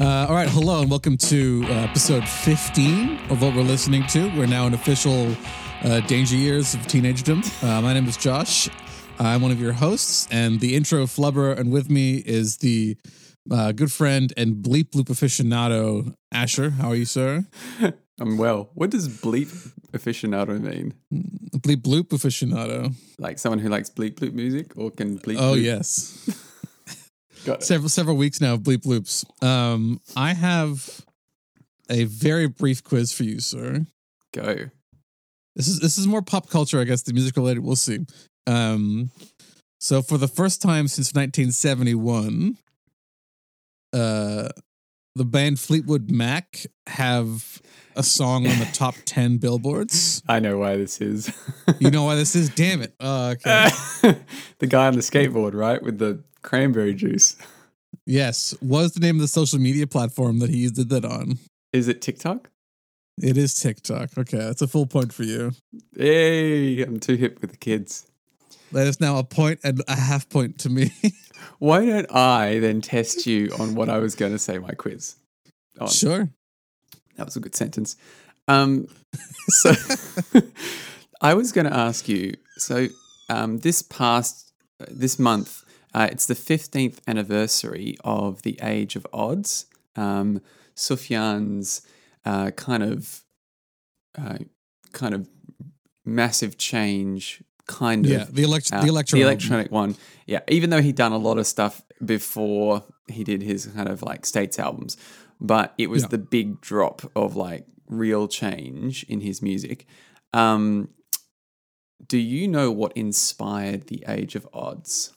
Uh, 0.00 0.26
all 0.28 0.34
right, 0.34 0.48
hello 0.48 0.80
and 0.82 0.90
welcome 0.90 1.16
to 1.16 1.64
uh, 1.68 1.72
episode 1.72 2.26
15 2.28 3.18
of 3.30 3.42
what 3.42 3.54
we're 3.54 3.62
listening 3.62 4.04
to. 4.08 4.28
We're 4.36 4.46
now 4.46 4.66
in 4.66 4.74
official 4.74 5.34
uh, 5.82 6.00
danger 6.00 6.36
years 6.36 6.74
of 6.74 6.86
teenagedom. 6.86 7.42
Uh, 7.62 7.80
my 7.82 7.92
name 7.92 8.06
is 8.08 8.16
Josh. 8.16 8.68
I'm 9.18 9.42
one 9.42 9.50
of 9.52 9.60
your 9.60 9.72
hosts, 9.72 10.26
and 10.30 10.58
the 10.60 10.74
intro 10.74 11.04
flubber, 11.04 11.56
and 11.56 11.70
with 11.70 11.90
me 11.90 12.16
is 12.16 12.56
the 12.58 12.96
uh, 13.50 13.72
good 13.72 13.92
friend 13.92 14.32
and 14.36 14.56
bleep 14.56 14.90
bloop 14.90 15.04
aficionado, 15.04 16.14
Asher. 16.32 16.70
How 16.70 16.88
are 16.90 16.96
you, 16.96 17.04
sir? 17.04 17.44
I'm 18.20 18.38
well. 18.38 18.70
What 18.74 18.90
does 18.90 19.08
bleep 19.08 19.48
aficionado 19.92 20.60
mean? 20.60 20.94
Bleep 21.58 21.82
bloop 21.82 22.08
aficionado. 22.08 22.94
Like 23.18 23.38
someone 23.38 23.58
who 23.60 23.68
likes 23.68 23.90
bleep 23.90 24.14
bloop 24.14 24.32
music 24.32 24.72
or 24.76 24.90
can 24.90 25.18
bleep 25.18 25.36
Oh, 25.38 25.54
bloop? 25.54 25.62
yes. 25.62 26.48
Several 27.62 27.88
several 27.88 28.16
weeks 28.16 28.40
now 28.40 28.54
of 28.54 28.60
bleep 28.60 28.86
loops. 28.86 29.24
Um, 29.40 30.00
I 30.16 30.34
have 30.34 31.04
a 31.90 32.04
very 32.04 32.46
brief 32.46 32.82
quiz 32.82 33.12
for 33.12 33.24
you, 33.24 33.40
sir. 33.40 33.86
Go. 34.32 34.70
This 35.56 35.68
is 35.68 35.80
this 35.80 35.98
is 35.98 36.06
more 36.06 36.22
pop 36.22 36.48
culture, 36.48 36.80
I 36.80 36.84
guess, 36.84 37.02
the 37.02 37.12
music 37.12 37.36
related. 37.36 37.64
We'll 37.64 37.76
see. 37.76 38.06
Um, 38.46 39.10
so 39.80 40.02
for 40.02 40.16
the 40.18 40.28
first 40.28 40.62
time 40.62 40.88
since 40.88 41.12
1971, 41.12 42.56
uh, 43.92 44.48
the 45.14 45.24
band 45.24 45.60
Fleetwood 45.60 46.10
Mac 46.10 46.66
have 46.86 47.60
a 47.96 48.02
song 48.02 48.46
on 48.46 48.58
the 48.58 48.68
top 48.72 48.94
10 49.04 49.38
billboards. 49.38 50.22
I 50.28 50.40
know 50.40 50.58
why 50.58 50.76
this 50.76 51.00
is. 51.00 51.32
You 51.78 51.90
know 51.90 52.04
why 52.04 52.14
this 52.14 52.34
is? 52.34 52.50
Damn 52.50 52.82
it. 52.82 52.94
Oh, 53.00 53.30
okay. 53.46 53.70
the 54.58 54.66
guy 54.66 54.86
on 54.86 54.94
the 54.94 55.00
skateboard, 55.00 55.54
right? 55.54 55.82
With 55.82 55.98
the 55.98 56.22
cranberry 56.42 56.94
juice. 56.94 57.36
Yes. 58.06 58.54
What 58.60 58.84
is 58.84 58.92
the 58.92 59.00
name 59.00 59.16
of 59.16 59.22
the 59.22 59.28
social 59.28 59.58
media 59.58 59.86
platform 59.86 60.38
that 60.40 60.50
he 60.50 60.68
did 60.68 60.88
that 60.90 61.04
on? 61.04 61.38
Is 61.72 61.88
it 61.88 62.02
TikTok? 62.02 62.50
It 63.20 63.36
is 63.36 63.54
TikTok. 63.60 64.16
Okay, 64.16 64.38
that's 64.38 64.62
a 64.62 64.66
full 64.66 64.86
point 64.86 65.12
for 65.12 65.22
you. 65.22 65.52
Hey, 65.96 66.82
I'm 66.82 66.98
too 66.98 67.16
hip 67.16 67.40
with 67.40 67.50
the 67.50 67.56
kids. 67.56 68.06
That 68.72 68.86
is 68.86 69.00
now 69.00 69.18
a 69.18 69.24
point 69.24 69.60
and 69.62 69.82
a 69.86 69.94
half 69.94 70.28
point 70.28 70.58
to 70.60 70.70
me. 70.70 70.92
Why 71.58 71.84
don't 71.84 72.10
I 72.10 72.58
then 72.58 72.80
test 72.80 73.26
you 73.26 73.50
on 73.60 73.74
what 73.74 73.88
I 73.88 73.98
was 73.98 74.14
going 74.14 74.32
to 74.32 74.38
say 74.38 74.58
my 74.58 74.72
quiz? 74.72 75.16
on? 75.78 75.88
sure. 75.88 76.30
That 77.16 77.26
was 77.26 77.36
a 77.36 77.40
good 77.40 77.54
sentence. 77.54 77.96
Um, 78.48 78.86
so 79.48 79.72
I 81.20 81.34
was 81.34 81.52
going 81.52 81.66
to 81.66 81.74
ask 81.76 82.08
you. 82.08 82.34
So 82.56 82.88
um, 83.28 83.58
this 83.58 83.82
past 83.82 84.52
uh, 84.80 84.86
this 84.90 85.18
month, 85.18 85.64
uh, 85.94 86.08
it's 86.10 86.26
the 86.26 86.34
fifteenth 86.34 87.00
anniversary 87.06 87.96
of 88.04 88.42
the 88.42 88.58
Age 88.62 88.96
of 88.96 89.06
Adz. 89.12 89.66
Um, 89.96 90.40
Sufjan's 90.74 91.82
uh, 92.24 92.50
kind 92.52 92.82
of 92.82 93.22
uh, 94.18 94.38
kind 94.92 95.14
of 95.14 95.28
massive 96.04 96.56
change, 96.58 97.42
kind 97.66 98.06
Yeah, 98.06 98.22
of 98.22 98.34
the 98.34 98.42
elect- 98.42 98.72
uh, 98.72 98.80
the 98.80 98.88
electro 98.88 99.18
the 99.18 99.22
electronic 99.22 99.70
one. 99.70 99.96
Yeah, 100.26 100.40
even 100.48 100.70
though 100.70 100.80
he'd 100.82 100.96
done 100.96 101.12
a 101.12 101.18
lot 101.18 101.38
of 101.38 101.46
stuff 101.46 101.82
before 102.04 102.82
he 103.08 103.22
did 103.24 103.42
his 103.42 103.66
kind 103.66 103.88
of 103.88 104.02
like 104.02 104.24
states 104.26 104.58
albums, 104.58 104.96
but 105.42 105.74
it 105.76 105.90
was 105.90 106.02
Yeah. 106.02 106.08
the 106.08 106.18
big 106.18 106.60
drop 106.60 107.10
of 107.16 107.34
like 107.36 107.66
real 107.88 108.28
change 108.28 109.02
in 109.08 109.20
his 109.20 109.42
music. 109.42 109.86
Um, 110.32 110.88
do 112.06 112.16
you 112.16 112.46
know 112.48 112.70
what 112.70 112.92
inspired 112.96 113.88
the 113.88 114.04
Age 114.08 114.34
of 114.36 114.48
Adz? 114.54 115.12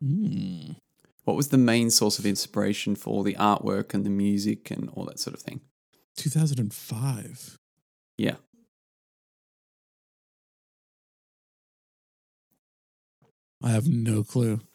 Hmm. 0.00 0.72
What 1.24 1.36
was 1.36 1.48
the 1.48 1.58
main 1.58 1.90
source 1.90 2.18
of 2.18 2.26
inspiration 2.26 2.96
for 2.96 3.22
the 3.22 3.34
artwork 3.34 3.94
and 3.94 4.04
the 4.04 4.10
music 4.10 4.70
and 4.72 4.90
all 4.90 5.04
that 5.04 5.20
sort 5.20 5.34
of 5.34 5.40
thing? 5.40 5.60
2005. 6.16 7.56
Yeah. 8.18 8.36
I 13.62 13.70
have 13.70 13.88
no 13.88 14.24
clue. 14.24 14.60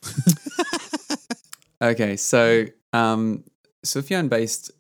Okay, 1.80 2.18
so 2.18 2.66
um, 2.92 3.44
Sufjan 3.88 4.30
based, 4.30 4.72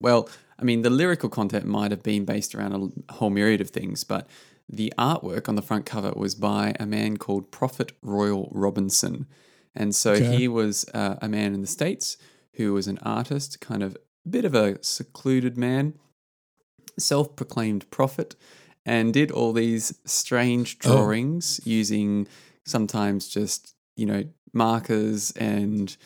well, 0.00 0.28
I 0.58 0.64
mean, 0.64 0.82
the 0.82 0.90
lyrical 0.90 1.28
content 1.28 1.66
might 1.66 1.90
have 1.90 2.02
been 2.02 2.24
based 2.24 2.54
around 2.54 2.72
a 3.08 3.12
whole 3.14 3.30
myriad 3.30 3.60
of 3.60 3.70
things, 3.70 4.04
but 4.04 4.28
the 4.68 4.92
artwork 4.98 5.48
on 5.48 5.56
the 5.56 5.62
front 5.62 5.84
cover 5.86 6.12
was 6.16 6.34
by 6.34 6.74
a 6.80 6.86
man 6.86 7.16
called 7.16 7.50
Prophet 7.50 7.92
Royal 8.02 8.48
Robinson. 8.52 9.26
And 9.74 9.94
so 9.94 10.14
Okay. 10.14 10.36
he 10.38 10.48
was 10.48 10.86
uh, 10.94 11.16
a 11.20 11.28
man 11.28 11.52
in 11.54 11.60
the 11.60 11.66
States 11.66 12.16
who 12.54 12.72
was 12.72 12.86
an 12.86 12.98
artist, 13.02 13.60
kind 13.60 13.82
of 13.82 13.96
a 14.24 14.28
bit 14.28 14.44
of 14.44 14.54
a 14.54 14.82
secluded 14.82 15.58
man, 15.58 15.94
self 16.98 17.34
proclaimed 17.36 17.90
prophet, 17.90 18.36
and 18.86 19.12
did 19.12 19.30
all 19.30 19.52
these 19.52 19.98
strange 20.04 20.78
Oh. 20.84 20.90
drawings 20.96 21.60
using 21.64 22.28
sometimes 22.64 23.28
just, 23.28 23.74
you 23.96 24.06
know, 24.06 24.24
markers 24.52 25.32
and 25.32 25.96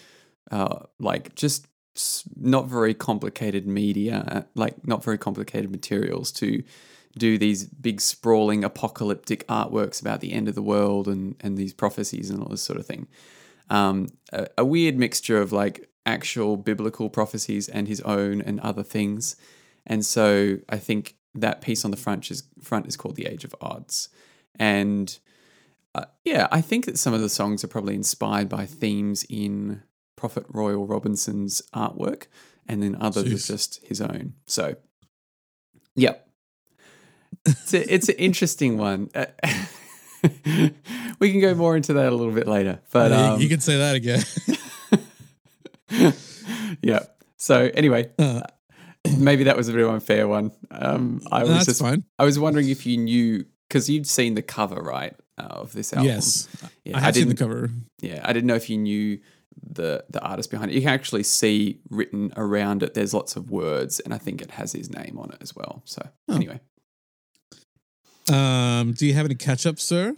uh, 0.51 0.81
like 0.99 1.35
just 1.35 1.68
not 2.37 2.67
very 2.67 2.95
complicated 2.95 3.67
media, 3.67 4.25
uh, 4.29 4.43
like 4.55 4.87
not 4.87 5.05
very 5.05 5.19
complicated 5.19 5.71
materials 5.71 6.33
to 6.33 6.63
do 7.17 7.39
these 7.39 7.65
big 7.65 8.01
sprawling 8.01 8.65
apocalyptic 8.65 9.47
artworks 9.49 10.01
about 10.01 10.21
the 10.21 10.33
end 10.33 10.49
of 10.49 10.55
the 10.55 10.63
world 10.63 11.09
and, 11.09 11.35
and 11.41 11.57
these 11.57 11.73
prophecies 11.73 12.31
and 12.31 12.43
all 12.43 12.49
this 12.49 12.63
sort 12.63 12.79
of 12.79 12.87
thing. 12.87 13.09
Um, 13.71 14.09
a, 14.33 14.47
a 14.59 14.65
weird 14.65 14.97
mixture 14.97 15.41
of 15.41 15.53
like 15.53 15.89
actual 16.07 16.57
biblical 16.57 17.11
prophecies 17.11 17.69
and 17.69 17.89
his 17.89 18.01
own 18.03 18.41
and 18.41 18.61
other 18.61 18.83
things. 18.83 19.37
And 19.87 20.05
so 20.05 20.59
I 20.69 20.79
think 20.79 21.17
that 21.35 21.61
piece 21.61 21.85
on 21.85 21.91
the 21.91 21.97
front 21.97 22.31
is 22.31 22.45
front 22.63 22.87
is 22.87 22.97
called 22.97 23.17
The 23.17 23.27
Age 23.27 23.45
of 23.45 23.55
Adz. 23.61 24.09
And 24.59 25.19
uh, 25.95 26.07
yeah, 26.25 26.49
I 26.51 26.61
think 26.61 26.87
that 26.87 26.99
some 26.99 27.15
of 27.15 27.21
the 27.21 27.29
songs 27.29 27.65
are 27.65 27.69
probably 27.69 27.95
inspired 27.95 28.49
by 28.49 28.67
themes 28.67 29.25
in 29.29 29.83
Prophet 30.19 30.45
Royal 30.49 30.85
Robinson's 30.87 31.63
artwork, 31.75 32.25
and 32.67 32.83
then 32.83 32.97
others 33.01 33.25
Jeez. 33.25 33.33
is 33.33 33.47
just 33.47 33.87
his 33.87 34.01
own. 34.01 34.35
So, 34.47 34.75
yeah, 35.95 36.15
it's 37.47 37.73
a, 37.73 37.95
it's 37.95 38.09
an 38.09 38.17
interesting 38.17 38.77
one. 38.79 39.09
Uh, 39.15 39.27
we 41.21 41.31
can 41.31 41.41
go 41.41 41.55
more 41.55 41.77
into 41.77 41.93
that 41.95 42.13
a 42.13 42.15
little 42.17 42.33
bit 42.35 42.49
later, 42.49 42.81
but 42.93 43.11
Yeah, 43.13 43.27
you- 43.29 43.33
um, 43.35 43.41
you 43.41 43.49
can 43.49 43.61
say 43.61 43.79
that 43.79 43.95
again. 43.95 44.23
yeah. 46.83 47.01
So 47.37 47.71
anyway, 47.75 48.11
Uh, 48.19 48.43
maybe 49.17 49.45
that 49.45 49.57
was 49.57 49.69
a 49.69 49.73
bit 49.73 49.85
of 49.85 49.91
unfair 49.91 50.27
one. 50.29 50.51
Um, 50.71 51.21
I 51.31 51.43
was 51.45 51.51
that's 51.51 51.67
just 51.67 51.81
fine. 51.81 52.05
I 52.19 52.25
was 52.25 52.39
wondering 52.39 52.69
if 52.69 52.85
you 52.87 52.97
knew 52.97 53.45
because 53.69 53.89
you'd 53.89 54.07
seen 54.07 54.35
the 54.35 54.43
cover 54.43 54.81
right 54.83 55.15
uh, 55.39 55.43
of 55.43 55.73
this 55.73 55.93
album. 55.93 56.07
Yes. 56.09 56.49
Yeah, 56.85 56.97
I 56.97 57.01
have 57.01 57.15
seen 57.15 57.29
the 57.29 57.35
didn't- 57.35 57.49
cover. 57.49 57.71
Yeah, 58.01 58.21
I 58.25 58.33
didn't 58.33 58.47
know 58.49 58.57
if 58.57 58.69
you 58.69 58.77
knew 58.79 59.21
the 59.63 60.05
the 60.11 60.21
artist 60.21 60.51
behind 60.51 60.71
it. 60.71 60.75
You 60.75 60.81
can 60.83 60.91
actually 60.91 61.23
see 61.23 61.81
written 61.91 62.33
around 62.37 62.83
it. 62.83 62.95
There's 62.95 63.15
lots 63.15 63.37
of 63.37 63.51
words, 63.51 64.01
and 64.01 64.13
I 64.15 64.19
think 64.19 64.41
it 64.43 64.53
has 64.53 64.73
his 64.73 64.91
name 64.91 65.19
on 65.19 65.31
it 65.33 65.39
as 65.41 65.55
well. 65.57 65.83
So 65.85 66.09
Oh. 66.29 66.35
anyway, 66.35 66.61
Um, 68.31 68.93
do 68.93 69.07
you 69.07 69.15
have 69.15 69.25
any 69.27 69.35
catch 69.35 69.67
up, 69.67 69.79
sir? 69.79 70.15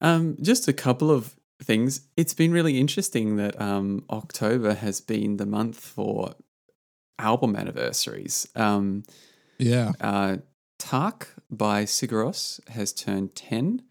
um, 0.00 0.36
just 0.40 0.66
a 0.68 0.72
couple 0.72 1.10
of 1.10 1.36
things. 1.62 2.00
It's 2.16 2.34
been 2.34 2.50
really 2.50 2.78
interesting 2.80 3.36
that 3.36 3.60
um, 3.60 4.04
October 4.10 4.74
has 4.74 5.00
been 5.00 5.36
the 5.36 5.46
month 5.46 5.78
for 5.78 6.34
album 7.18 7.54
anniversaries. 7.54 8.48
Um, 8.56 9.04
Yeah. 9.58 9.92
uh, 10.00 10.38
Takk 10.78 11.28
by 11.50 11.84
Sigur 11.84 12.24
Rós 12.24 12.66
has 12.70 12.92
turned 12.92 13.36
10. 13.36 13.82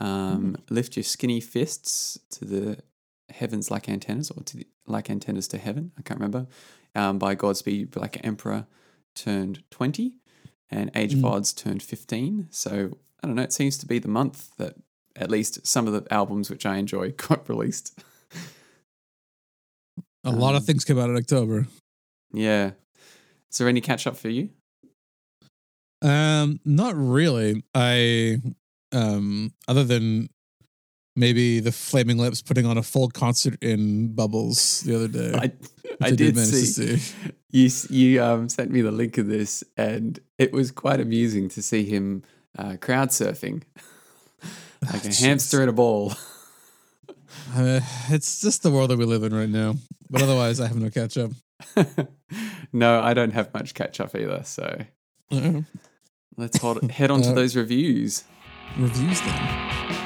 Um, 0.00 0.56
Lift 0.70 0.96
your 0.96 1.04
skinny 1.04 1.40
fists 1.40 2.18
to 2.30 2.44
the 2.44 2.78
heavens 3.32 3.70
like 3.70 3.88
antennas, 3.88 4.30
or 4.30 4.42
to 4.44 4.56
the, 4.58 4.66
like 4.86 5.10
antennas 5.10 5.48
to 5.48 5.58
heaven. 5.58 5.92
I 5.98 6.02
can't 6.02 6.20
remember. 6.20 6.46
Um, 6.94 7.18
by 7.18 7.34
Godspeed 7.34 7.90
Black 7.90 8.24
Emperor 8.24 8.66
turned 9.14 9.62
20, 9.70 10.14
and 10.70 10.90
Age 10.94 11.14
of 11.14 11.20
Mm. 11.20 11.30
Odds 11.30 11.52
turned 11.52 11.82
15. 11.82 12.48
So 12.50 12.98
I 13.22 13.26
don't 13.26 13.36
know. 13.36 13.42
It 13.42 13.52
seems 13.52 13.76
to 13.78 13.86
be 13.86 13.98
the 13.98 14.08
month 14.08 14.50
that 14.56 14.74
at 15.16 15.30
least 15.30 15.66
some 15.66 15.86
of 15.86 15.92
the 15.92 16.12
albums 16.12 16.48
which 16.50 16.64
I 16.66 16.76
enjoy 16.76 17.10
got 17.16 17.48
released. 17.48 17.98
A 20.24 20.30
lot 20.30 20.54
of 20.54 20.62
Um, 20.62 20.66
things 20.66 20.84
came 20.84 20.98
out 20.98 21.10
in 21.10 21.16
October. 21.16 21.66
Yeah. 22.32 22.72
Is 23.50 23.58
there 23.58 23.68
any 23.68 23.80
catch 23.80 24.06
up 24.06 24.16
for 24.16 24.28
you? 24.28 24.50
Um, 26.00 26.60
not 26.64 26.94
really. 26.96 27.62
I 27.74 28.38
um 28.92 29.52
other 29.68 29.84
than 29.84 30.28
maybe 31.16 31.60
the 31.60 31.72
Flaming 31.72 32.18
Lips 32.18 32.42
putting 32.42 32.66
on 32.66 32.78
a 32.78 32.82
full 32.82 33.08
concert 33.08 33.62
in 33.62 34.14
Bubbles 34.14 34.80
the 34.82 34.94
other 34.94 35.08
day. 35.08 35.32
I, 35.34 35.52
I 36.00 36.10
did 36.10 36.34
manage 36.36 36.50
to 36.50 36.98
see. 36.98 37.14
You 37.54 37.68
you 37.90 38.22
um, 38.24 38.48
sent 38.48 38.70
me 38.70 38.80
the 38.80 38.90
link 38.90 39.18
of 39.18 39.26
this, 39.26 39.62
and 39.76 40.18
it 40.38 40.54
was 40.54 40.70
quite 40.70 41.00
amusing 41.00 41.50
to 41.50 41.60
see 41.60 41.84
him 41.84 42.22
uh, 42.56 42.76
crowd 42.80 43.10
surfing 43.10 43.62
like 44.82 45.04
a 45.04 45.08
Jeez. 45.08 45.20
hamster 45.20 45.62
in 45.62 45.68
a 45.68 45.72
ball. 45.72 46.14
Uh, 47.54 47.80
it's 48.08 48.40
just 48.40 48.62
the 48.62 48.70
world 48.70 48.88
that 48.90 48.98
we 48.98 49.04
live 49.04 49.22
in 49.22 49.34
right 49.34 49.48
now. 49.48 49.74
But 50.10 50.22
otherwise, 50.22 50.60
I 50.60 50.68
have 50.68 50.76
no 50.76 50.88
catch 50.88 51.18
up. 51.18 51.32
no, 52.72 53.00
I 53.00 53.12
don't 53.12 53.32
have 53.32 53.52
much 53.52 53.74
catch 53.74 54.00
up 54.00 54.14
either. 54.14 54.42
So 54.44 54.78
Uh, 55.30 55.62
let's 56.38 56.56
hold, 56.58 56.90
head 56.90 57.10
on 57.10 57.20
to 57.22 57.30
Uh, 57.30 57.34
those 57.34 57.54
reviews. 57.56 58.24
reviews 58.78 59.20
then. 59.20 60.01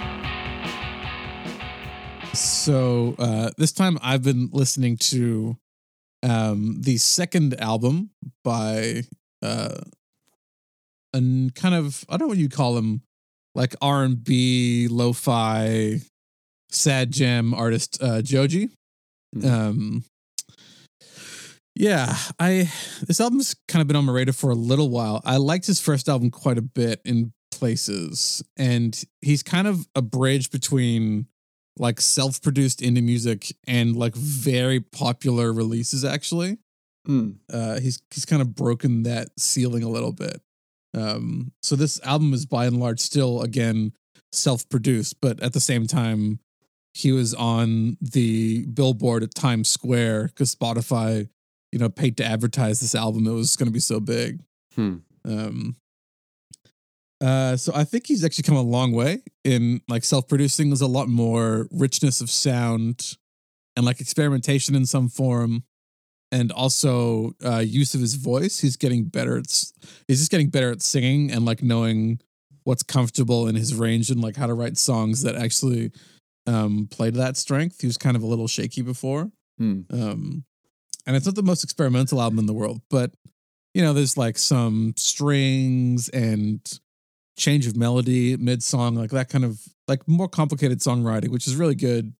So 2.66 3.14
uh, 3.20 3.50
this 3.56 3.70
time 3.70 3.96
I've 4.02 4.24
been 4.24 4.48
listening 4.52 4.96
to 4.96 5.56
um, 6.24 6.80
the 6.80 6.96
second 6.96 7.54
album 7.60 8.10
by 8.42 9.04
uh, 9.40 9.82
a 11.14 11.20
kind 11.54 11.74
of 11.76 12.04
I 12.08 12.16
don't 12.16 12.22
know 12.22 12.26
what 12.26 12.38
you 12.38 12.48
call 12.48 12.76
him, 12.76 13.02
like 13.54 13.76
R 13.80 14.02
and 14.02 14.24
B, 14.24 14.88
lo-fi, 14.90 16.00
sad 16.68 17.12
jam 17.12 17.54
artist 17.54 18.02
uh, 18.02 18.20
Joji. 18.20 18.70
Mm. 19.36 19.48
Um, 19.48 20.04
yeah, 21.76 22.16
I 22.40 22.68
this 23.00 23.20
album's 23.20 23.54
kind 23.68 23.80
of 23.80 23.86
been 23.86 23.94
on 23.94 24.06
my 24.06 24.12
radar 24.12 24.32
for 24.32 24.50
a 24.50 24.56
little 24.56 24.90
while. 24.90 25.22
I 25.24 25.36
liked 25.36 25.68
his 25.68 25.80
first 25.80 26.08
album 26.08 26.32
quite 26.32 26.58
a 26.58 26.62
bit 26.62 27.00
in 27.04 27.32
places, 27.52 28.42
and 28.56 29.00
he's 29.20 29.44
kind 29.44 29.68
of 29.68 29.86
a 29.94 30.02
bridge 30.02 30.50
between 30.50 31.28
like 31.78 32.00
self-produced 32.00 32.81
indie 32.81 33.02
music 33.02 33.55
and 33.67 33.96
like 33.96 34.14
very 34.14 34.81
popular 34.81 35.52
releases. 35.52 36.05
Actually, 36.05 36.58
Mm. 37.08 37.37
uh, 37.52 37.78
he's 37.81 38.02
he's 38.12 38.25
kind 38.25 38.43
of 38.43 38.55
broken 38.56 39.05
that 39.05 39.28
ceiling 39.38 39.82
a 39.84 39.88
little 39.88 40.12
bit. 40.12 40.40
Um, 40.94 41.52
so 41.62 41.76
this 41.76 42.00
album 42.02 42.32
is 42.34 42.46
by 42.46 42.67
and 42.67 42.81
large 42.81 42.99
still 43.00 43.43
again 43.43 43.93
self-produced, 44.32 45.20
but 45.20 45.40
at 45.40 45.52
the 45.52 45.61
same 45.61 45.87
time, 45.87 46.40
he 46.94 47.12
was 47.12 47.32
on 47.34 47.96
the 48.00 48.64
billboard 48.67 49.23
at 49.23 49.34
Times 49.34 49.69
Square 49.69 50.28
because 50.28 50.55
Spotify, 50.55 51.28
you 51.73 51.78
know, 51.78 51.88
paid 51.88 52.17
to 52.17 52.25
advertise 52.25 52.81
this 52.81 52.94
album. 52.94 53.26
It 53.26 53.32
was 53.32 53.55
going 53.56 53.67
to 53.69 53.73
be 53.73 53.81
so 53.81 54.00
big. 54.00 54.43
Hmm. 54.75 54.96
Um, 55.25 55.76
uh, 57.20 57.56
so 57.56 57.72
I 57.74 57.84
think 57.84 58.06
he's 58.06 58.24
actually 58.24 58.42
come 58.42 58.56
a 58.56 58.62
long 58.62 58.92
way 58.92 59.22
in 59.44 59.80
like 59.88 60.04
self-producing. 60.04 60.68
There's 60.68 60.80
a 60.80 60.86
lot 60.86 61.08
more 61.08 61.68
richness 61.70 62.20
of 62.20 62.30
sound 62.30 63.16
and 63.74 63.84
like 63.86 64.00
experimentation 64.00 64.74
in 64.74 64.86
some 64.86 65.08
form, 65.08 65.64
and 66.32 66.50
also 66.52 67.32
uh, 67.44 67.58
use 67.58 67.94
of 67.94 68.00
his 68.00 68.14
voice. 68.14 68.60
He's 68.60 68.76
getting 68.76 69.04
better. 69.04 69.38
At, 69.38 69.46
he's 70.08 70.18
just 70.18 70.30
getting 70.30 70.50
better 70.50 70.70
at 70.70 70.82
singing 70.82 71.30
and 71.30 71.44
like 71.44 71.62
knowing 71.62 72.20
what's 72.64 72.82
comfortable 72.82 73.46
in 73.46 73.54
his 73.54 73.74
range 73.74 74.10
and 74.10 74.20
like 74.20 74.36
how 74.36 74.46
to 74.46 74.54
write 74.54 74.76
songs 74.76 75.22
that 75.22 75.36
actually 75.36 75.92
um, 76.46 76.88
play 76.90 77.10
to 77.10 77.18
that 77.18 77.36
strength. 77.36 77.80
He 77.80 77.86
was 77.86 77.96
kind 77.96 78.16
of 78.16 78.22
a 78.22 78.26
little 78.26 78.48
shaky 78.48 78.82
before. 78.82 79.30
Hmm. 79.58 79.82
Um, 79.90 80.44
and 81.06 81.14
it's 81.14 81.26
not 81.26 81.36
the 81.36 81.42
most 81.42 81.62
experimental 81.62 82.20
album 82.20 82.40
in 82.40 82.46
the 82.46 82.52
world, 82.52 82.80
but 82.90 83.12
you 83.72 83.82
know, 83.82 83.92
there's 83.92 84.16
like 84.16 84.38
some 84.38 84.94
strings 84.96 86.08
and 86.08 86.60
change 87.36 87.66
of 87.66 87.76
melody 87.76 88.36
mid 88.36 88.62
song, 88.62 88.94
like 88.94 89.10
that 89.10 89.28
kind 89.28 89.44
of 89.44 89.60
like 89.88 90.06
more 90.08 90.28
complicated 90.28 90.80
songwriting, 90.80 91.28
which 91.28 91.46
is 91.46 91.56
really 91.56 91.74
good 91.74 92.14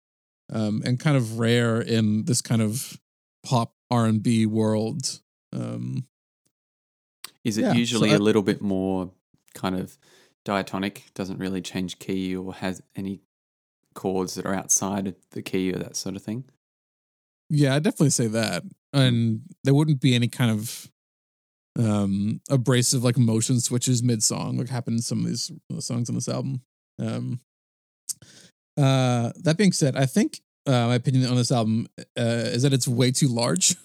um, 0.53 0.83
and 0.85 1.01
kind 1.01 1.17
of 1.17 1.39
rare 1.39 1.81
in 1.81 2.25
this 2.25 2.41
kind 2.41 2.63
of 2.63 2.99
pop 3.45 3.75
R 3.91 4.07
and 4.07 4.23
B 4.23 4.47
world. 4.47 5.21
Um, 5.53 6.07
Is 7.45 7.59
it 7.59 7.63
Yeah, 7.63 7.73
so 7.73 7.79
usually 7.79 8.11
I- 8.13 8.17
a 8.17 8.19
little 8.19 8.43
bit 8.43 8.61
more 8.61 9.11
kind 9.55 9.77
of 9.77 9.97
diatonic? 10.45 11.07
Doesn't 11.15 11.39
really 11.39 11.61
change 11.63 11.99
key 11.99 12.35
or 12.37 12.55
has 12.55 12.83
any 12.95 13.21
chords 13.95 14.35
that 14.35 14.45
are 14.45 14.55
outside 14.55 15.07
of 15.09 15.15
the 15.31 15.43
key 15.43 15.73
or 15.73 15.79
that 15.79 15.97
sort 15.97 16.17
of 16.17 16.23
thing? 16.23 16.45
Yeah, 17.49 17.75
I 17.75 17.79
definitely 17.79 18.11
say 18.11 18.27
that. 18.29 18.65
And 18.93 19.43
there 19.65 19.75
wouldn't 19.75 20.01
be 20.01 20.15
any 20.15 20.29
kind 20.29 20.51
of 20.51 20.91
um 21.79 22.41
abrasive 22.51 23.05
like 23.05 23.19
motion 23.19 23.61
switches 23.61 24.03
mid 24.03 24.23
song 24.23 24.57
like 24.59 24.69
happened 24.69 24.97
in 24.99 25.03
some 25.03 25.21
of 25.21 25.27
these 25.27 25.51
songs 25.81 26.09
on 26.09 26.15
this 26.15 26.29
album. 26.29 26.63
Um 27.01 27.41
uh 28.79 29.33
that 29.43 29.57
being 29.57 29.73
said, 29.73 29.97
I 29.97 30.07
think 30.07 30.41
uh 30.67 30.87
my 30.89 30.95
opinion 30.97 31.27
on 31.31 31.37
this 31.37 31.53
album 31.53 31.87
uh 32.19 32.23
is 32.55 32.63
that 32.63 32.73
it's 32.73 32.89
way 32.89 33.11
too 33.11 33.29
large. 33.29 33.75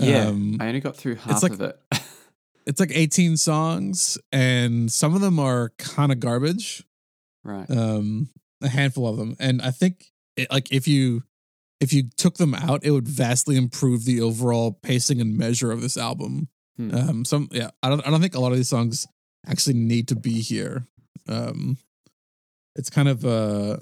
Yeah, 0.00 0.28
Um, 0.28 0.58
I 0.60 0.68
only 0.68 0.78
got 0.78 0.96
through 0.96 1.16
half 1.16 1.42
like- 1.42 1.50
of 1.50 1.60
it. 1.60 1.76
it's 2.66 2.78
like 2.78 2.92
18 2.94 3.36
songs 3.36 4.16
and 4.30 4.92
some 4.92 5.12
of 5.16 5.20
them 5.20 5.40
are 5.40 5.72
kind 5.76 6.12
of 6.12 6.20
garbage. 6.20 6.84
right. 7.42 7.68
um 7.68 8.28
a 8.62 8.68
handful 8.68 9.06
of 9.08 9.16
them 9.16 9.34
and 9.40 9.60
i 9.62 9.70
think 9.72 10.06
it, 10.36 10.50
like 10.52 10.70
if 10.72 10.86
you 10.88 11.22
if 11.80 11.92
you 11.92 12.04
took 12.16 12.36
them 12.36 12.54
out 12.54 12.84
it 12.84 12.90
would 12.90 13.08
vastly 13.08 13.56
improve 13.56 14.04
the 14.04 14.20
overall 14.20 14.72
pacing 14.82 15.20
and 15.20 15.36
measure 15.36 15.70
of 15.72 15.80
this 15.80 15.96
album. 15.96 16.48
Hmm. 16.76 16.94
um 16.94 17.24
some 17.24 17.48
yeah 17.50 17.70
i 17.82 17.88
don't 17.88 18.06
i 18.06 18.10
don't 18.10 18.20
think 18.20 18.36
a 18.36 18.40
lot 18.40 18.52
of 18.52 18.56
these 18.56 18.68
songs 18.68 19.06
actually 19.46 19.74
need 19.74 20.08
to 20.08 20.16
be 20.16 20.40
here. 20.40 20.86
Um 21.28 21.76
it's 22.76 22.90
kind 22.90 23.08
of 23.08 23.24
uh 23.24 23.78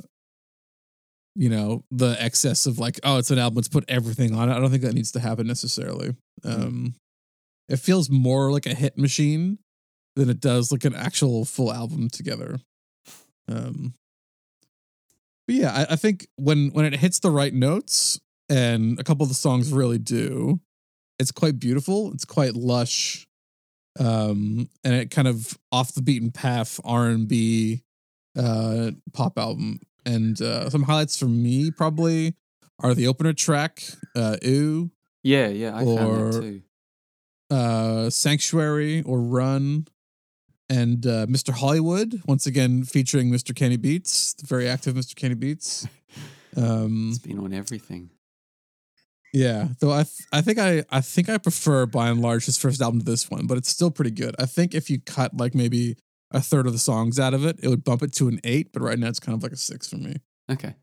you 1.35 1.51
know 1.51 1.85
the 1.91 2.17
excess 2.19 2.65
of 2.65 2.79
like 2.79 2.99
oh 3.05 3.19
it's 3.19 3.31
an 3.31 3.39
album 3.39 3.57
let's 3.57 3.69
put 3.69 3.85
everything 3.89 4.35
on 4.35 4.49
it. 4.49 4.55
I 4.55 4.61
don't 4.61 4.71
think 4.71 4.83
that 4.83 4.95
needs 4.95 5.13
to 5.13 5.21
happen 5.21 5.47
necessarily. 5.47 6.15
Um 6.45 6.95
it 7.69 7.79
feels 7.79 8.09
more 8.09 8.53
like 8.53 8.65
a 8.67 8.75
hit 8.75 8.97
machine 8.97 9.59
than 10.15 10.31
it 10.31 10.41
does 10.41 10.73
like 10.73 10.85
an 10.85 10.95
actual 10.95 11.45
full 11.45 11.73
album 11.73 12.09
together. 12.09 12.61
Um 13.49 13.95
but 15.47 15.55
yeah 15.55 15.73
I, 15.73 15.93
I 15.95 15.97
think 15.97 16.27
when 16.37 16.71
when 16.71 16.85
it 16.85 16.95
hits 16.97 17.19
the 17.21 17.31
right 17.31 17.53
notes 17.55 18.21
and 18.49 18.99
a 19.01 19.05
couple 19.05 19.23
of 19.25 19.29
the 19.29 19.35
songs 19.35 19.73
really 19.73 19.99
do 19.99 20.61
it's 21.19 21.33
quite 21.33 21.59
beautiful 21.59 22.13
it's 22.13 22.25
quite 22.25 22.55
lush 22.55 23.27
um 23.99 24.69
and 24.85 24.95
it 24.95 25.11
kind 25.11 25.27
of 25.29 25.59
off 25.73 25.95
the 25.95 26.03
beaten 26.03 26.31
path 26.31 26.79
r&b 26.85 27.83
uh 28.39 28.91
pop 29.13 29.39
album. 29.39 29.81
And 30.05 30.41
uh 30.41 30.69
some 30.71 30.83
highlights 30.85 31.19
for 31.19 31.27
me 31.27 31.71
probably 31.71 32.35
are 32.81 32.95
the 32.95 33.07
opener 33.09 33.33
track 33.33 33.83
uh 34.15 34.37
ooh. 34.45 34.91
Yeah, 35.23 35.49
yeah, 35.49 35.75
I 35.75 35.85
found 35.85 35.99
or- 35.99 36.31
that 36.33 36.41
too. 36.41 36.63
uh 37.51 38.11
sanctuary 38.11 39.03
or 39.03 39.21
run 39.21 39.87
and 40.69 41.07
uh 41.07 41.27
mr 41.27 41.51
hollywood 41.53 42.21
once 42.27 42.47
again 42.47 42.83
featuring 42.85 43.31
mr 43.31 43.55
kenny 43.55 43.77
beats 43.77 44.35
the 44.35 44.47
very 44.47 44.69
active 44.69 44.95
mr 44.95 45.15
kenny 45.15 45.35
beats 45.35 45.87
um 46.57 47.09
It's 47.11 47.19
been 47.19 47.39
on 47.39 47.53
everything. 47.53 48.11
yeah 49.33 49.69
though 49.81 49.93
i 49.93 50.03
th- 50.03 50.27
i 50.33 50.41
think 50.41 50.59
i 50.59 50.85
i 50.91 51.01
think 51.01 51.29
i 51.29 51.39
prefer 51.39 51.87
by 51.87 52.09
and 52.09 52.21
large 52.21 52.47
his 52.47 52.57
first 52.59 52.81
album 52.81 53.01
to 53.01 53.05
this 53.07 53.31
one 53.31 53.47
but 53.47 53.59
it's 53.59 53.69
still 53.69 53.91
pretty 53.91 54.11
good 54.11 54.35
i 54.39 54.47
think 54.47 54.75
if 54.75 54.89
you 54.91 55.01
cut 55.01 55.37
like 55.37 55.55
maybe 55.55 55.97
a 56.33 56.41
third 56.41 56.67
of 56.67 56.73
the 56.73 56.79
songs 56.79 57.19
out 57.21 57.35
of 57.35 57.45
it 57.45 57.59
it 57.63 57.69
would 57.69 57.85
bump 57.85 58.03
it 58.03 58.13
to 58.13 58.29
an 58.29 58.41
eight 58.45 58.73
but 58.73 58.83
right 58.83 58.99
now 58.99 59.09
it's 59.09 59.21
kind 59.21 59.37
of 59.37 59.43
like 59.43 59.53
a 59.53 59.57
six 59.57 59.89
for 59.89 59.97
me 59.97 60.17
Okay. 60.51 60.75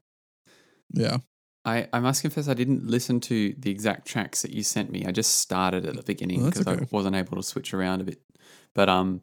yeah 0.94 1.18
I, 1.66 1.88
I 1.94 2.00
must 2.02 2.22
confess 2.22 2.50
I 2.50 2.54
didn't 2.56 2.86
listen 2.86 3.22
to 3.22 3.56
the 3.58 3.72
exact 3.72 4.06
tracks 4.06 4.42
that 4.42 4.52
you 4.52 4.64
sent 4.64 4.92
me. 4.92 5.06
I 5.06 5.14
just 5.14 5.38
started 5.40 5.86
at 5.86 5.96
the 5.96 6.04
beginning 6.04 6.42
Oh, 6.42 6.44
that's 6.48 6.60
because 6.60 6.74
okay. 6.74 6.84
I 6.84 6.88
wasn't 6.92 7.16
able 7.16 7.38
to 7.38 7.42
switch 7.44 7.74
around 7.74 8.02
a 8.02 8.04
bit. 8.04 8.20
But 8.76 8.90
um 8.90 9.22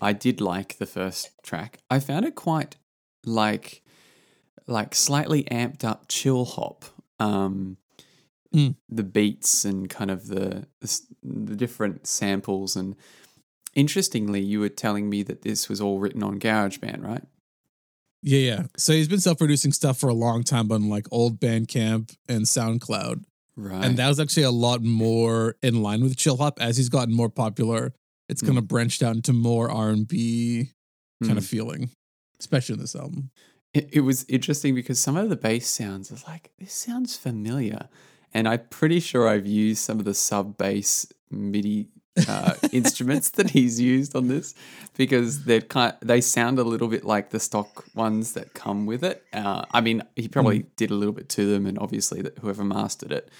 I 0.00 0.12
did 0.12 0.40
like 0.40 0.78
the 0.78 0.86
first 0.86 1.30
track. 1.42 1.78
I 1.90 2.00
found 2.00 2.24
it 2.24 2.34
quite 2.34 2.76
like 3.24 3.82
like 4.66 4.94
slightly 4.94 5.44
amped 5.44 5.84
up 5.84 6.06
chill 6.08 6.44
hop. 6.44 6.84
Um 7.18 7.76
Mm. 8.54 8.76
the 8.90 9.02
beats 9.02 9.64
and 9.64 9.88
kind 9.88 10.10
of 10.10 10.26
the, 10.28 10.66
the 10.82 11.00
the 11.22 11.56
different 11.56 12.06
samples 12.06 12.76
and 12.76 12.94
interestingly 13.74 14.42
you 14.42 14.60
were 14.60 14.68
telling 14.68 15.08
me 15.08 15.22
that 15.22 15.40
this 15.40 15.70
was 15.70 15.80
all 15.80 15.98
written 15.98 16.22
on 16.22 16.38
GarageBand, 16.38 17.02
right? 17.02 17.24
yeah 18.22 18.38
yeah 18.38 18.62
so 18.76 18.92
he's 18.92 19.08
been 19.08 19.20
self-producing 19.20 19.72
stuff 19.72 19.98
for 19.98 20.08
a 20.10 20.14
long 20.14 20.42
time 20.44 20.70
on 20.70 20.90
like 20.90 21.06
old 21.10 21.40
bandcamp 21.40 22.14
and 22.28 22.42
soundcloud 22.44 23.24
Right. 23.56 23.84
and 23.84 23.96
that 23.96 24.08
was 24.08 24.20
actually 24.20 24.44
a 24.44 24.50
lot 24.50 24.82
more 24.82 25.56
in 25.62 25.82
line 25.82 26.02
with 26.02 26.16
chill 26.18 26.36
hop 26.36 26.60
as 26.60 26.76
he's 26.76 26.90
gotten 26.90 27.14
more 27.14 27.30
popular 27.30 27.94
it's 28.28 28.42
Mm. 28.42 28.46
kind 28.46 28.58
of 28.58 28.68
branched 28.68 29.02
out 29.02 29.16
into 29.16 29.32
more 29.32 29.70
r&b 29.70 30.70
kind 31.22 31.34
Mm. 31.34 31.38
of 31.38 31.46
feeling 31.46 31.90
especially 32.40 32.74
in 32.74 32.80
this 32.80 32.96
album 32.96 33.30
it, 33.74 33.88
it 33.92 34.00
was 34.00 34.24
interesting 34.28 34.74
because 34.74 34.98
some 34.98 35.16
of 35.16 35.28
the 35.30 35.36
bass 35.36 35.66
sounds 35.68 36.10
is 36.10 36.24
like 36.26 36.50
this 36.58 36.72
sounds 36.72 37.16
familiar 37.16 37.88
and 38.34 38.48
i'm 38.48 38.60
pretty 38.70 39.00
sure 39.00 39.28
i've 39.28 39.46
used 39.46 39.82
some 39.82 39.98
of 39.98 40.04
the 40.04 40.14
sub 40.14 40.56
bass 40.58 41.06
midi 41.30 41.88
uh, 42.28 42.54
instruments 42.72 43.30
that 43.30 43.50
he's 43.50 43.80
used 43.80 44.14
on 44.14 44.28
this 44.28 44.54
because 44.98 45.44
they're 45.44 45.62
kind 45.62 45.94
they 46.02 46.20
sound 46.20 46.58
a 46.58 46.64
little 46.64 46.88
bit 46.88 47.04
like 47.04 47.30
the 47.30 47.40
stock 47.40 47.84
ones 47.94 48.32
that 48.34 48.52
come 48.52 48.84
with 48.84 49.02
it 49.04 49.24
uh, 49.32 49.64
i 49.70 49.80
mean 49.80 50.02
he 50.16 50.28
probably 50.28 50.66
did 50.76 50.90
a 50.90 50.94
little 50.94 51.14
bit 51.14 51.28
to 51.30 51.46
them 51.50 51.66
and 51.66 51.78
obviously 51.78 52.20
that 52.20 52.36
whoever 52.40 52.64
mastered 52.64 53.12
it 53.12 53.30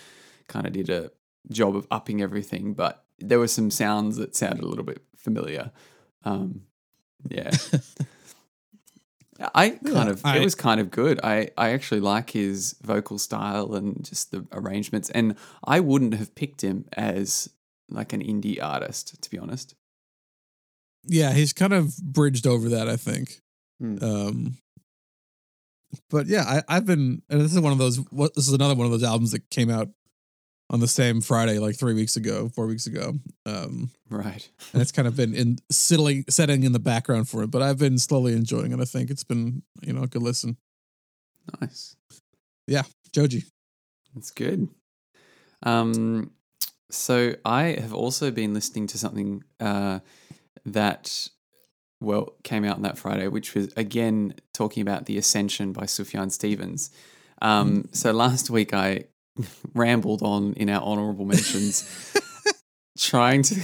kind 0.49 0.67
of 0.67 0.73
did 0.73 0.89
a 0.89 1.11
job 1.51 1.75
of 1.77 1.87
upping 1.91 2.23
everything 2.23 2.73
but 2.73 3.05
there 3.23 3.39
were 3.39 3.49
some 3.49 3.71
sounds 3.71 4.17
that 4.17 4.37
sounded 4.37 4.63
a 4.65 4.69
little 4.69 4.85
bit 4.85 5.03
familiar 5.17 5.71
um, 6.25 6.63
yeah 7.29 7.51
I 9.55 9.71
kind 9.71 10.09
of 10.09 10.25
I- 10.25 10.37
it 10.37 10.45
was 10.45 10.55
kind 10.55 10.81
of 10.81 10.91
good. 10.91 11.19
I 11.25 11.49
I 11.57 11.71
actually 11.71 12.01
like 12.01 12.31
his 12.31 12.77
vocal 12.83 13.19
style 13.19 13.75
and 13.75 14.05
just 14.05 14.31
the 14.31 14.47
arrangements, 14.53 15.11
and 15.11 15.35
I 15.65 15.81
wouldn't 15.81 16.15
have 16.15 16.35
picked 16.35 16.63
him 16.63 16.85
as 16.93 17.49
like 17.89 18.13
an 18.13 18.23
indie 18.23 18.63
artist, 18.63 19.21
to 19.21 19.31
be 19.31 19.39
honest. 19.39 19.75
Yeah, 21.05 21.33
he's 21.33 21.53
kind 21.53 21.73
of 21.73 21.97
bridged 21.99 22.47
over 22.47 22.69
that, 22.69 22.89
I 22.89 22.97
think. 22.97 23.41
Hmm. 23.81 23.99
Um, 24.03 24.57
but 26.09 26.27
yeah, 26.27 26.45
I, 26.47 26.77
I've 26.77 26.87
been, 26.87 27.23
and 27.29 27.41
this 27.41 27.53
is 27.53 27.61
one 27.61 27.73
of 27.73 27.79
those. 27.79 27.97
What 28.11 28.35
this 28.35 28.47
is 28.47 28.55
another 28.55 28.75
one 28.77 28.87
of 28.87 28.93
those 28.93 29.03
albums 29.03 29.33
that 29.33 29.51
came 29.51 29.71
out 29.71 29.89
on 30.73 30.81
the 30.81 30.89
same 30.89 31.21
Friday, 31.21 31.59
like 31.59 31.77
three 31.77 31.95
weeks 31.95 32.17
ago, 32.17 32.49
four 32.49 32.67
weeks 32.67 32.87
ago. 32.87 33.15
Um, 33.47 33.91
Right. 34.09 34.49
and 34.73 34.81
it's 34.83 34.91
kind 34.93 35.07
of 35.07 35.15
been 35.17 35.35
in 35.35 35.59
settling, 35.71 36.25
setting 36.29 36.65
in 36.65 36.73
the 36.73 36.79
background 36.79 37.29
for 37.29 37.43
it. 37.43 37.51
But 37.51 37.63
I've 37.63 37.79
been 37.79 37.99
slowly 37.99 38.33
enjoying 38.33 38.73
it. 38.73 38.81
I 38.81 38.85
think 38.87 39.11
it's 39.11 39.25
been, 39.25 39.63
you 39.83 39.93
know, 39.93 40.03
a 40.03 40.07
good 40.07 40.23
listen. 40.23 40.57
Nice. 41.61 41.97
Yeah. 42.67 42.83
Joji, 43.13 43.45
That's 44.15 44.31
good. 44.31 44.69
Um, 45.63 46.31
so 46.91 47.35
I 47.45 47.77
have 47.81 47.93
also 47.95 48.31
been 48.31 48.55
listening 48.55 48.87
to 48.89 48.99
something 48.99 49.45
uh, 49.61 50.01
that, 50.65 51.29
well, 52.01 52.35
came 52.43 52.65
out 52.65 52.77
on 52.77 52.83
that 52.83 52.97
Friday, 52.99 53.29
which 53.29 53.55
was 53.55 53.73
again 53.77 54.35
talking 54.55 54.81
about 54.81 55.07
the 55.07 55.19
Ascension 55.19 55.73
by 55.73 55.85
Sufjan 55.85 56.31
Stevens. 56.33 56.91
Um, 57.43 57.89
so 57.93 58.13
last 58.13 58.49
week 58.51 58.73
I 58.73 59.05
rambled 59.75 60.23
on 60.23 60.55
in 60.55 60.71
our 60.71 60.83
honorable 60.83 61.25
mentions, 61.25 62.15
trying 62.99 63.43
to. 63.43 63.61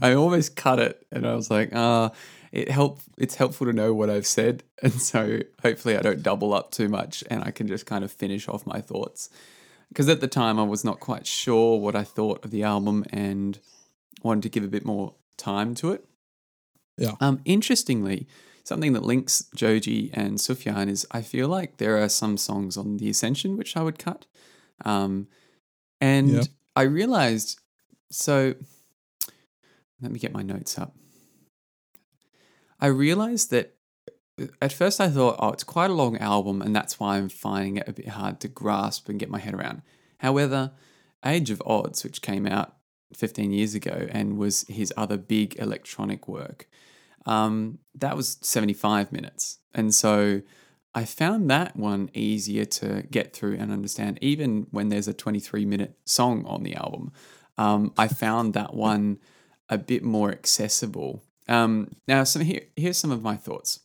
I 0.00 0.14
almost 0.14 0.56
cut 0.56 0.78
it, 0.78 1.06
and 1.12 1.26
I 1.26 1.34
was 1.34 1.50
like, 1.50 1.70
ah. 1.74 2.10
it 2.54 2.70
help 2.70 3.00
it's 3.18 3.34
helpful 3.34 3.66
to 3.66 3.72
know 3.72 3.92
what 3.92 4.08
I've 4.08 4.26
said 4.26 4.62
and 4.82 4.92
so 4.92 5.40
hopefully 5.60 5.96
I 5.96 6.02
don't 6.02 6.22
double 6.22 6.54
up 6.54 6.70
too 6.70 6.88
much 6.88 7.24
and 7.28 7.42
I 7.42 7.50
can 7.50 7.66
just 7.66 7.84
kind 7.84 8.04
of 8.04 8.12
finish 8.12 8.48
off 8.48 8.64
my 8.66 8.80
thoughts 8.80 9.28
because 9.88 10.08
at 10.08 10.20
the 10.20 10.28
time 10.28 10.58
I 10.58 10.62
was 10.62 10.84
not 10.84 11.00
quite 11.00 11.26
sure 11.26 11.78
what 11.78 11.96
I 11.96 12.04
thought 12.04 12.44
of 12.44 12.52
the 12.52 12.62
album 12.62 13.04
and 13.10 13.58
wanted 14.22 14.44
to 14.44 14.48
give 14.48 14.62
a 14.62 14.68
bit 14.68 14.84
more 14.84 15.14
time 15.36 15.74
to 15.76 15.92
it. 15.92 16.04
Yeah. 16.96 17.16
Um 17.20 17.40
interestingly, 17.44 18.28
something 18.62 18.92
that 18.92 19.02
links 19.02 19.46
Joji 19.54 20.10
and 20.14 20.38
Sufjan 20.38 20.88
is 20.88 21.06
I 21.10 21.22
feel 21.22 21.48
like 21.48 21.78
there 21.78 22.00
are 22.00 22.08
some 22.08 22.36
songs 22.36 22.76
on 22.76 22.98
The 22.98 23.10
Ascension 23.10 23.56
which 23.56 23.76
I 23.76 23.82
would 23.82 23.98
cut. 23.98 24.26
Um 24.84 25.28
and. 26.00 26.30
I 26.76 26.82
realized 26.82 27.60
so 28.10 28.54
let 30.00 30.12
me 30.12 30.18
get 30.18 30.32
my 30.32 30.42
notes 30.42 30.78
up. 30.78 30.94
I 32.80 32.86
realized 32.86 33.50
that 33.50 33.76
at 34.60 34.72
first 34.72 35.00
I 35.00 35.08
thought, 35.08 35.36
oh, 35.38 35.50
it's 35.50 35.64
quite 35.64 35.90
a 35.90 35.94
long 35.94 36.18
album, 36.18 36.60
and 36.60 36.74
that's 36.74 36.98
why 36.98 37.16
I'm 37.16 37.28
finding 37.28 37.76
it 37.76 37.88
a 37.88 37.92
bit 37.92 38.08
hard 38.08 38.40
to 38.40 38.48
grasp 38.48 39.08
and 39.08 39.18
get 39.18 39.30
my 39.30 39.38
head 39.38 39.54
around. 39.54 39.82
However, 40.18 40.72
Age 41.24 41.50
of 41.50 41.60
Adz, 41.60 42.04
which 42.04 42.20
came 42.20 42.46
out 42.46 42.76
15 43.14 43.52
years 43.52 43.74
ago 43.74 44.08
and 44.10 44.36
was 44.36 44.62
his 44.68 44.92
other 44.96 45.16
big 45.16 45.58
electronic 45.58 46.28
work, 46.28 46.68
um, 47.26 47.78
that 47.94 48.16
was 48.16 48.36
75 48.42 49.12
minutes. 49.12 49.58
And 49.72 49.94
so 49.94 50.42
I 50.94 51.04
found 51.04 51.50
that 51.50 51.76
one 51.76 52.08
easier 52.14 52.64
to 52.66 53.02
get 53.10 53.32
through 53.34 53.56
and 53.58 53.72
understand, 53.72 54.18
even 54.20 54.68
when 54.70 54.88
there's 54.90 55.08
a 55.08 55.12
23 55.14 55.64
minute 55.64 55.98
song 56.04 56.44
on 56.46 56.62
the 56.62 56.74
album. 56.76 57.12
Um, 57.58 57.92
I 57.98 58.08
found 58.08 58.54
that 58.54 58.74
one 58.74 59.18
a 59.68 59.78
bit 59.78 60.02
more 60.04 60.30
accessible. 60.30 61.22
Um, 61.48 61.96
now, 62.06 62.24
some 62.24 62.42
here, 62.42 62.62
here's 62.76 62.98
some 62.98 63.10
of 63.10 63.22
my 63.22 63.36
thoughts. 63.36 63.80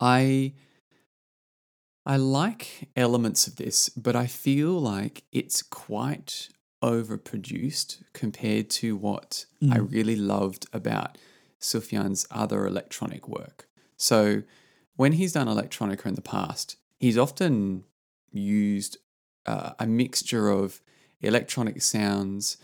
I 0.00 0.54
I 2.06 2.16
like 2.16 2.88
elements 2.96 3.46
of 3.46 3.56
this, 3.56 3.90
but 3.90 4.16
I 4.16 4.26
feel 4.26 4.72
like 4.80 5.24
it's 5.32 5.62
quite 5.62 6.48
overproduced 6.82 8.02
compared 8.14 8.70
to 8.70 8.96
what 8.96 9.44
I 9.62 9.76
Mm. 9.78 9.92
really 9.92 10.16
loved 10.16 10.66
about 10.72 11.18
Sufjan's 11.60 12.26
other 12.30 12.66
electronic 12.66 13.28
work. 13.28 13.68
So 13.98 14.42
when 15.00 15.12
he's 15.12 15.32
done 15.32 15.46
electronica 15.46 16.04
in 16.04 16.14
the 16.14 16.20
past, 16.20 16.76
he's 16.98 17.16
often 17.16 17.84
used 18.32 18.98
uh, 19.46 19.70
a 19.78 19.86
mixture 19.86 20.50
of 20.50 20.82
electronic 21.22 21.80
sounds 21.80 22.58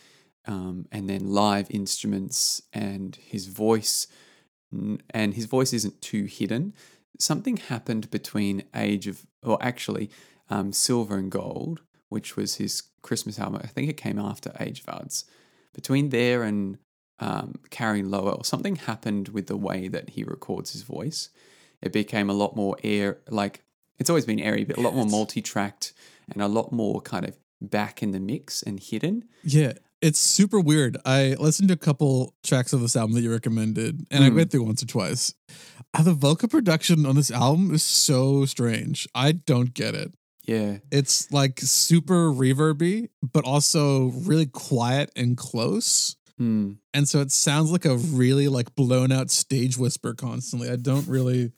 um, 0.47 0.85
and 0.93 1.09
then 1.09 1.33
live 1.33 1.67
instruments 1.71 2.61
and 2.75 3.17
his 3.17 3.47
voice 3.47 4.07
and 5.15 5.33
his 5.33 5.47
voice 5.47 5.73
isn't 5.73 6.03
too 6.03 6.25
hidden. 6.25 6.75
Something 7.19 7.57
happened 7.57 8.11
between 8.11 8.65
age 8.75 9.07
of 9.07 9.25
or 9.43 9.57
actually 9.63 10.11
um, 10.51 10.75
silver 10.75 11.17
and 11.17 11.31
gold 11.31 11.81
which 12.11 12.37
was 12.37 12.57
his 12.57 12.83
christmas 13.01 13.39
album. 13.39 13.63
I 13.65 13.69
think 13.69 13.89
it 13.89 13.97
came 13.97 14.19
after 14.19 14.53
age 14.61 14.81
of 14.81 14.95
Adz 14.95 15.25
between 15.73 16.11
there 16.11 16.43
and 16.43 16.77
um, 17.19 17.55
Carrie 17.71 18.03
lowell 18.03 18.45
something 18.45 18.77
happened 18.77 19.29
with 19.29 19.47
the 19.47 19.57
way 19.57 19.89
that 19.89 20.11
he 20.11 20.23
records 20.23 20.73
his 20.73 20.83
voice 20.83 21.31
it 21.87 21.93
became 21.93 22.29
a 22.31 22.35
lot 22.35 22.55
more 22.57 22.77
air 22.85 23.19
like 23.31 23.63
it's 23.99 24.11
always 24.11 24.27
been 24.27 24.41
airy 24.41 24.65
but 24.65 24.77
a 24.77 24.81
lot 24.81 24.95
more 24.95 25.07
multi-tracked 25.07 25.93
and 26.33 26.43
a 26.43 26.49
lot 26.49 26.73
more 26.73 27.01
kind 27.01 27.25
of 27.27 27.37
back 27.61 28.03
in 28.03 28.11
the 28.13 28.21
mix 28.21 28.63
and 28.63 28.81
hidden 28.81 29.25
Yeah, 29.43 29.73
it's 30.03 30.19
super 30.19 30.61
weird. 30.61 30.99
I 31.07 31.37
listened 31.41 31.69
to 31.69 31.75
a 31.75 31.79
couple 31.79 32.35
tracks 32.43 32.73
of 32.75 32.81
this 32.83 32.95
album 32.97 33.15
that 33.15 33.23
you 33.23 33.33
recommended, 33.33 34.07
and 34.11 34.23
I 34.25 34.29
Mm. 34.29 34.35
went 34.37 34.51
through 34.51 34.65
once 34.65 34.83
or 34.83 34.87
twice. 34.87 35.33
Uh, 35.95 36.03
the 36.03 36.13
vocal 36.13 36.49
production 36.51 37.07
on 37.07 37.17
this 37.17 37.31
album 37.31 37.75
is 37.75 37.83
so 37.83 38.45
strange. 38.45 39.09
I 39.15 39.33
don't 39.33 39.73
get 39.73 39.95
it. 39.95 40.13
yeah 40.47 40.79
It's 40.93 41.33
like 41.33 41.59
super 41.61 42.31
reverby, 42.31 43.09
but 43.23 43.45
also 43.45 44.09
really 44.31 44.47
quiet 44.47 45.11
and 45.17 45.37
close. 45.37 46.17
Hmm. 46.39 46.73
And 46.93 47.09
so 47.09 47.21
it 47.21 47.33
sounds 47.33 47.71
like 47.71 47.87
a 47.87 47.97
really 47.97 48.49
like 48.49 48.75
blown 48.75 49.11
out 49.11 49.31
stage 49.31 49.79
whisper 49.79 50.13
constantly. 50.15 50.69
I 50.71 50.77
don't 50.77 51.09
really 51.09 51.53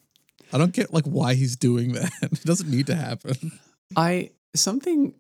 I 0.53 0.59
don't 0.59 0.73
get 0.73 0.93
like 0.93 1.05
why 1.05 1.35
he's 1.35 1.57
doing 1.57 1.93
that. 1.93 2.13
It 2.23 2.45
doesn't 2.45 2.71
need 2.71 2.87
to 2.87 2.95
happen. 2.95 3.59
I 3.97 4.31
something 4.55 5.15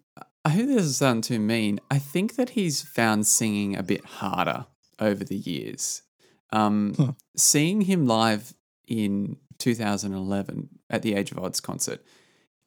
I 0.44 0.50
hope 0.50 0.66
this 0.66 0.76
doesn't 0.76 0.92
sound 0.92 1.24
too 1.24 1.38
mean. 1.38 1.80
I 1.90 1.98
think 1.98 2.36
that 2.36 2.50
he's 2.50 2.82
found 2.82 3.26
singing 3.26 3.76
a 3.76 3.82
bit 3.82 4.04
harder 4.04 4.66
over 4.98 5.24
the 5.24 5.36
years. 5.36 6.02
Um, 6.50 6.94
Huh. 6.96 7.12
Seeing 7.36 7.82
him 7.82 8.06
live 8.06 8.54
in 8.86 9.36
2011 9.58 10.68
at 10.88 11.02
the 11.02 11.14
Age 11.14 11.32
of 11.32 11.38
Adz 11.38 11.60
concert, 11.60 12.02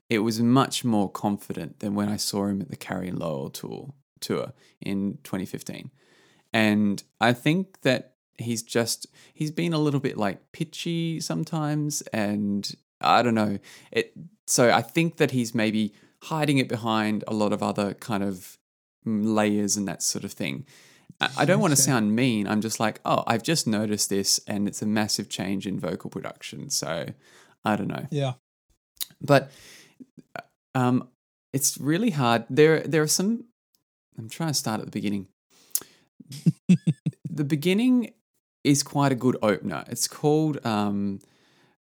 it 0.10 0.20
was 0.20 0.40
much 0.42 0.84
more 0.86 1.10
confident 1.10 1.80
than 1.80 1.96
when 1.96 2.10
I 2.10 2.18
saw 2.18 2.46
him 2.46 2.62
at 2.62 2.70
the 2.70 2.76
Carrie 2.76 3.12
Lowell 3.12 3.50
tour 3.50 3.94
tour 4.20 4.54
in 4.80 5.18
2015. 5.24 5.90
And 6.54 7.02
I 7.20 7.34
think 7.34 7.82
that 7.82 8.11
he's 8.42 8.64
just 8.64 9.08
he's 9.34 9.52
been 9.52 9.74
a 9.74 9.78
little 9.80 10.00
bit 10.00 10.18
like 10.18 10.52
pitchy 10.52 11.20
sometimes 11.20 12.02
and 12.14 12.74
I 13.00 13.22
don't 13.22 13.36
know. 13.36 13.60
It 13.92 14.14
so 14.48 14.72
I 14.72 14.82
think 14.82 15.18
that 15.18 15.32
he's 15.32 15.56
maybe 15.56 15.94
hiding 16.24 16.58
it 16.58 16.68
behind 16.68 17.24
a 17.28 17.34
lot 17.34 17.54
of 17.54 17.64
other 17.64 17.94
kind 17.96 18.24
of 18.24 18.58
layers 19.06 19.78
and 19.78 19.88
that 19.88 20.04
sort 20.04 20.24
of 20.24 20.32
thing. 20.34 20.66
I 21.20 21.30
I 21.40 21.46
don't 21.46 21.60
want 21.60 21.72
to 21.76 21.82
sound 21.82 22.16
mean. 22.16 22.48
I'm 22.48 22.62
just 22.62 22.80
like, 22.80 23.00
oh, 23.06 23.24
I've 23.28 23.44
just 23.44 23.68
noticed 23.68 24.10
this 24.10 24.40
and 24.48 24.68
it's 24.68 24.82
a 24.82 24.86
massive 24.88 25.30
change 25.30 25.66
in 25.68 25.80
vocal 25.80 26.10
production. 26.10 26.70
So 26.70 27.08
I 27.64 27.76
don't 27.76 27.88
know 27.88 28.08
Yeah. 28.12 28.34
but 29.22 29.52
um, 30.74 31.10
it's 31.54 31.78
really 31.78 32.12
hard. 32.12 32.46
There, 32.50 32.80
there 32.82 33.02
are 33.02 33.08
some. 33.08 33.46
I'm 34.18 34.30
trying 34.30 34.50
to 34.50 34.54
start 34.54 34.80
at 34.80 34.86
the 34.86 34.92
beginning. 34.92 35.28
the 37.30 37.44
beginning 37.44 38.14
is 38.64 38.84
quite 38.84 39.12
a 39.12 39.16
good 39.16 39.38
opener. 39.42 39.84
It's 39.88 40.08
called 40.08 40.64
um, 40.66 41.20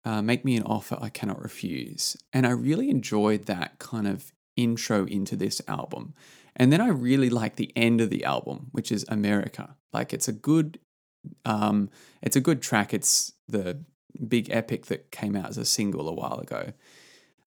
uh, 0.06 0.22
"Make 0.22 0.46
Me 0.46 0.56
an 0.56 0.64
Offer 0.64 0.98
I 1.02 1.10
Cannot 1.10 1.42
Refuse," 1.42 2.18
and 2.34 2.46
I 2.46 2.52
really 2.52 2.90
enjoyed 2.90 3.46
that 3.46 3.80
kind 3.80 4.08
of 4.08 4.32
intro 4.56 5.06
into 5.06 5.36
this 5.36 5.62
album. 5.68 6.14
And 6.56 6.74
then 6.74 6.82
I 6.82 6.88
really 6.88 7.30
like 7.30 7.56
the 7.56 7.72
end 7.76 8.02
of 8.02 8.10
the 8.10 8.26
album, 8.26 8.68
which 8.72 8.92
is 8.92 9.06
America. 9.08 9.76
Like 9.94 10.12
it's 10.12 10.28
a 10.28 10.32
good, 10.32 10.80
um, 11.46 11.90
it's 12.22 12.36
a 12.36 12.42
good 12.42 12.62
track. 12.64 12.94
It's 12.94 13.34
the 13.48 13.84
big 14.28 14.50
epic 14.50 14.88
that 14.88 15.12
came 15.12 15.36
out 15.36 15.50
as 15.50 15.58
a 15.58 15.66
single 15.66 16.10
a 16.10 16.14
while 16.14 16.40
ago. 16.40 16.74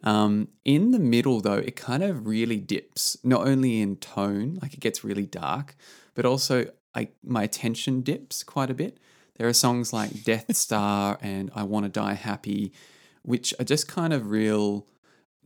Um, 0.02 0.48
in 0.64 0.92
the 0.92 0.98
middle, 0.98 1.40
though, 1.40 1.54
it 1.54 1.76
kind 1.76 2.02
of 2.02 2.26
really 2.26 2.58
dips, 2.58 3.16
not 3.22 3.46
only 3.46 3.80
in 3.80 3.96
tone, 3.96 4.58
like 4.62 4.74
it 4.74 4.80
gets 4.80 5.04
really 5.04 5.26
dark, 5.26 5.76
but 6.14 6.24
also 6.24 6.70
I, 6.94 7.08
my 7.22 7.42
attention 7.42 8.00
dips 8.02 8.42
quite 8.42 8.70
a 8.70 8.74
bit. 8.74 8.98
There 9.40 9.48
are 9.48 9.54
songs 9.54 9.94
like 9.94 10.22
Death 10.22 10.54
Star 10.54 11.16
and 11.22 11.50
I 11.54 11.62
Want 11.62 11.86
to 11.86 11.88
Die 11.88 12.12
Happy, 12.12 12.74
which 13.22 13.54
are 13.58 13.64
just 13.64 13.88
kind 13.88 14.12
of 14.12 14.28
real 14.28 14.86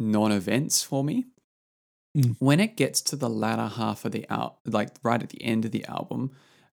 non 0.00 0.32
events 0.32 0.82
for 0.82 1.04
me. 1.04 1.26
Mm. 2.18 2.34
When 2.40 2.58
it 2.58 2.76
gets 2.76 3.00
to 3.02 3.14
the 3.14 3.30
latter 3.30 3.68
half 3.68 4.04
of 4.04 4.10
the 4.10 4.26
out, 4.28 4.56
like 4.66 4.88
right 5.04 5.22
at 5.22 5.28
the 5.28 5.44
end 5.44 5.64
of 5.64 5.70
the 5.70 5.84
album, 5.84 6.32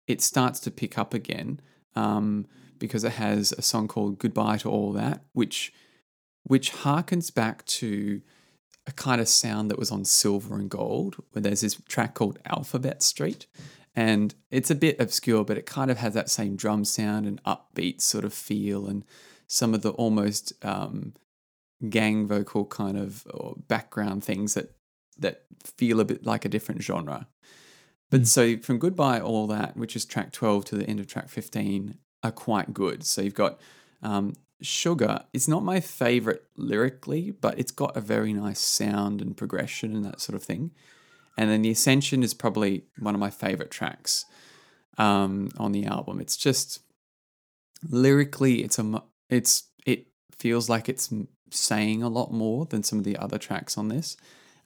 it 0.07 0.21
starts 0.21 0.61
to 0.61 0.71
pick 0.71 0.97
up 0.97 1.13
again 1.13 1.59
um, 1.93 2.45
because 2.77 3.03
it 3.03 3.11
has 3.11 3.51
a 3.51 3.61
song 3.61 3.89
called 3.89 4.17
Goodbye 4.17 4.59
to 4.59 4.69
All 4.69 4.93
That, 4.93 5.21
which 5.33 5.73
which 6.43 6.71
harkens 6.71 7.35
back 7.35 7.65
to 7.65 8.21
a 8.87 8.93
kind 8.93 9.19
of 9.19 9.27
sound 9.27 9.69
that 9.69 9.77
was 9.77 9.91
on 9.91 10.05
Silver 10.05 10.55
and 10.55 10.69
Gold, 10.69 11.17
where 11.33 11.41
there's 11.41 11.59
this 11.59 11.81
track 11.89 12.13
called 12.13 12.39
Alphabet 12.45 13.03
Street. 13.03 13.45
And 13.99 14.33
it's 14.49 14.71
a 14.71 14.75
bit 14.75 14.95
obscure, 14.97 15.43
but 15.43 15.57
it 15.57 15.65
kind 15.65 15.91
of 15.91 15.97
has 15.97 16.13
that 16.13 16.29
same 16.29 16.55
drum 16.55 16.85
sound 16.85 17.25
and 17.27 17.43
upbeat 17.43 17.99
sort 17.99 18.23
of 18.23 18.33
feel, 18.33 18.87
and 18.87 19.03
some 19.45 19.73
of 19.73 19.81
the 19.81 19.91
almost 19.91 20.53
um, 20.63 21.13
gang 21.89 22.25
vocal 22.25 22.63
kind 22.63 22.97
of 22.97 23.27
or 23.33 23.55
background 23.67 24.23
things 24.23 24.53
that 24.53 24.71
that 25.17 25.43
feel 25.65 25.99
a 25.99 26.05
bit 26.05 26.25
like 26.25 26.45
a 26.45 26.49
different 26.49 26.81
genre. 26.81 27.27
But 28.09 28.21
Mm. 28.21 28.27
so 28.27 28.57
from 28.59 28.79
Goodbye 28.79 29.19
All 29.19 29.47
That, 29.47 29.75
which 29.75 29.97
is 29.97 30.05
track 30.05 30.31
12 30.31 30.63
to 30.65 30.75
the 30.77 30.85
end 30.85 31.01
of 31.01 31.07
track 31.07 31.27
15, 31.27 31.97
are 32.23 32.31
quite 32.31 32.73
good. 32.73 33.03
So 33.03 33.21
you've 33.21 33.33
got 33.33 33.59
um, 34.01 34.33
Sugar. 34.61 35.25
It's 35.33 35.47
not 35.49 35.63
my 35.63 35.81
favorite 35.81 36.45
lyrically, 36.55 37.31
but 37.31 37.59
it's 37.59 37.71
got 37.71 37.97
a 37.97 38.01
very 38.01 38.31
nice 38.31 38.61
sound 38.61 39.21
and 39.21 39.35
progression 39.35 39.93
and 39.93 40.05
that 40.05 40.21
sort 40.21 40.37
of 40.37 40.43
thing. 40.43 40.71
And 41.39 41.49
then 41.49 41.61
The 41.61 41.71
Ascension 41.71 42.21
is 42.21 42.33
probably 42.33 42.83
one 42.99 43.15
of 43.15 43.21
my 43.21 43.29
favorite 43.29 43.71
tracks 43.71 44.25
um, 44.97 45.51
on 45.57 45.71
the 45.71 45.85
album. 45.85 46.19
It's 46.19 46.35
just 46.35 46.81
lyrically, 47.89 48.61
it's 48.61 48.77
a 48.77 49.03
it's 49.29 49.69
it 49.85 50.07
feels 50.37 50.67
like 50.67 50.89
it's 50.89 51.13
saying 51.49 52.03
a 52.03 52.09
lot 52.09 52.33
more 52.33 52.65
than 52.65 52.83
some 52.83 52.99
of 52.99 53.05
the 53.05 53.15
other 53.15 53.37
tracks 53.37 53.77
on 53.77 53.87
this, 53.87 54.17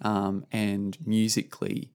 um, 0.01 0.47
and 0.51 0.97
musically, 1.05 1.91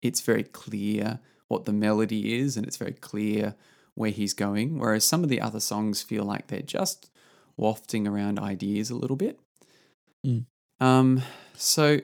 it's 0.00 0.22
very 0.22 0.44
clear 0.44 1.20
what 1.48 1.66
the 1.66 1.72
melody 1.74 2.38
is, 2.38 2.56
and 2.56 2.66
it's 2.66 2.78
very 2.78 2.94
clear 2.94 3.54
where 3.94 4.10
he's 4.10 4.32
going. 4.32 4.78
Whereas 4.78 5.04
some 5.04 5.22
of 5.22 5.28
the 5.28 5.42
other 5.42 5.60
songs 5.60 6.00
feel 6.00 6.24
like 6.24 6.46
they're 6.46 6.62
just 6.62 7.10
wafting 7.58 8.08
around 8.08 8.38
ideas 8.38 8.88
a 8.88 8.96
little 8.96 9.16
bit. 9.16 9.38
Mm. 10.26 10.46
Um, 10.80 11.20
so 11.54 11.98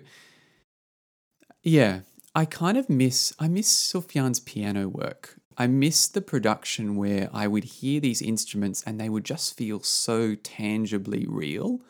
yeah, 1.62 2.00
I 2.38 2.44
kind 2.44 2.78
of 2.78 2.88
miss 2.88 3.34
I 3.40 3.48
miss 3.48 3.68
Sufjan's 3.68 4.38
piano 4.38 4.88
work. 4.88 5.40
I 5.56 5.66
miss 5.66 6.06
the 6.06 6.20
production 6.20 6.94
where 6.94 7.28
I 7.32 7.48
would 7.48 7.64
hear 7.64 7.98
these 7.98 8.22
instruments 8.22 8.80
and 8.86 9.00
they 9.00 9.08
would 9.08 9.24
just 9.24 9.56
feel 9.56 9.82
so 9.82 10.36
tangibly 10.36 11.26
real. 11.26 11.80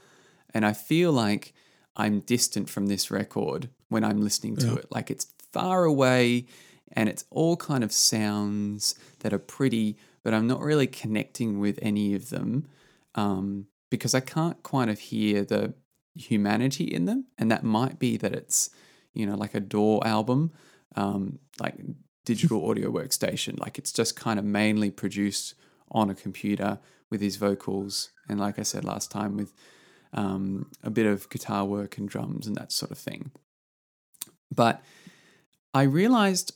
And 0.54 0.64
I 0.64 0.72
feel 0.72 1.12
like 1.12 1.52
I'm 1.96 2.20
distant 2.20 2.70
from 2.70 2.86
this 2.86 3.10
record 3.10 3.68
when 3.90 4.02
I'm 4.04 4.22
listening 4.22 4.56
to 4.56 4.68
Yeah. 4.68 4.74
it. 4.76 4.86
Like 4.90 5.10
it's 5.10 5.26
far 5.52 5.84
away 5.84 6.46
and 6.92 7.10
it's 7.10 7.26
all 7.28 7.58
kind 7.58 7.84
of 7.84 7.92
sounds 7.92 8.94
that 9.18 9.34
are 9.34 9.38
pretty, 9.56 9.98
but 10.22 10.32
I'm 10.32 10.46
not 10.46 10.62
really 10.62 10.86
connecting 10.86 11.60
with 11.60 11.78
any 11.82 12.14
of 12.14 12.30
them 12.30 12.68
um, 13.14 13.66
because 13.90 14.14
I 14.14 14.20
can't 14.20 14.62
kind 14.62 14.88
of 14.88 14.98
hear 14.98 15.44
the 15.44 15.74
humanity 16.14 16.84
in 16.84 17.04
them. 17.04 17.26
And 17.36 17.50
that 17.50 17.64
might 17.64 17.98
be 17.98 18.16
that 18.16 18.32
it's, 18.32 18.70
you 19.18 19.26
know, 19.26 19.36
like 19.36 19.54
a 19.54 19.60
DAW 19.60 20.00
album, 20.04 20.52
um, 20.96 21.40
like 21.60 21.74
digital 22.24 22.70
audio 22.70 22.90
workstation. 22.90 23.58
Like 23.58 23.78
it's 23.78 23.92
just 23.92 24.14
kind 24.16 24.38
of 24.38 24.44
mainly 24.44 24.90
produced 24.90 25.54
on 25.90 26.08
a 26.08 26.14
computer 26.14 26.78
with 27.10 27.20
his 27.20 27.36
vocals. 27.36 28.10
And 28.28 28.38
like 28.38 28.58
I 28.58 28.62
said 28.62 28.84
last 28.84 29.10
time, 29.10 29.36
with 29.36 29.52
um, 30.12 30.70
a 30.84 30.90
bit 30.90 31.06
of 31.06 31.28
guitar 31.30 31.64
work 31.64 31.98
and 31.98 32.08
drums 32.08 32.46
and 32.46 32.56
that 32.56 32.70
sort 32.70 32.92
of 32.92 32.98
thing. 32.98 33.32
But 34.54 34.82
I 35.74 35.82
realized 35.82 36.52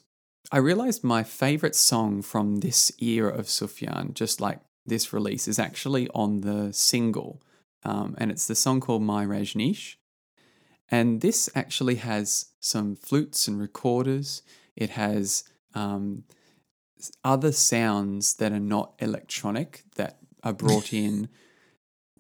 I 0.51 0.59
realized 0.59 1.03
my 1.03 1.23
favorite 1.23 1.75
song 1.75 2.23
from 2.23 2.57
this 2.57 2.93
era 3.01 3.33
of 3.33 3.47
Sufjan, 3.47 4.15
just 4.15 4.41
like 4.41 4.61
this 4.87 5.13
release, 5.13 5.49
is 5.49 5.59
actually 5.59 6.09
on 6.15 6.43
the 6.43 6.73
single. 6.73 7.43
Um, 7.85 8.15
and 8.19 8.31
it's 8.31 8.47
the 8.47 8.55
song 8.55 8.81
called 8.81 9.03
My 9.03 9.25
Rajneesh. 9.25 9.97
And 10.93 11.21
this 11.23 11.49
actually 11.55 11.97
has 11.97 12.47
some 12.61 12.95
flutes 12.97 13.49
and 13.49 13.59
recorders. 13.59 14.43
It 14.77 14.91
has 14.91 15.43
um, 15.75 16.25
other 17.25 17.51
sounds 17.51 18.35
that 18.35 18.53
are 18.53 18.61
not 18.61 18.93
electronic 18.99 19.83
that 19.97 20.19
are 20.45 20.53
brought 20.53 20.93
in. 21.05 21.29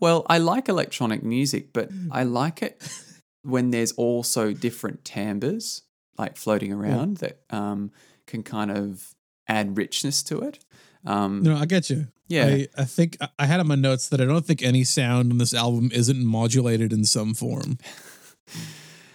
Well, 0.00 0.24
I 0.28 0.38
like 0.38 0.68
electronic 0.68 1.22
music, 1.22 1.72
but 1.72 1.90
I 2.10 2.24
like 2.24 2.62
it 2.62 2.82
when 3.42 3.70
there's 3.72 3.92
also 3.92 4.52
different 4.52 5.04
timbres 5.04 5.82
like 6.18 6.36
floating 6.36 6.72
around 6.72 7.18
that 7.18 7.40
um, 7.50 7.90
can 8.26 8.42
kind 8.42 8.70
of 8.70 9.14
add 9.48 9.76
richness 9.76 10.22
to 10.24 10.40
it. 10.40 10.58
Um, 11.04 11.42
No, 11.42 11.56
I 11.56 11.66
get 11.66 11.90
you. 11.90 12.06
yeah, 12.28 12.46
I, 12.46 12.68
I 12.78 12.84
think 12.84 13.16
I- 13.20 13.28
I 13.38 13.46
had 13.46 13.60
on 13.60 13.66
my 13.68 13.74
notes 13.74 14.08
that 14.08 14.20
I 14.20 14.24
don't 14.24 14.46
think 14.46 14.62
any 14.62 14.84
sound 14.84 15.30
on 15.32 15.38
this 15.38 15.52
album 15.54 15.90
isn't 15.92 16.24
modulated 16.24 16.92
in 16.92 17.04
some 17.04 17.34
form. 17.34 17.76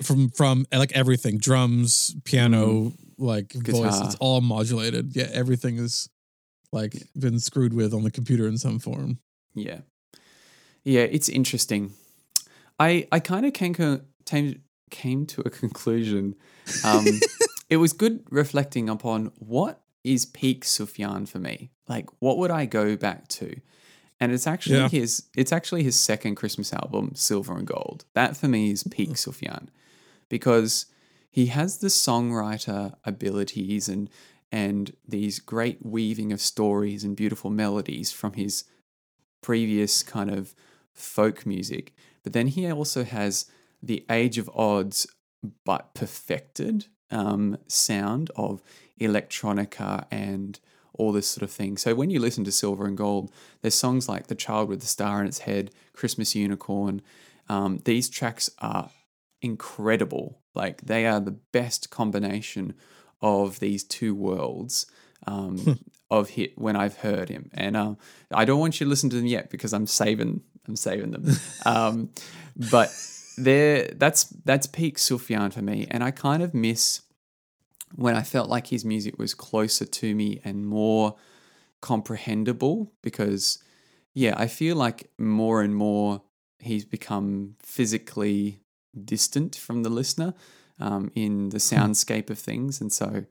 From 0.02 0.30
from 0.30 0.66
like 0.72 0.92
everything, 0.96 1.38
drums, 1.40 2.16
piano, 2.24 2.94
like 3.18 3.52
voice, 3.54 3.64
Mm. 3.64 3.84
Guitar. 3.84 4.06
it's 4.06 4.16
all 4.20 4.42
modulated. 4.42 5.16
Yeah, 5.16 5.30
everything 5.34 5.78
is 5.80 6.08
like 6.72 6.94
been 7.18 7.40
screwed 7.40 7.74
with 7.74 7.94
on 7.94 8.04
the 8.04 8.12
computer 8.12 8.48
in 8.48 8.58
some 8.58 8.78
form. 8.80 9.20
Yeah. 9.56 9.80
Yeah, 10.84 11.02
it's 11.02 11.30
interesting. 11.30 11.94
I 12.80 13.08
I 13.12 13.20
kind 13.20 13.46
of 13.46 13.54
came, 13.54 13.74
co- 13.74 14.02
came 14.26 14.62
came 14.92 15.26
to 15.26 15.42
a 15.42 15.50
conclusion. 15.50 16.36
Um, 16.84 17.06
it 17.70 17.78
was 17.78 17.92
good 17.94 18.24
reflecting 18.30 18.90
upon 18.90 19.32
what 19.40 19.82
is 20.04 20.26
peak 20.26 20.64
sufjan 20.64 21.28
for 21.28 21.40
me. 21.40 21.72
Like, 21.90 22.08
what 22.20 22.38
would 22.38 22.52
I 22.52 22.66
go 22.68 22.96
back 22.96 23.28
to? 23.30 23.60
And 24.20 24.32
it's 24.32 24.48
actually 24.48 24.78
Yeah. 24.78 24.90
his. 24.90 25.24
It's 25.36 25.52
actually 25.52 25.84
his 25.84 26.00
second 26.00 26.36
Christmas 26.36 26.74
album, 26.74 27.12
Silver 27.16 27.56
and 27.58 27.68
Gold. 27.68 28.06
That 28.14 28.36
for 28.36 28.48
me 28.48 28.72
is 28.72 28.84
peak 28.84 29.12
Sufjan, 29.12 29.68
because 30.30 30.88
he 31.30 31.48
has 31.48 31.78
the 31.78 31.88
songwriter 31.88 32.96
abilities 33.06 33.88
and 33.88 34.10
and 34.52 34.96
these 35.08 35.40
great 35.40 35.86
weaving 35.86 36.32
of 36.32 36.40
stories 36.42 37.04
and 37.04 37.16
beautiful 37.16 37.50
melodies 37.52 38.12
from 38.12 38.34
his 38.34 38.64
previous 39.42 40.04
kind 40.04 40.32
of 40.32 40.56
folk 40.94 41.46
music. 41.46 41.94
But 42.24 42.34
then 42.34 42.48
he 42.48 42.72
also 42.72 43.04
has 43.04 43.46
the 43.84 44.06
Age 44.10 44.38
of 44.38 44.50
Adz, 44.58 45.06
but 45.66 45.94
perfected 45.94 46.88
um, 47.12 47.58
sound 47.68 48.32
of 48.36 48.62
electronica 49.00 50.06
and 50.10 50.60
all 50.98 51.12
this 51.12 51.28
sort 51.28 51.44
of 51.44 51.52
thing. 51.52 51.78
So 51.78 51.96
when 51.96 52.10
you 52.10 52.20
listen 52.20 52.44
to 52.46 52.52
Silver 52.52 52.86
and 52.86 52.98
Gold, 52.98 53.32
there's 53.62 53.76
songs 53.76 54.10
like 54.10 54.28
The 54.28 54.36
Child 54.36 54.70
with 54.70 54.82
the 54.82 54.88
Star 54.88 55.22
in 55.22 55.28
Its 55.28 55.40
Head, 55.40 55.72
Christmas 55.94 56.36
Unicorn. 56.36 57.02
Um, 57.50 57.82
these 57.86 58.10
tracks 58.10 58.50
are 58.60 58.90
incredible. 59.42 60.40
Like 60.54 60.82
they 60.82 61.06
are 61.06 61.20
the 61.20 61.32
best 61.32 61.90
combination 61.90 62.74
of 63.22 63.60
these 63.60 63.84
two 63.84 64.14
worlds 64.16 64.86
um, 65.26 65.80
of 66.12 66.30
hit 66.30 66.58
when 66.58 66.76
I've 66.76 66.98
heard 66.98 67.30
him. 67.30 67.50
And 67.54 67.76
um, 67.76 67.98
I 68.32 68.46
don't 68.46 68.60
want 68.60 68.80
you 68.80 68.86
to 68.86 68.90
listen 68.90 69.10
to 69.12 69.16
them 69.16 69.26
yet 69.26 69.50
because 69.50 69.74
I'm 69.74 69.88
saving 69.88 70.42
I'm 70.68 70.76
saving 70.76 71.12
them. 71.12 71.26
Um, 71.66 72.10
but 72.72 72.90
there 73.38 73.90
that's 73.96 74.26
that's 74.46 74.68
peak 74.68 74.98
Sufjan 74.98 75.54
for 75.54 75.62
me. 75.62 75.88
And 75.92 76.04
I 76.04 76.12
kind 76.12 76.42
of 76.42 76.54
miss 76.54 77.02
when 77.96 78.16
I 78.16 78.22
felt 78.22 78.50
like 78.50 78.68
his 78.68 78.86
music 78.86 79.18
was 79.18 79.34
closer 79.34 79.86
to 79.86 80.16
me 80.16 80.42
and 80.44 80.66
more 80.66 81.16
comprehensible 81.82 82.92
because 83.02 83.60
yeah, 84.14 84.34
I 84.36 84.48
feel 84.48 84.76
like 84.76 85.12
more 85.18 85.62
and 85.62 85.76
more 85.76 86.24
he's 86.60 86.86
become 86.86 87.56
physically 87.62 88.62
distant 89.06 89.56
from 89.56 89.84
the 89.84 89.90
listener 89.90 90.34
um, 90.80 91.12
in 91.16 91.50
the 91.50 91.58
soundscape 91.58 92.30
of 92.30 92.40
things. 92.40 92.82
And 92.82 92.92
so, 92.92 93.26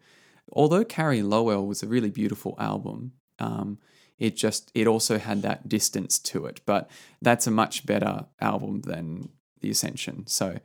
although 0.53 0.85
Carrie 0.85 1.23
Lowell 1.23 1.66
was 1.66 1.83
a 1.83 1.88
really 1.88 2.11
beautiful 2.11 2.55
album, 2.59 3.12
um, 3.38 3.79
it 4.19 4.37
just 4.37 4.71
it 4.75 4.87
also 4.87 5.19
had 5.19 5.42
that 5.42 5.69
distance 5.69 6.19
to 6.21 6.47
it. 6.47 6.61
But 6.66 6.88
that's 7.21 7.47
a 7.47 7.51
much 7.51 7.85
better 7.85 8.27
album 8.40 8.83
than 8.83 9.31
The 9.61 9.71
Ascension. 9.71 10.27
So, 10.27 10.59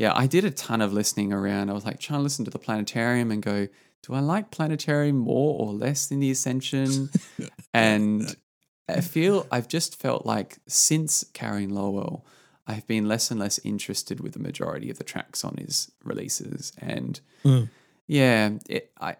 yeah, 0.00 0.12
I 0.16 0.26
did 0.26 0.46
a 0.46 0.50
ton 0.50 0.80
of 0.80 0.94
listening 0.94 1.30
around. 1.30 1.68
I 1.68 1.74
was 1.74 1.84
like 1.84 2.00
trying 2.00 2.20
to 2.20 2.22
listen 2.22 2.46
to 2.46 2.50
the 2.50 2.58
Planetarium 2.58 3.30
and 3.30 3.42
go, 3.42 3.68
do 4.02 4.14
I 4.14 4.20
like 4.20 4.50
Planetarium 4.50 5.18
more 5.18 5.58
or 5.60 5.74
less 5.74 6.06
than 6.06 6.20
The 6.20 6.30
Ascension? 6.30 7.10
and 7.74 8.34
I 8.88 9.02
feel 9.02 9.46
I've 9.52 9.68
just 9.68 10.00
felt 10.00 10.24
like 10.24 10.56
since 10.66 11.22
Carrie 11.34 11.66
Lowell, 11.66 12.24
I've 12.66 12.86
been 12.86 13.06
less 13.08 13.30
and 13.30 13.38
less 13.38 13.58
interested 13.62 14.20
with 14.20 14.32
the 14.32 14.38
majority 14.38 14.88
of 14.88 14.96
the 14.96 15.04
tracks 15.04 15.44
on 15.44 15.56
his 15.58 15.92
releases, 16.02 16.72
and 16.78 17.20
Mm. 17.44 17.68
yeah, 18.06 18.50
it, 18.70 18.92
I, 18.98 19.16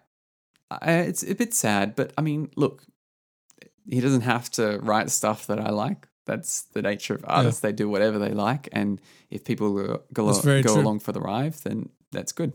I, 0.71 0.91
it's 1.09 1.21
a 1.23 1.35
bit 1.35 1.53
sad. 1.53 1.95
But 1.95 2.11
I 2.17 2.21
mean, 2.21 2.49
look, 2.55 2.83
he 3.87 3.99
doesn't 4.01 4.21
have 4.21 4.49
to 4.51 4.79
write 4.81 5.11
stuff 5.11 5.45
that 5.45 5.59
I 5.59 5.69
like. 5.69 6.07
That's 6.25 6.63
the 6.63 6.81
nature 6.81 7.15
of 7.15 7.25
artists; 7.27 7.61
they 7.61 7.71
do 7.71 7.89
whatever 7.89 8.19
they 8.19 8.31
like, 8.31 8.69
and 8.71 9.01
if 9.29 9.43
people 9.43 9.73
go, 9.73 10.01
go, 10.13 10.61
go 10.61 10.79
along 10.79 10.99
for 10.99 11.11
the 11.11 11.21
ride, 11.21 11.53
then 11.55 11.89
that's 12.11 12.31
good. 12.31 12.53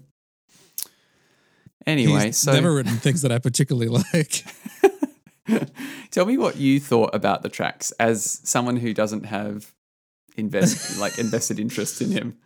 Anyway, 1.87 2.27
He's 2.27 2.39
so 2.39 2.53
never 2.53 2.75
written 2.75 2.97
things 2.97 3.23
that 3.23 3.31
I 3.31 3.39
particularly 3.39 3.89
like. 3.89 4.45
Tell 6.11 6.27
me 6.27 6.39
what 6.39 6.57
you 6.57 6.81
thought 6.81 7.15
about 7.15 7.43
the 7.43 7.49
tracks 7.49 7.93
as 7.93 8.41
someone 8.45 8.77
who 8.77 8.93
doesn't 8.93 9.27
have 9.27 9.73
invest 10.37 10.99
like 11.01 11.19
invested 11.19 11.59
interest 11.61 12.01
in 12.03 12.11
him. 12.11 12.37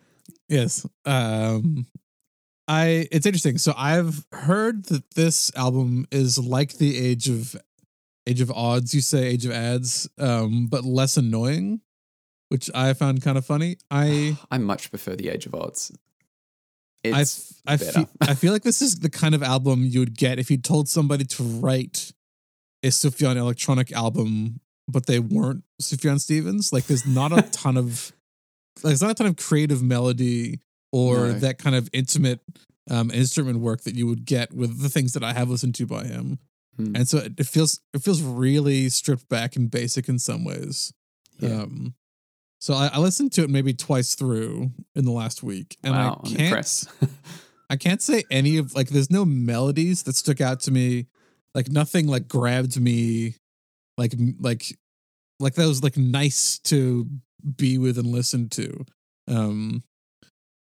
Yes. 0.49 0.87
Um 1.05 1.87
I 2.69 3.09
it's 3.11 3.27
interesting. 3.27 3.59
So 3.59 3.73
I've 3.77 4.27
heard 4.33 4.87
that 4.87 5.15
this 5.15 5.51
album 5.57 6.07
is 6.11 6.39
like 6.39 6.75
the 6.75 6.99
age 6.99 7.29
of 7.29 7.57
age 8.27 8.41
of 8.41 8.51
odds, 8.51 8.95
you 8.95 9.01
say 9.01 9.27
age 9.29 9.45
of 9.47 9.53
ads, 9.53 10.09
um, 10.19 10.67
but 10.67 10.85
less 10.85 11.17
annoying, 11.17 11.81
which 12.49 12.71
I 12.75 12.93
found 12.95 13.23
kind 13.23 13.39
of 13.39 13.45
funny. 13.47 13.77
I 13.91 14.37
I 14.51 14.59
much 14.59 14.91
prefer 14.91 15.17
the 15.17 15.29
Age 15.29 15.47
of 15.47 15.53
Adz. 15.55 15.93
I 17.05 17.21
It's 17.23 17.61
I 17.67 17.77
better. 17.77 17.93
feel, 17.93 18.09
I 18.21 18.35
feel 18.35 18.53
like 18.53 18.63
this 18.63 18.83
is 18.83 18.99
the 19.01 19.11
kind 19.11 19.35
of 19.35 19.43
album 19.43 19.85
you 19.85 20.01
would 20.01 20.17
get 20.17 20.39
if 20.39 20.51
you 20.51 20.59
told 20.59 20.89
somebody 20.89 21.25
to 21.25 21.43
write 21.43 22.13
a 22.83 22.89
Sufjan 22.89 23.37
electronic 23.37 23.91
album, 23.93 24.61
but 24.89 25.07
they 25.07 25.19
weren't 25.19 25.65
Sufjan 25.81 26.21
Stevens. 26.21 26.73
Like 26.73 26.85
there's 26.87 27.07
not 27.07 27.33
a 27.33 27.43
ton 27.53 27.77
of 27.77 28.13
like, 28.83 28.91
there's 28.91 29.03
not 29.03 29.11
a 29.13 29.15
ton 29.15 29.27
of 29.29 29.37
creative 29.37 29.83
melody 29.83 30.61
or 30.93 31.29
No. 31.29 31.33
that 31.41 31.59
kind 31.59 31.75
of 31.77 31.89
intimate 31.93 32.41
um, 32.91 33.11
instrument 33.11 33.61
work 33.61 33.83
that 33.83 33.95
you 33.95 34.07
would 34.07 34.25
get 34.25 34.53
with 34.53 34.81
the 34.83 34.89
things 34.89 35.13
that 35.15 35.23
I 35.23 35.33
have 35.33 35.49
listened 35.49 35.75
to 35.77 35.87
by 35.87 36.05
him. 36.05 36.39
Hmm. 36.87 36.97
And 36.97 37.09
so 37.09 37.19
it, 37.19 37.35
it 37.39 37.47
feels 37.47 37.81
it 37.95 38.03
feels 38.03 38.23
really 38.23 38.89
stripped 38.89 39.29
back 39.29 39.57
and 39.57 39.71
basic 39.71 40.09
in 40.09 40.19
some 40.19 40.45
ways. 40.45 40.93
Yeah. 41.39 41.63
Um, 41.63 41.95
so 42.59 42.75
I, 42.75 42.91
I 42.93 42.99
listened 42.99 43.33
to 43.33 43.43
it 43.43 43.51
maybe 43.51 43.73
twice 43.73 44.15
through 44.15 44.71
in 44.95 45.05
the 45.05 45.13
last 45.13 45.43
week, 45.43 45.79
and 45.83 45.95
wow, 45.95 46.21
I 46.25 46.29
can't. 46.29 46.87
I 47.71 47.77
can't 47.77 48.03
say 48.03 48.25
any 48.33 48.57
of 48.57 48.75
like 48.75 48.89
there's 48.89 49.11
no 49.11 49.25
melodies 49.25 50.03
that 50.03 50.17
stuck 50.17 50.41
out 50.41 50.61
to 50.61 50.73
me. 50.73 51.07
Like 51.55 51.71
nothing 51.71 52.09
like 52.09 52.29
grabbed 52.29 52.81
me 52.81 53.37
like 53.97 54.15
like 54.41 54.65
like 55.39 55.55
that 55.55 55.67
was 55.67 55.83
like 55.83 55.97
nice 55.97 56.59
to 56.65 57.09
be 57.57 57.79
with 57.79 57.97
and 57.97 58.09
listen 58.09 58.49
to. 58.51 58.85
Um 59.29 59.85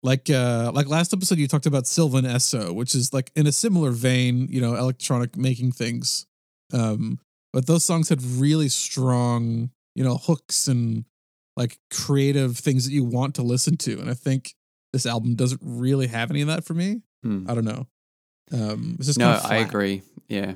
like 0.04 0.30
uh 0.30 0.72
like 0.74 0.88
last 0.88 1.14
episode 1.14 1.38
you 1.38 1.48
talked 1.48 1.66
about 1.66 1.88
Sylvan 1.88 2.26
Esso, 2.26 2.74
which 2.74 2.96
is 2.96 3.14
like 3.14 3.32
in 3.36 3.48
a 3.48 3.52
similar 3.52 3.92
vein, 3.92 4.48
you 4.50 4.62
know, 4.62 4.76
electronic 4.76 5.38
making 5.38 5.72
things. 5.72 6.26
Um 6.74 7.20
but 7.54 7.68
those 7.68 7.84
songs 7.84 8.10
had 8.10 8.24
really 8.24 8.70
strong, 8.70 9.72
you 9.94 10.04
know, 10.04 10.18
hooks 10.18 10.68
and 10.68 11.06
like 11.58 11.78
creative 11.92 12.58
things 12.58 12.86
that 12.86 12.94
you 12.94 13.04
want 13.04 13.36
to 13.36 13.42
listen 13.44 13.78
to. 13.78 14.00
And 14.00 14.10
I 14.10 14.14
think 14.14 14.56
this 14.94 15.06
album 15.06 15.36
doesn't 15.36 15.62
really 15.64 16.08
have 16.08 16.32
any 16.32 16.42
of 16.42 16.48
that 16.48 16.64
for 16.64 16.74
me. 16.74 17.02
Hmm. 17.24 17.46
I 17.50 17.54
don't 17.54 17.66
know. 17.66 17.88
Um, 18.54 18.96
it's 18.98 19.08
just 19.08 19.20
No, 19.20 19.34
kind 19.34 19.46
of 19.46 19.52
I 19.52 19.56
agree. 19.58 20.02
Yeah. 20.28 20.54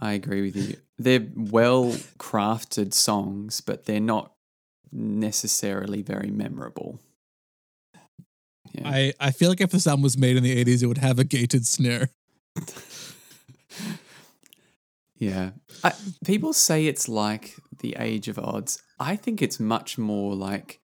I 0.00 0.12
agree 0.12 0.42
with 0.42 0.56
you. 0.56 0.76
They're 0.98 1.26
well 1.34 1.92
crafted 2.18 2.94
songs, 2.94 3.60
but 3.60 3.86
they're 3.86 4.00
not 4.00 4.32
necessarily 4.92 6.02
very 6.02 6.30
memorable. 6.30 7.00
Yeah. 8.74 8.88
I, 8.88 9.12
I 9.20 9.30
feel 9.30 9.48
like 9.48 9.60
if 9.60 9.70
this 9.70 9.86
album 9.86 10.02
was 10.02 10.18
made 10.18 10.36
in 10.36 10.42
the 10.42 10.64
80s, 10.64 10.82
it 10.82 10.86
would 10.86 10.98
have 10.98 11.18
a 11.18 11.24
gated 11.24 11.66
snare. 11.66 12.10
yeah. 15.16 15.50
I, 15.82 15.92
people 16.24 16.52
say 16.52 16.86
it's 16.86 17.08
like 17.08 17.54
the 17.80 17.96
Age 17.98 18.28
of 18.28 18.36
Adz. 18.36 18.80
I 18.98 19.16
think 19.16 19.42
it's 19.42 19.60
much 19.60 19.96
more 19.96 20.34
like 20.34 20.80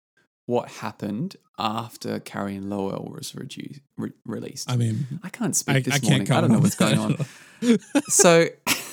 what 0.47 0.69
happened 0.69 1.37
after 1.59 2.21
Carrie 2.21 2.57
and 2.57 2.71
Lowell 2.71 3.13
was 3.15 3.35
re- 3.35 4.13
released. 4.25 4.71
I 4.71 4.77
mean, 4.77 5.07
I 5.23 5.29
can't 5.29 5.55
speak 5.55 5.77
I, 5.77 5.81
this 5.81 5.95
I 6.03 6.09
morning. 6.09 6.33
I 6.33 6.41
don't 6.41 6.53
know 6.53 6.59
what's 6.59 6.75
going 6.75 6.99
on. 6.99 7.17
so 8.09 8.47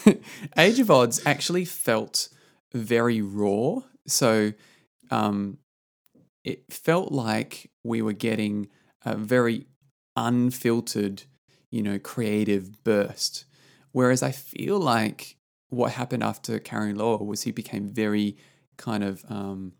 age 0.57 0.79
of 0.79 0.87
Adz 0.87 1.21
actually 1.25 1.65
felt 1.65 2.29
very 2.73 3.21
raw 3.21 3.79
so 4.05 4.51
um 5.09 5.57
it 6.43 6.63
felt 6.71 7.11
like 7.11 7.71
we 7.83 8.01
were 8.01 8.13
getting 8.13 8.67
a 9.13 9.15
very 9.17 9.65
unfiltered 10.15 11.23
you 11.69 11.81
know 11.83 11.99
creative 11.99 12.83
burst. 12.83 13.45
Whereas 13.91 14.21
i 14.23 14.31
feel 14.31 14.79
like 14.79 15.35
what 15.69 15.91
happened 15.93 16.23
after 16.23 16.59
Carrie 16.59 16.93
Lowell 16.93 17.25
was 17.25 17.43
he 17.43 17.51
became 17.51 17.87
very 17.89 18.37
kind 18.77 19.03
of 19.03 19.25
um 19.29 19.73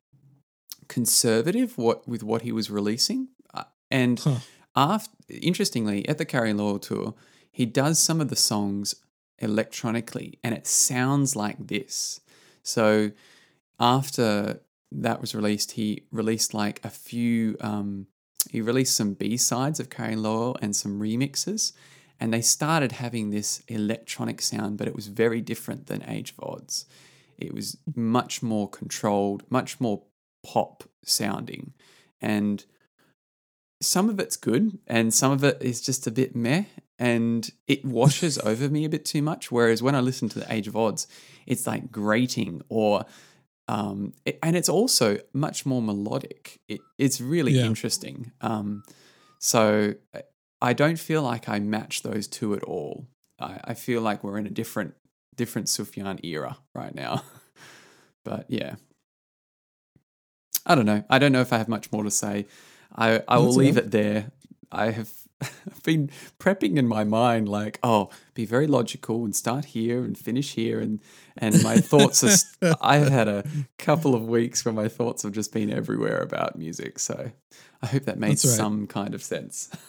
conservative 0.88 1.78
what 1.78 2.08
with 2.08 2.24
what 2.24 2.42
he 2.44 2.52
was 2.52 2.70
releasing. 2.70 3.30
Uh, 3.54 3.64
and 3.92 4.20
Huh. 4.20 4.38
after 4.76 5.12
interestingly 5.30 6.08
at 6.08 6.18
the 6.18 6.26
Carrie 6.26 6.54
Lowell 6.54 6.80
tour 6.80 7.14
he 7.52 7.66
does 7.66 8.00
some 8.00 8.22
of 8.22 8.30
the 8.30 8.36
songs 8.36 8.96
electronically 9.40 10.40
and 10.44 10.54
it 10.56 10.68
sounds 10.68 11.36
like 11.36 11.68
this. 11.68 12.20
So 12.64 13.12
after 13.80 14.62
that 14.92 15.22
was 15.22 15.36
released 15.36 15.72
he 15.72 16.04
released 16.12 16.54
like 16.54 16.84
a 16.84 16.90
few 16.90 17.58
um, 17.62 18.08
he 18.50 18.62
released 18.62 18.96
some 18.96 19.14
b-sides 19.14 19.80
of 19.80 19.90
Carrie 19.90 20.16
Lowell 20.16 20.58
and 20.62 20.76
some 20.76 21.00
remixes 21.00 21.74
and 22.20 22.34
they 22.34 22.42
started 22.42 22.94
having 22.94 23.30
this 23.30 23.62
electronic 23.68 24.42
sound 24.42 24.78
but 24.78 24.88
it 24.88 24.96
was 24.96 25.08
very 25.08 25.42
different 25.42 25.88
than 25.88 26.04
age 26.10 26.34
of 26.38 26.60
Adz. 26.60 26.86
It 27.38 27.54
was 27.54 27.78
much 27.96 28.42
more 28.42 28.70
controlled 28.70 29.44
much 29.50 29.80
more 29.80 30.04
pop 30.46 30.84
sounding 31.04 31.74
and 32.22 32.66
some 33.82 34.10
of 34.10 34.20
it's 34.20 34.38
good 34.38 34.80
and 34.88 35.14
some 35.14 35.32
of 35.32 35.44
it 35.44 35.62
is 35.62 35.82
just 35.82 36.08
a 36.08 36.12
bit 36.12 36.36
meh 36.36 36.64
and 36.98 37.52
it 37.68 37.86
washes 37.86 38.38
over 38.44 38.70
me 38.70 38.86
a 38.86 38.90
bit 38.90 39.06
too 39.06 39.22
much 39.22 39.52
whereas 39.52 39.84
when 39.84 39.96
i 39.96 40.00
listen 40.00 40.30
to 40.30 40.40
the 40.40 40.54
age 40.54 40.68
of 40.68 40.76
Adz 40.76 41.08
it's 41.46 41.68
like 41.68 41.92
grating 41.92 42.62
or 42.70 43.06
um 43.68 44.14
it, 44.26 44.40
and 44.42 44.56
it's 44.56 44.70
also 44.70 45.18
much 45.34 45.66
more 45.66 45.82
melodic. 45.82 46.60
It, 46.68 46.80
it's 46.98 47.20
really 47.22 47.54
Yeah. 47.54 47.66
interesting. 47.66 48.32
Um 48.42 48.84
so 49.40 49.94
I- 50.14 50.24
i 50.60 50.74
don't 50.74 50.98
feel 51.00 51.22
like 51.22 51.48
i 51.48 51.60
match 51.60 52.02
those 52.02 52.28
two 52.28 52.54
at 52.56 52.64
all. 52.64 53.06
I, 53.40 53.60
I 53.66 53.74
feel 53.76 54.02
like 54.02 54.24
we're 54.24 54.40
in 54.40 54.48
a 54.48 54.50
different 54.62 54.94
different 55.36 55.68
sufjan 55.68 56.20
era 56.24 56.58
right 56.74 56.96
now. 56.96 57.22
But 58.26 58.46
yeah. 58.50 58.76
I 60.66 60.76
don't 60.76 60.86
know. 60.86 61.04
I 61.10 61.20
don't 61.20 61.32
know 61.32 61.42
if 61.42 61.54
i 61.54 61.58
have 61.58 61.70
much 61.70 61.92
more 61.92 62.04
to 62.04 62.12
say. 62.12 62.46
I 62.96 63.22
i 63.28 63.38
will 63.38 63.46
That's 63.46 63.58
leave 63.58 63.78
enough. 63.78 63.86
it 63.86 63.92
there. 63.92 64.32
I 64.72 64.92
have 64.92 65.10
I've 65.42 65.84
been 65.84 66.10
prepping 66.40 66.78
in 66.78 66.88
my 66.88 67.04
mind 67.04 67.48
like, 67.48 67.80
oh, 67.84 68.10
be 68.34 68.46
very 68.46 68.68
logical 68.68 69.24
and 69.24 69.36
start 69.36 69.66
here 69.66 70.04
and 70.04 70.18
finish 70.18 70.54
here, 70.54 70.80
and 70.80 71.00
and 71.38 71.62
my 71.64 71.78
thoughts 71.78 72.24
are. 72.24 72.30
st- 72.30 72.76
I've 72.82 73.10
had 73.10 73.28
a 73.28 73.44
couple 73.78 74.16
of 74.16 74.28
weeks 74.28 74.66
where 74.66 74.74
my 74.74 74.88
thoughts 74.88 75.24
have 75.24 75.34
just 75.34 75.54
been 75.54 75.72
everywhere 75.72 76.22
about 76.22 76.58
music, 76.58 77.00
so 77.00 77.32
I 77.82 77.88
hope 77.88 78.06
that 78.06 78.18
made 78.18 78.30
right. 78.30 78.40
some 78.40 78.88
kind 78.88 79.14
of 79.14 79.24
sense. 79.24 79.70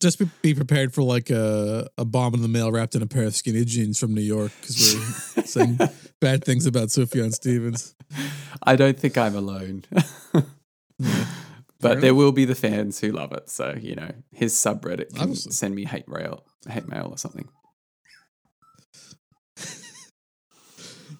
Just 0.00 0.18
be, 0.18 0.28
be 0.42 0.52
prepared 0.54 0.92
for 0.92 1.02
like 1.02 1.30
a, 1.30 1.88
a 1.96 2.04
bomb 2.04 2.34
in 2.34 2.42
the 2.42 2.48
mail 2.48 2.72
wrapped 2.72 2.96
in 2.96 3.02
a 3.02 3.06
pair 3.06 3.22
of 3.22 3.36
skinny 3.36 3.64
jeans 3.64 3.98
from 3.98 4.12
New 4.12 4.20
York 4.20 4.50
because 4.60 4.94
we're 5.36 5.42
saying 5.44 5.78
bad 6.20 6.44
things 6.44 6.66
about 6.66 6.88
Sufjan 6.88 7.32
Stevens. 7.32 7.94
I 8.62 8.74
don't 8.76 8.98
think 8.98 9.16
I'm 9.16 9.36
alone, 9.36 9.84
Yeah. 10.98 11.26
But 11.88 12.00
there 12.00 12.14
will 12.14 12.32
be 12.32 12.44
the 12.44 12.54
fans 12.54 13.00
who 13.00 13.12
love 13.12 13.32
it. 13.32 13.48
So 13.50 13.76
you 13.80 13.94
know, 13.94 14.10
his 14.32 14.54
subreddit 14.54 15.10
can 15.10 15.22
Obviously. 15.22 15.52
send 15.52 15.74
me 15.74 15.84
hate 15.84 16.08
mail, 16.08 16.44
hate 16.68 16.88
mail 16.88 17.08
or 17.10 17.18
something. 17.18 17.48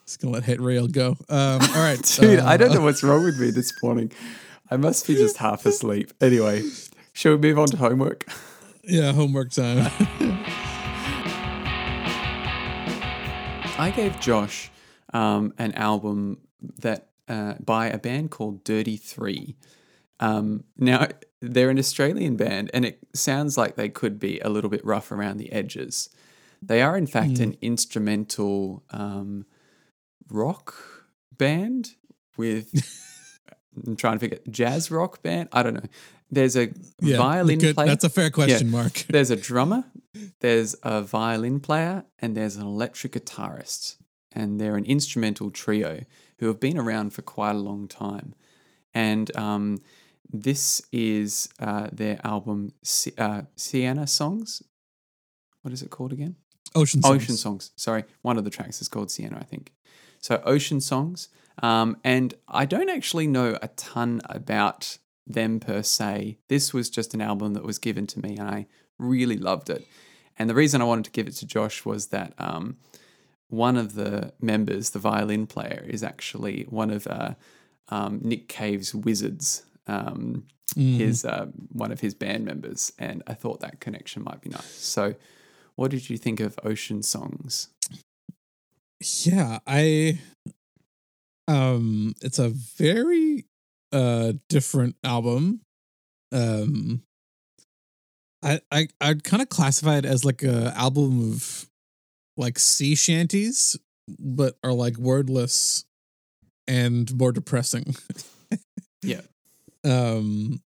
Just 0.06 0.20
gonna 0.20 0.34
let 0.34 0.44
hate 0.44 0.60
rail 0.60 0.86
go. 0.86 1.16
Um, 1.28 1.60
all 1.60 1.82
right, 1.82 2.00
Dude, 2.20 2.40
I 2.40 2.56
don't 2.56 2.70
uh, 2.70 2.74
know 2.74 2.80
what's 2.82 3.02
wrong 3.02 3.24
with 3.24 3.38
me 3.38 3.50
this 3.50 3.72
morning. 3.82 4.12
I 4.70 4.76
must 4.76 5.06
be 5.06 5.14
just 5.14 5.38
half 5.38 5.66
asleep. 5.66 6.12
Anyway, 6.20 6.62
shall 7.12 7.32
we 7.32 7.38
move 7.38 7.58
on 7.58 7.66
to 7.68 7.76
homework? 7.76 8.26
Yeah, 8.86 9.12
homework 9.12 9.50
time. 9.50 9.78
I 13.78 13.90
gave 13.96 14.20
Josh 14.20 14.70
um, 15.14 15.54
an 15.56 15.72
album 15.72 16.42
that 16.80 17.08
uh, 17.26 17.54
by 17.64 17.86
a 17.86 17.96
band 17.96 18.30
called 18.30 18.62
Dirty 18.62 18.98
Three. 18.98 19.56
Um, 20.24 20.64
now 20.76 21.08
they're 21.40 21.70
an 21.70 21.78
Australian 21.78 22.36
band, 22.36 22.70
and 22.72 22.84
it 22.84 22.98
sounds 23.14 23.58
like 23.58 23.76
they 23.76 23.88
could 23.88 24.18
be 24.18 24.40
a 24.40 24.48
little 24.48 24.70
bit 24.70 24.84
rough 24.84 25.12
around 25.12 25.36
the 25.36 25.52
edges. 25.52 26.08
They 26.62 26.80
are, 26.80 26.96
in 26.96 27.06
fact, 27.06 27.40
an 27.40 27.56
instrumental 27.60 28.82
um, 28.90 29.46
rock 30.30 30.74
band 31.36 31.96
with. 32.36 32.72
I'm 33.86 33.96
trying 33.96 34.14
to 34.14 34.20
figure 34.20 34.38
jazz 34.48 34.90
rock 34.90 35.20
band. 35.20 35.48
I 35.52 35.64
don't 35.64 35.74
know. 35.74 35.88
There's 36.30 36.56
a 36.56 36.70
yeah, 37.00 37.16
violin 37.16 37.58
good. 37.58 37.74
player. 37.74 37.88
That's 37.88 38.04
a 38.04 38.08
fair 38.08 38.30
question, 38.30 38.70
Mark. 38.70 38.92
There's 39.08 39.30
a 39.30 39.36
drummer, 39.36 39.84
there's 40.40 40.76
a 40.82 41.02
violin 41.02 41.58
player, 41.60 42.04
and 42.20 42.36
there's 42.36 42.56
an 42.56 42.62
electric 42.62 43.12
guitarist. 43.12 43.96
And 44.32 44.60
they're 44.60 44.76
an 44.76 44.84
instrumental 44.84 45.50
trio 45.50 46.04
who 46.38 46.46
have 46.46 46.60
been 46.60 46.78
around 46.78 47.10
for 47.10 47.22
quite 47.22 47.54
a 47.54 47.58
long 47.58 47.88
time. 47.88 48.34
And 48.92 49.34
um, 49.36 49.80
this 50.34 50.82
is 50.90 51.48
uh, 51.60 51.88
their 51.92 52.18
album, 52.24 52.72
Si- 52.82 53.14
uh, 53.16 53.42
Sienna 53.54 54.06
Songs. 54.08 54.62
What 55.62 55.72
is 55.72 55.80
it 55.80 55.90
called 55.90 56.12
again? 56.12 56.34
Ocean 56.74 57.00
songs. 57.00 57.14
Ocean 57.14 57.36
Songs. 57.36 57.70
Sorry, 57.76 58.04
one 58.22 58.36
of 58.36 58.42
the 58.44 58.50
tracks 58.50 58.82
is 58.82 58.88
called 58.88 59.12
Sienna, 59.12 59.38
I 59.38 59.44
think. 59.44 59.72
So 60.18 60.42
Ocean 60.44 60.80
Songs. 60.80 61.28
Um, 61.62 61.98
and 62.02 62.34
I 62.48 62.64
don't 62.64 62.90
actually 62.90 63.28
know 63.28 63.56
a 63.62 63.68
ton 63.68 64.20
about 64.24 64.98
them 65.24 65.60
per 65.60 65.82
se. 65.82 66.38
This 66.48 66.74
was 66.74 66.90
just 66.90 67.14
an 67.14 67.20
album 67.20 67.54
that 67.54 67.64
was 67.64 67.78
given 67.78 68.08
to 68.08 68.20
me, 68.20 68.36
and 68.36 68.48
I 68.48 68.66
really 68.98 69.36
loved 69.36 69.70
it. 69.70 69.86
And 70.36 70.50
the 70.50 70.54
reason 70.54 70.82
I 70.82 70.84
wanted 70.84 71.04
to 71.04 71.10
give 71.12 71.28
it 71.28 71.36
to 71.36 71.46
Josh 71.46 71.84
was 71.84 72.08
that 72.08 72.34
um, 72.38 72.78
one 73.46 73.76
of 73.76 73.94
the 73.94 74.32
members, 74.40 74.90
the 74.90 74.98
violin 74.98 75.46
player, 75.46 75.86
is 75.88 76.02
actually 76.02 76.66
one 76.68 76.90
of 76.90 77.06
uh, 77.06 77.34
um, 77.88 78.18
Nick 78.20 78.48
Cave's 78.48 78.92
wizards. 78.96 79.62
Um, 79.86 80.46
Mhm. 80.76 80.96
his 80.96 81.24
uh, 81.24 81.46
one 81.72 81.92
of 81.92 82.00
his 82.00 82.14
band 82.14 82.44
members, 82.44 82.92
and 82.98 83.22
I 83.26 83.34
thought 83.34 83.60
that 83.60 83.78
connection 83.80 84.24
might 84.24 84.40
be 84.40 84.48
nice. 84.50 84.64
So, 84.64 85.14
what 85.76 85.90
did 85.92 86.10
you 86.10 86.18
think 86.18 86.40
of 86.40 86.58
Ocean 86.64 87.02
Songs? 87.02 87.68
Yeah, 89.22 89.58
I 89.66 90.18
um 91.46 92.14
it's 92.22 92.38
a 92.38 92.48
very 92.48 93.44
uh 93.92 94.32
different 94.48 94.96
album. 95.04 95.60
Um 96.32 97.02
I 98.42 98.60
I 98.72 98.88
I'd 99.00 99.24
kind 99.24 99.42
of 99.42 99.48
classify 99.48 99.98
it 99.98 100.04
as 100.04 100.24
like 100.24 100.42
a 100.42 100.72
album 100.76 101.32
of 101.32 101.70
like 102.36 102.58
sea 102.58 102.94
shanties 102.94 103.76
but 104.18 104.56
are 104.64 104.72
like 104.72 104.96
wordless 104.98 105.84
and 106.66 107.14
more 107.16 107.32
depressing. 107.32 107.94
Yeah. 109.02 109.20
Um 109.84 110.60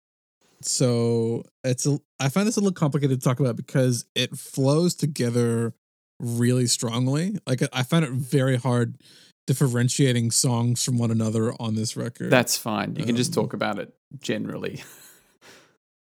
so 0.63 1.45
it's 1.65 1.87
a 1.87 1.99
I 2.21 2.29
find 2.29 2.47
this 2.47 2.57
a 2.57 2.61
little 2.61 2.73
complicated 2.75 3.21
to 3.21 3.25
talk 3.25 3.41
about 3.41 3.57
because 3.57 4.05
it 4.15 4.37
flows 4.37 4.95
together 4.95 5.75
really 6.21 6.67
strongly. 6.67 7.37
Like 7.47 7.63
I 7.73 7.83
find 7.85 8.05
it 8.05 8.11
very 8.11 8.57
hard 8.57 8.97
differentiating 9.47 10.31
songs 10.31 10.85
from 10.85 10.99
one 10.99 11.11
another 11.11 11.55
on 11.61 11.75
this 11.75 11.97
record. 11.97 12.31
That's 12.31 12.57
fine. 12.57 12.97
You 12.97 13.05
can 13.05 13.17
just 13.17 13.37
Um, 13.37 13.45
talk 13.45 13.53
about 13.55 13.79
it 13.79 13.95
generally. 14.21 14.83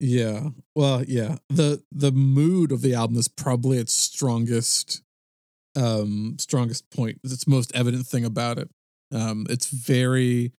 yeah. 0.01 0.49
Well, 0.75 1.05
yeah. 1.05 1.37
The 1.49 1.83
the 1.93 2.13
mood 2.13 2.73
of 2.73 2.83
the 2.83 2.95
album 2.95 3.17
is 3.19 3.29
probably 3.29 3.79
its 3.79 3.93
strongest 3.95 5.03
um 5.77 6.37
strongest 6.39 6.91
point. 6.91 7.21
It's 7.23 7.33
its 7.33 7.47
most 7.47 7.75
evident 7.75 8.07
thing 8.07 8.25
about 8.25 8.59
it. 8.59 8.69
Um 9.13 9.47
it's 9.49 9.69
very 9.71 10.53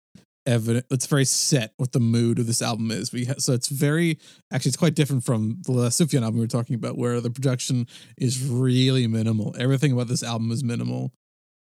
evident 0.45 0.85
it's 0.89 1.05
very 1.05 1.25
set 1.25 1.73
what 1.77 1.91
the 1.91 1.99
mood 1.99 2.39
of 2.39 2.47
this 2.47 2.61
album 2.61 2.89
is. 2.91 3.11
We 3.13 3.25
ha- 3.25 3.35
so 3.37 3.53
it's 3.53 3.67
very 3.69 4.17
actually 4.51 4.69
it's 4.69 4.77
quite 4.77 4.95
different 4.95 5.23
from 5.23 5.61
the 5.65 5.71
last 5.71 5.99
Sufjan 6.01 6.21
album 6.23 6.35
we 6.35 6.41
were 6.41 6.47
talking 6.47 6.75
about 6.75 6.97
where 6.97 7.21
the 7.21 7.29
production 7.29 7.87
is 8.17 8.43
really 8.43 9.05
minimal. 9.07 9.55
Everything 9.59 9.91
about 9.91 10.07
this 10.07 10.23
album 10.23 10.51
is 10.51 10.63
minimal. 10.63 11.13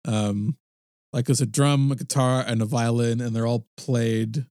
Um 0.06 0.58
like 1.14 1.26
there's 1.28 1.40
a 1.42 1.46
drum, 1.46 1.92
a 1.94 1.96
guitar, 1.96 2.44
and 2.46 2.62
a 2.62 2.66
violin, 2.66 3.22
and 3.22 3.34
they're 3.34 3.48
all 3.48 3.66
played 3.78 4.46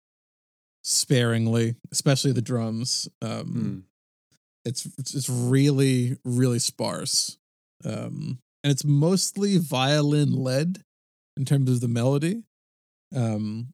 sparingly, 0.83 1.75
especially 1.93 2.33
the 2.33 2.43
drums. 2.43 3.09
Um, 3.23 3.31
Mm. 3.47 3.83
it's 4.65 4.87
it's 4.99 5.15
it's 5.15 5.29
really 5.29 6.17
really 6.25 6.59
sparse, 6.59 7.37
um, 7.85 8.39
and 8.63 8.71
it's 8.71 8.85
mostly 8.85 9.59
violin 9.59 10.33
led 10.33 10.83
in 11.37 11.45
terms 11.45 11.69
of 11.71 11.81
the 11.81 11.89
melody, 11.89 12.45
um, 13.15 13.73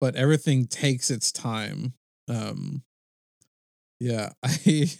but 0.00 0.16
everything 0.16 0.66
takes 0.66 1.10
its 1.10 1.32
time. 1.32 1.94
Um, 2.28 2.82
yeah, 3.98 4.30
I. 4.42 4.90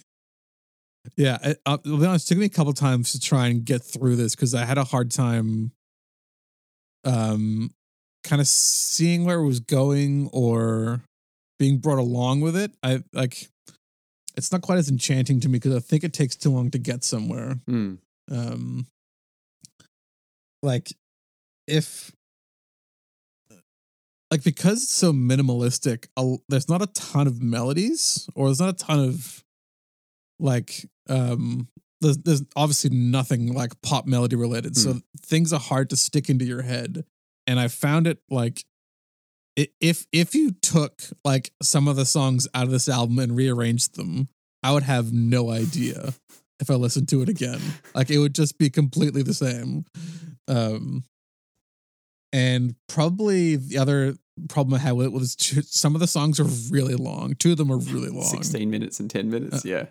Yeah, 1.17 1.39
I, 1.43 1.55
I'll 1.65 1.77
be 1.79 2.05
honest. 2.05 2.27
It 2.27 2.35
took 2.35 2.39
me 2.39 2.45
a 2.45 2.49
couple 2.49 2.73
times 2.73 3.11
to 3.13 3.19
try 3.19 3.47
and 3.47 3.65
get 3.65 3.81
through 3.81 4.17
this 4.17 4.35
because 4.35 4.53
I 4.53 4.65
had 4.65 4.77
a 4.77 4.83
hard 4.83 5.09
time, 5.09 5.71
um, 7.03 7.71
kind 8.23 8.39
of 8.39 8.47
seeing 8.47 9.25
where 9.25 9.39
it 9.39 9.45
was 9.47 9.59
going 9.59 10.29
or 10.31 11.01
being 11.61 11.77
brought 11.77 11.99
along 11.99 12.41
with 12.41 12.55
it. 12.55 12.71
I 12.81 13.03
like 13.13 13.47
it's 14.35 14.51
not 14.51 14.61
quite 14.61 14.79
as 14.79 14.89
enchanting 14.89 15.39
to 15.41 15.47
me 15.47 15.59
because 15.59 15.75
I 15.75 15.79
think 15.79 16.03
it 16.03 16.11
takes 16.11 16.35
too 16.35 16.49
long 16.49 16.71
to 16.71 16.79
get 16.79 17.03
somewhere. 17.03 17.59
Mm. 17.69 17.99
Um 18.31 18.87
like 20.63 20.91
if 21.67 22.11
like 24.31 24.43
because 24.43 24.83
it's 24.83 24.93
so 24.93 25.11
minimalistic, 25.11 26.07
there's 26.47 26.69
not 26.69 26.81
a 26.81 26.87
ton 26.87 27.27
of 27.27 27.41
melodies 27.41 28.29
or 28.33 28.47
there's 28.47 28.61
not 28.61 28.69
a 28.69 28.85
ton 28.85 28.99
of 28.99 29.43
like 30.39 30.89
um 31.09 31.67
there's, 31.99 32.17
there's 32.17 32.43
obviously 32.55 32.89
nothing 32.89 33.53
like 33.53 33.79
pop 33.81 34.07
melody 34.07 34.35
related. 34.35 34.75
So 34.75 35.01
things 35.21 35.53
are 35.53 35.59
hard 35.59 35.91
to 35.91 35.97
stick 35.97 36.29
into 36.29 36.45
your 36.45 36.63
head. 36.63 37.05
And 37.45 37.59
I 37.59 37.67
found 37.67 38.07
it 38.07 38.19
like 38.29 38.65
if 39.55 40.07
if 40.11 40.33
you 40.33 40.51
took 40.51 41.01
like 41.23 41.51
some 41.61 41.87
of 41.87 41.97
the 41.97 42.05
songs 42.05 42.47
out 42.55 42.63
of 42.63 42.71
this 42.71 42.89
album 42.89 43.19
and 43.19 43.35
rearranged 43.35 43.95
them, 43.95 44.29
I 44.63 44.71
would 44.71 44.83
have 44.83 45.11
no 45.11 45.51
idea 45.51 46.13
if 46.59 46.69
I 46.71 46.75
listened 46.75 47.09
to 47.09 47.21
it 47.21 47.29
again. 47.29 47.59
Like 47.93 48.09
it 48.09 48.17
would 48.17 48.33
just 48.33 48.57
be 48.57 48.69
completely 48.69 49.23
the 49.23 49.33
same. 49.33 49.85
Um 50.47 51.03
and 52.33 52.75
probably 52.87 53.55
the 53.55 53.77
other 53.77 54.15
problem 54.49 54.73
I 54.73 54.79
had 54.79 54.93
with 54.93 55.07
it 55.07 55.11
was 55.11 55.35
two, 55.35 55.61
some 55.61 55.95
of 55.95 56.01
the 56.01 56.07
songs 56.07 56.39
are 56.39 56.45
really 56.73 56.95
long. 56.95 57.35
Two 57.35 57.51
of 57.51 57.57
them 57.57 57.71
are 57.71 57.77
really 57.77 58.09
long. 58.11 58.23
16 58.23 58.69
minutes 58.69 58.99
and 58.99 59.09
10 59.09 59.29
minutes. 59.29 59.65
Uh, 59.65 59.69
yeah. 59.69 59.85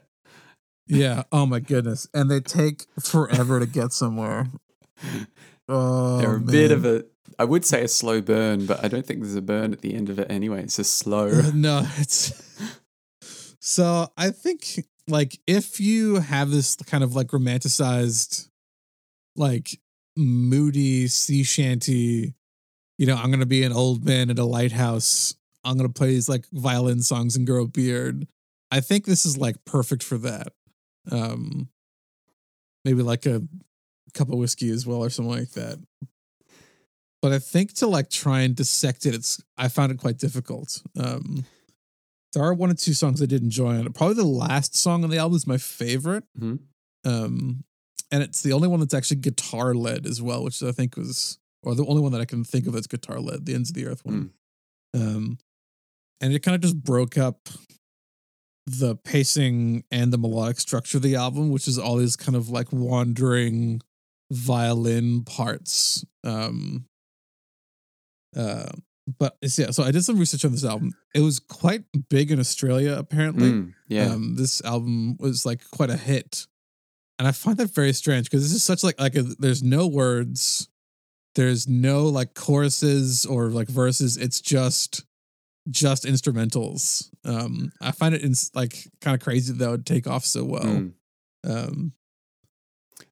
Yeah. 0.86 1.22
Oh 1.30 1.46
my 1.46 1.60
goodness. 1.60 2.08
And 2.12 2.30
they 2.30 2.40
take 2.40 2.86
forever 3.00 3.60
to 3.60 3.66
get 3.66 3.92
somewhere. 3.92 4.48
Oh, 5.68 6.18
They're 6.20 6.32
a 6.32 6.36
oh, 6.36 6.38
bit 6.40 6.72
of 6.72 6.84
a, 6.84 7.04
I 7.38 7.44
would 7.44 7.64
say 7.64 7.84
a 7.84 7.88
slow 7.88 8.20
burn, 8.20 8.66
but 8.66 8.84
I 8.84 8.88
don't 8.88 9.06
think 9.06 9.20
there's 9.20 9.36
a 9.36 9.42
burn 9.42 9.72
at 9.72 9.82
the 9.82 9.94
end 9.94 10.10
of 10.10 10.18
it 10.18 10.30
anyway. 10.30 10.62
It's 10.62 10.76
just 10.76 10.96
slow. 10.96 11.28
Uh, 11.28 11.50
no, 11.54 11.86
it's 11.96 12.32
so 13.60 14.08
I 14.16 14.30
think 14.30 14.86
like 15.06 15.38
if 15.46 15.80
you 15.80 16.16
have 16.16 16.50
this 16.50 16.76
kind 16.76 17.04
of 17.04 17.14
like 17.14 17.28
romanticized, 17.28 18.48
like 19.36 19.78
moody 20.20 21.08
sea 21.08 21.42
shanty, 21.42 22.34
you 22.98 23.06
know, 23.06 23.16
I'm 23.16 23.30
gonna 23.30 23.46
be 23.46 23.62
an 23.64 23.72
old 23.72 24.04
man 24.04 24.30
at 24.30 24.38
a 24.38 24.44
lighthouse. 24.44 25.34
I'm 25.64 25.76
gonna 25.76 25.88
play 25.88 26.08
these 26.08 26.28
like 26.28 26.46
violin 26.52 27.02
songs 27.02 27.36
and 27.36 27.46
grow 27.46 27.64
a 27.64 27.68
beard. 27.68 28.26
I 28.70 28.80
think 28.80 29.04
this 29.04 29.26
is 29.26 29.36
like 29.38 29.56
perfect 29.64 30.02
for 30.02 30.18
that. 30.18 30.52
Um 31.10 31.68
maybe 32.84 33.02
like 33.02 33.26
a 33.26 33.42
cup 34.14 34.28
of 34.28 34.38
whiskey 34.38 34.70
as 34.70 34.86
well 34.86 34.98
or 35.04 35.10
something 35.10 35.34
like 35.38 35.50
that. 35.52 35.78
But 37.22 37.32
I 37.32 37.38
think 37.38 37.74
to 37.74 37.86
like 37.86 38.08
try 38.10 38.40
and 38.40 38.56
dissect 38.56 39.04
it, 39.06 39.14
it's 39.14 39.42
I 39.58 39.68
found 39.68 39.92
it 39.92 39.98
quite 39.98 40.18
difficult. 40.18 40.82
Um 40.98 41.44
there 42.32 42.42
are 42.44 42.54
one 42.54 42.70
or 42.70 42.74
two 42.74 42.94
songs 42.94 43.20
I 43.20 43.26
did 43.26 43.42
enjoy 43.42 43.76
on 43.76 43.86
it. 43.86 43.94
Probably 43.94 44.14
the 44.14 44.24
last 44.24 44.76
song 44.76 45.02
on 45.04 45.10
the 45.10 45.18
album 45.18 45.36
is 45.36 45.46
my 45.46 45.58
favorite. 45.58 46.24
Mhm. 46.38 46.60
Um 47.04 47.64
and 48.10 48.22
it's 48.22 48.42
the 48.42 48.52
only 48.52 48.68
one 48.68 48.80
that's 48.80 48.94
actually 48.94 49.18
guitar 49.18 49.74
led 49.74 50.06
as 50.06 50.20
well, 50.20 50.42
which 50.42 50.62
I 50.62 50.72
think 50.72 50.96
was 50.96 51.38
or 51.62 51.74
the 51.74 51.84
only 51.86 52.00
one 52.00 52.12
that 52.12 52.20
I 52.20 52.24
can 52.24 52.44
think 52.44 52.66
of 52.66 52.72
that's 52.72 52.86
guitar 52.86 53.20
led, 53.20 53.46
the 53.46 53.54
Ends 53.54 53.70
of 53.70 53.74
the 53.74 53.86
Earth 53.86 54.04
one. 54.04 54.30
Um 54.94 55.38
and 56.20 56.32
it 56.32 56.40
kind 56.40 56.54
of 56.54 56.60
just 56.60 56.82
broke 56.82 57.16
up 57.16 57.48
the 58.66 58.96
pacing 58.96 59.84
and 59.90 60.12
the 60.12 60.18
melodic 60.18 60.60
structure 60.60 60.98
of 60.98 61.02
the 61.02 61.16
album, 61.16 61.50
which 61.50 61.66
is 61.66 61.78
all 61.78 61.96
these 61.96 62.16
kind 62.16 62.36
of 62.36 62.50
like 62.50 62.72
wandering 62.72 63.80
violin 64.30 65.24
parts. 65.24 66.04
Um 66.24 66.86
uh 68.36 68.70
but 69.18 69.36
it's 69.42 69.58
yeah, 69.58 69.70
so 69.70 69.82
I 69.82 69.90
did 69.90 70.04
some 70.04 70.18
research 70.18 70.44
on 70.44 70.52
this 70.52 70.64
album. 70.64 70.92
It 71.14 71.20
was 71.20 71.40
quite 71.40 71.84
big 72.08 72.30
in 72.30 72.38
Australia, 72.38 72.94
apparently. 72.96 73.50
Mm, 73.50 73.74
yeah. 73.88 74.06
Um, 74.06 74.36
this 74.36 74.62
album 74.64 75.16
was 75.18 75.44
like 75.44 75.68
quite 75.70 75.90
a 75.90 75.96
hit, 75.96 76.46
and 77.20 77.28
I 77.28 77.32
find 77.32 77.58
that 77.58 77.74
very 77.74 77.92
strange 77.92 78.30
because 78.30 78.42
this 78.42 78.52
is 78.54 78.64
such 78.64 78.82
like 78.82 78.98
like 78.98 79.14
a, 79.14 79.22
there's 79.22 79.62
no 79.62 79.86
words, 79.86 80.68
there's 81.34 81.68
no 81.68 82.06
like 82.06 82.32
choruses 82.34 83.26
or 83.26 83.50
like 83.50 83.68
verses. 83.68 84.16
It's 84.16 84.40
just 84.40 85.04
just 85.68 86.04
instrumentals. 86.04 87.10
Um, 87.22 87.72
I 87.78 87.90
find 87.92 88.14
it 88.14 88.22
in, 88.22 88.32
like 88.54 88.88
kind 89.02 89.14
of 89.14 89.20
crazy 89.20 89.52
that, 89.52 89.70
would 89.70 89.84
take 89.84 90.06
off 90.06 90.24
so 90.24 90.44
well. 90.44 90.64
Mm. 90.64 90.92
Um, 91.44 91.92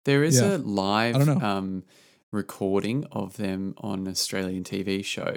There 0.04 0.24
is 0.24 0.40
Yeah. 0.40 0.56
a 0.56 0.58
live 0.58 1.14
I 1.14 1.18
don't 1.18 1.38
know. 1.38 1.46
um, 1.46 1.84
recording 2.32 3.04
of 3.12 3.36
them 3.36 3.74
on 3.78 4.00
an 4.00 4.08
Australian 4.08 4.64
TV 4.64 5.04
show, 5.04 5.36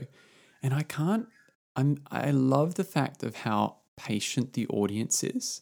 and 0.64 0.74
I 0.74 0.84
can't. 0.84 1.28
I'm. 1.76 1.98
I 2.10 2.32
love 2.32 2.76
the 2.76 2.86
fact 2.86 3.22
of 3.24 3.36
how 3.36 3.80
patient 3.98 4.54
the 4.54 4.66
audience 4.68 5.24
is. 5.26 5.62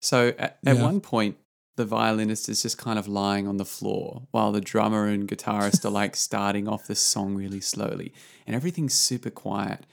So 0.00 0.28
at, 0.38 0.58
at 0.64 0.76
Yeah. 0.76 0.82
one 0.82 1.00
point, 1.02 1.36
the 1.80 1.86
violinist 1.86 2.48
is 2.50 2.60
just 2.60 2.76
kind 2.76 2.98
of 2.98 3.08
lying 3.08 3.48
on 3.48 3.56
the 3.56 3.64
floor 3.64 4.28
while 4.32 4.52
the 4.52 4.60
drummer 4.60 5.06
and 5.06 5.26
guitarist 5.26 5.82
are 5.84 5.90
like 5.90 6.14
starting 6.28 6.68
off 6.68 6.86
the 6.86 6.94
song 6.94 7.34
really 7.34 7.60
slowly, 7.60 8.12
and 8.46 8.54
everything's 8.54 8.94
super 8.94 9.30
quiet. 9.30 9.86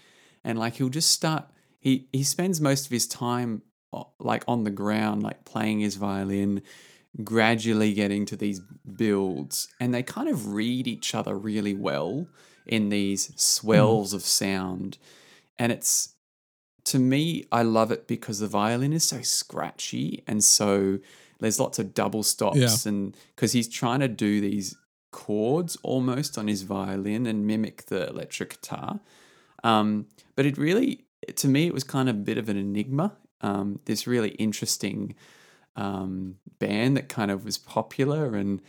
And 0.44 0.60
like 0.60 0.76
he'll 0.76 0.90
just 0.90 1.12
start. 1.12 1.46
He 1.80 2.10
he 2.12 2.24
spends 2.24 2.60
most 2.60 2.86
of 2.86 2.92
his 2.92 3.08
time 3.08 3.62
like 4.20 4.44
on 4.50 4.66
the 4.66 4.70
ground, 4.70 5.24
like 5.24 5.46
playing 5.46 5.80
his 5.80 5.96
violin, 5.96 6.62
gradually 7.24 7.94
getting 7.94 8.26
to 8.26 8.36
these 8.36 8.60
builds 8.60 9.70
and 9.80 9.94
they 9.94 10.04
kind 10.04 10.30
of 10.30 10.54
read 10.54 10.88
each 10.88 11.16
other 11.16 11.38
really 11.38 11.74
well 11.74 12.28
in 12.66 12.90
these 12.90 13.32
swells 13.42 14.14
of 14.14 14.22
sound. 14.22 14.98
And 15.58 15.72
it's 15.72 16.16
to 16.86 17.00
me, 17.00 17.46
I 17.52 17.64
love 17.64 17.92
it 17.92 18.08
because 18.08 18.40
the 18.40 18.48
violin 18.48 18.94
is 18.94 19.04
so 19.04 19.22
scratchy 19.22 20.24
and 20.28 20.44
so 20.44 21.00
there's 21.40 21.60
lots 21.60 21.80
of 21.80 21.94
double 21.94 22.24
stops 22.24 22.58
Yeah. 22.58 22.90
and 22.92 23.16
because 23.36 23.52
he's 23.54 23.68
trying 23.68 24.00
to 24.02 24.08
do 24.08 24.42
these 24.42 24.76
chords 25.12 25.78
almost 25.84 26.38
on 26.38 26.48
his 26.48 26.64
violin 26.64 27.26
and 27.26 27.46
mimic 27.48 27.86
the 27.86 28.08
electric 28.10 28.50
guitar. 28.62 29.00
Um, 29.64 30.08
but 30.36 30.46
it 30.46 30.58
really, 30.58 31.06
to 31.36 31.48
me, 31.48 31.68
it 31.68 31.74
was 31.74 31.84
kind 31.84 32.10
of 32.10 32.16
a 32.16 32.20
bit 32.20 32.38
of 32.38 32.50
an 32.50 32.58
enigma. 32.58 33.16
Um, 33.42 33.80
this 33.86 34.08
really 34.08 34.30
interesting 34.32 35.16
um, 35.76 36.36
band 36.60 36.98
that 36.98 37.08
kind 37.10 37.30
of 37.32 37.46
was 37.46 37.58
popular 37.58 38.36
and 38.36 38.62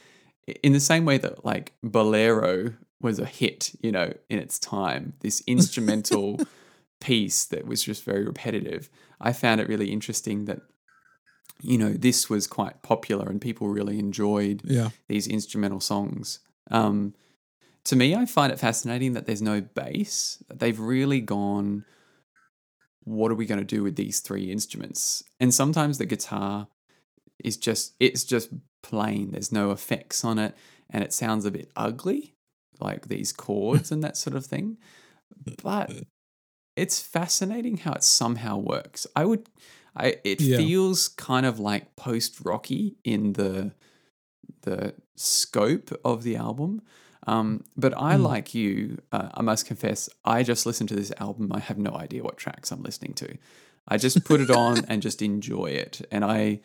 in 0.62 0.72
the 0.72 0.81
same 0.81 1.04
way 1.04 1.18
that 1.18 1.44
like 1.44 1.72
Bolero 1.83 2.72
was 3.00 3.18
a 3.18 3.24
hit, 3.26 3.72
you 3.83 3.92
know, 3.92 4.12
in 4.28 4.38
its 4.38 4.59
time, 4.59 5.14
this 5.20 5.42
instrumental 5.46 6.40
piece 7.00 7.44
that 7.46 7.66
was 7.66 7.83
just 7.83 8.04
very 8.04 8.24
repetitive. 8.24 8.88
I 9.20 9.33
found 9.33 9.61
it 9.61 9.68
really 9.68 9.90
interesting 9.92 10.46
that, 10.46 10.61
you 11.62 11.76
know, 11.78 11.92
this 11.92 12.30
was 12.30 12.46
quite 12.46 12.82
popular 12.82 13.28
and 13.28 13.40
people 13.40 13.68
really 13.68 13.98
enjoyed 13.98 14.62
Yeah. 14.64 14.90
these 15.08 15.26
instrumental 15.26 15.80
songs. 15.80 16.40
Um, 16.70 17.14
to 17.84 17.96
me, 17.96 18.14
I 18.14 18.26
find 18.26 18.52
it 18.52 18.58
fascinating 18.58 19.14
that 19.14 19.26
there's 19.26 19.42
no 19.42 19.60
bass. 19.60 20.42
They've 20.52 20.78
really 20.78 21.20
gone, 21.20 21.84
what 23.04 23.30
are 23.32 23.34
we 23.36 23.46
going 23.46 23.60
to 23.60 23.64
do 23.76 23.82
with 23.82 23.96
these 23.96 24.20
three 24.20 24.50
instruments? 24.52 25.22
And 25.40 25.52
sometimes 25.52 25.98
the 25.98 26.06
guitar 26.06 26.68
is 27.42 27.56
just, 27.56 27.94
it's 27.98 28.24
just 28.24 28.50
plain. 28.82 29.30
There's 29.32 29.52
no 29.52 29.70
effects 29.70 30.24
on 30.24 30.38
it 30.38 30.54
and 30.90 31.02
it 31.02 31.12
sounds 31.12 31.44
a 31.44 31.50
bit 31.50 31.70
ugly, 31.76 32.34
like 32.80 33.08
these 33.08 33.32
chords 33.32 33.90
and 33.90 34.02
that 34.04 34.16
sort 34.16 34.36
of 34.36 34.46
thing. 34.46 34.76
But 35.62 35.92
it's 36.76 37.00
fascinating 37.00 37.78
how 37.78 37.92
it 37.92 38.02
somehow 38.02 38.56
works. 38.58 39.06
I 39.14 39.24
would, 39.24 39.48
I 39.96 40.16
it 40.24 40.40
Yeah. 40.40 40.57
feels 40.59 41.09
kind 41.09 41.44
of 41.46 41.59
like 41.59 41.96
post 41.96 42.38
rocky 42.44 42.96
in 43.05 43.33
the 43.35 43.72
the 44.62 44.94
scope 45.16 45.90
of 46.05 46.22
the 46.22 46.37
album. 46.37 46.83
Um, 47.27 47.64
but 47.77 47.92
I, 47.96 48.16
Mm. 48.16 48.22
like 48.22 48.55
you, 48.55 48.98
uh, 49.12 49.29
I 49.35 49.42
must 49.42 49.66
confess, 49.66 50.09
I 50.24 50.42
just 50.42 50.64
listen 50.64 50.87
to 50.87 50.94
this 50.96 51.12
album. 51.20 51.53
I 51.53 51.59
have 51.61 51.77
no 51.79 51.90
idea 51.94 52.22
what 52.22 52.38
tracks 52.38 52.70
I'm 52.72 52.83
listening 52.83 53.12
to. 53.14 53.37
I 53.87 53.98
just 53.98 54.24
put 54.24 54.40
it 54.40 54.51
on 54.51 54.85
and 54.88 55.03
just 55.03 55.20
enjoy 55.20 55.66
it. 55.66 56.01
And 56.11 56.24
I, 56.24 56.61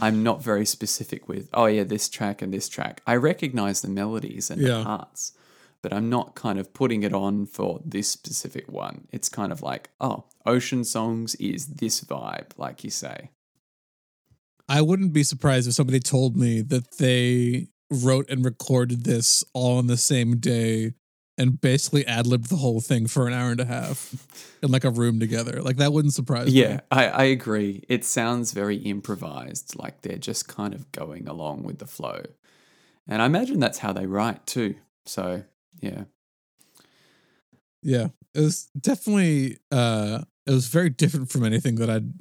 I'm 0.00 0.22
not 0.24 0.42
very 0.42 0.66
specific 0.66 1.28
with, 1.28 1.48
oh 1.54 1.66
yeah, 1.66 1.84
this 1.84 2.08
track 2.08 2.42
and 2.42 2.52
this 2.52 2.68
track. 2.68 3.02
I 3.06 3.14
recognize 3.16 3.82
the 3.82 3.88
melodies 3.88 4.50
and 4.50 4.60
Yeah. 4.60 4.78
the 4.78 4.84
parts, 4.84 5.32
but 5.82 5.92
I'm 5.92 6.08
not 6.08 6.34
kind 6.34 6.58
of 6.58 6.72
putting 6.74 7.02
it 7.02 7.12
on 7.12 7.46
for 7.46 7.80
this 7.84 8.08
specific 8.08 8.70
one. 8.70 9.08
It's 9.10 9.28
kind 9.28 9.52
of 9.52 9.62
like, 9.62 9.90
oh, 10.00 10.24
Ocean 10.46 10.84
Songs 10.84 11.34
is 11.36 11.66
this 11.66 12.00
vibe, 12.02 12.50
like 12.56 12.84
you 12.84 12.90
say. 12.90 13.30
I 14.68 14.82
wouldn't 14.82 15.12
be 15.12 15.24
surprised 15.24 15.66
if 15.68 15.74
somebody 15.74 16.00
told 16.00 16.36
me 16.36 16.60
that 16.62 16.98
they 16.98 17.68
wrote 17.90 18.30
and 18.30 18.44
recorded 18.44 19.04
this 19.04 19.42
all 19.52 19.78
on 19.78 19.88
the 19.88 19.96
same 19.96 20.36
day 20.36 20.92
and 21.36 21.60
basically 21.60 22.06
ad 22.06 22.26
libbed 22.26 22.50
the 22.50 22.56
whole 22.56 22.80
thing 22.80 23.06
for 23.06 23.26
an 23.26 23.32
hour 23.32 23.50
and 23.50 23.60
a 23.60 23.64
half 23.64 24.58
in 24.62 24.70
like 24.70 24.84
a 24.84 24.90
room 24.90 25.18
together. 25.18 25.62
Like 25.62 25.78
that 25.78 25.92
wouldn't 25.92 26.14
surprise 26.14 26.46
me. 26.46 26.60
Yeah, 26.60 26.80
I, 26.90 27.06
I 27.08 27.24
agree. 27.24 27.82
It 27.88 28.04
sounds 28.04 28.52
very 28.52 28.76
improvised, 28.76 29.76
like 29.76 30.02
they're 30.02 30.18
just 30.18 30.48
kind 30.48 30.74
of 30.74 30.92
going 30.92 31.26
along 31.26 31.62
with 31.62 31.78
the 31.78 31.86
flow. 31.86 32.22
And 33.08 33.22
I 33.22 33.26
imagine 33.26 33.58
that's 33.58 33.78
how 33.78 33.92
they 33.92 34.06
write 34.06 34.46
too. 34.46 34.76
So, 35.06 35.44
yeah. 35.80 36.04
Yeah. 37.82 38.08
It 38.34 38.40
was 38.40 38.68
definitely 38.78 39.58
uh 39.70 40.22
it 40.46 40.50
was 40.52 40.68
very 40.68 40.90
different 41.02 41.30
from 41.30 41.44
anything 41.44 41.76
that 41.76 41.90
I'd 41.90 42.12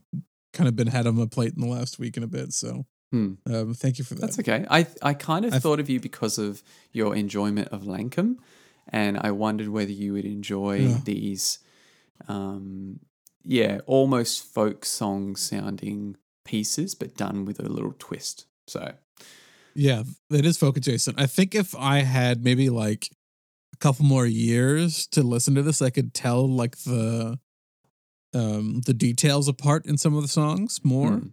kind 0.53 0.67
of 0.67 0.75
been 0.75 0.87
had 0.87 1.07
on 1.07 1.15
my 1.15 1.25
plate 1.25 1.53
in 1.55 1.61
the 1.61 1.67
last 1.67 1.99
week 1.99 2.17
and 2.17 2.23
a 2.23 2.27
bit. 2.27 2.53
So 2.53 2.85
Hmm. 3.11 3.33
um 3.51 3.73
thank 3.73 3.97
you 3.97 4.05
for 4.05 4.13
that. 4.15 4.21
That's 4.21 4.39
okay. 4.39 4.65
I, 4.69 4.85
I 5.01 5.13
kind 5.15 5.43
of 5.45 5.53
I've- 5.53 5.61
thought 5.61 5.79
of 5.79 5.89
you 5.89 5.99
because 5.99 6.37
of 6.37 6.61
your 6.91 7.15
enjoyment 7.15 7.69
of 7.69 7.83
Lankum. 7.83 8.37
And 8.91 9.17
I 9.19 9.31
wondered 9.31 9.69
whether 9.69 9.91
you 9.91 10.13
would 10.13 10.25
enjoy 10.25 10.77
Yeah. 10.79 10.99
these, 11.05 11.59
um, 12.27 12.99
yeah, 13.43 13.81
almost 13.85 14.43
folk 14.43 14.83
song 14.83 15.35
sounding 15.35 16.17
pieces, 16.43 16.95
but 16.95 17.15
done 17.15 17.45
with 17.45 17.59
a 17.59 17.69
little 17.69 17.93
twist. 17.99 18.45
So, 18.67 18.93
Yeah, 19.75 20.03
it 20.31 20.43
is 20.45 20.57
folk 20.57 20.75
adjacent. 20.77 21.19
I 21.21 21.27
think 21.27 21.53
if 21.53 21.75
I 21.75 21.99
had 21.99 22.43
maybe 22.43 22.69
like 22.71 23.09
couple 23.79 24.05
more 24.05 24.25
years 24.25 25.07
to 25.07 25.23
listen 25.23 25.55
to 25.55 25.61
this, 25.63 25.81
I 25.81 25.89
could 25.89 26.13
tell 26.13 26.47
like 26.47 26.77
the 26.79 27.39
um 28.33 28.81
the 28.85 28.93
details 28.93 29.47
apart 29.47 29.85
in 29.85 29.97
some 29.97 30.15
of 30.15 30.21
the 30.21 30.27
songs 30.27 30.79
more. 30.83 31.11
hmm. 31.17 31.27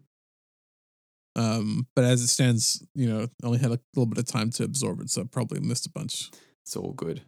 Um, 1.39 1.87
but 1.95 2.05
as 2.07 2.23
it 2.23 2.29
stands, 2.29 2.83
you 2.95 3.07
know, 3.07 3.29
I 3.43 3.47
only 3.47 3.59
had 3.59 3.71
a 3.71 3.79
little 3.95 4.07
bit 4.07 4.17
of 4.17 4.25
time 4.27 4.49
to 4.53 4.65
absorb 4.65 5.01
it, 5.03 5.11
so 5.11 5.21
I 5.21 5.25
probably 5.31 5.61
missed 5.61 5.85
a 5.85 5.91
bunch. 5.91 6.31
it's 6.63 6.75
all 6.77 6.93
good. 6.93 7.21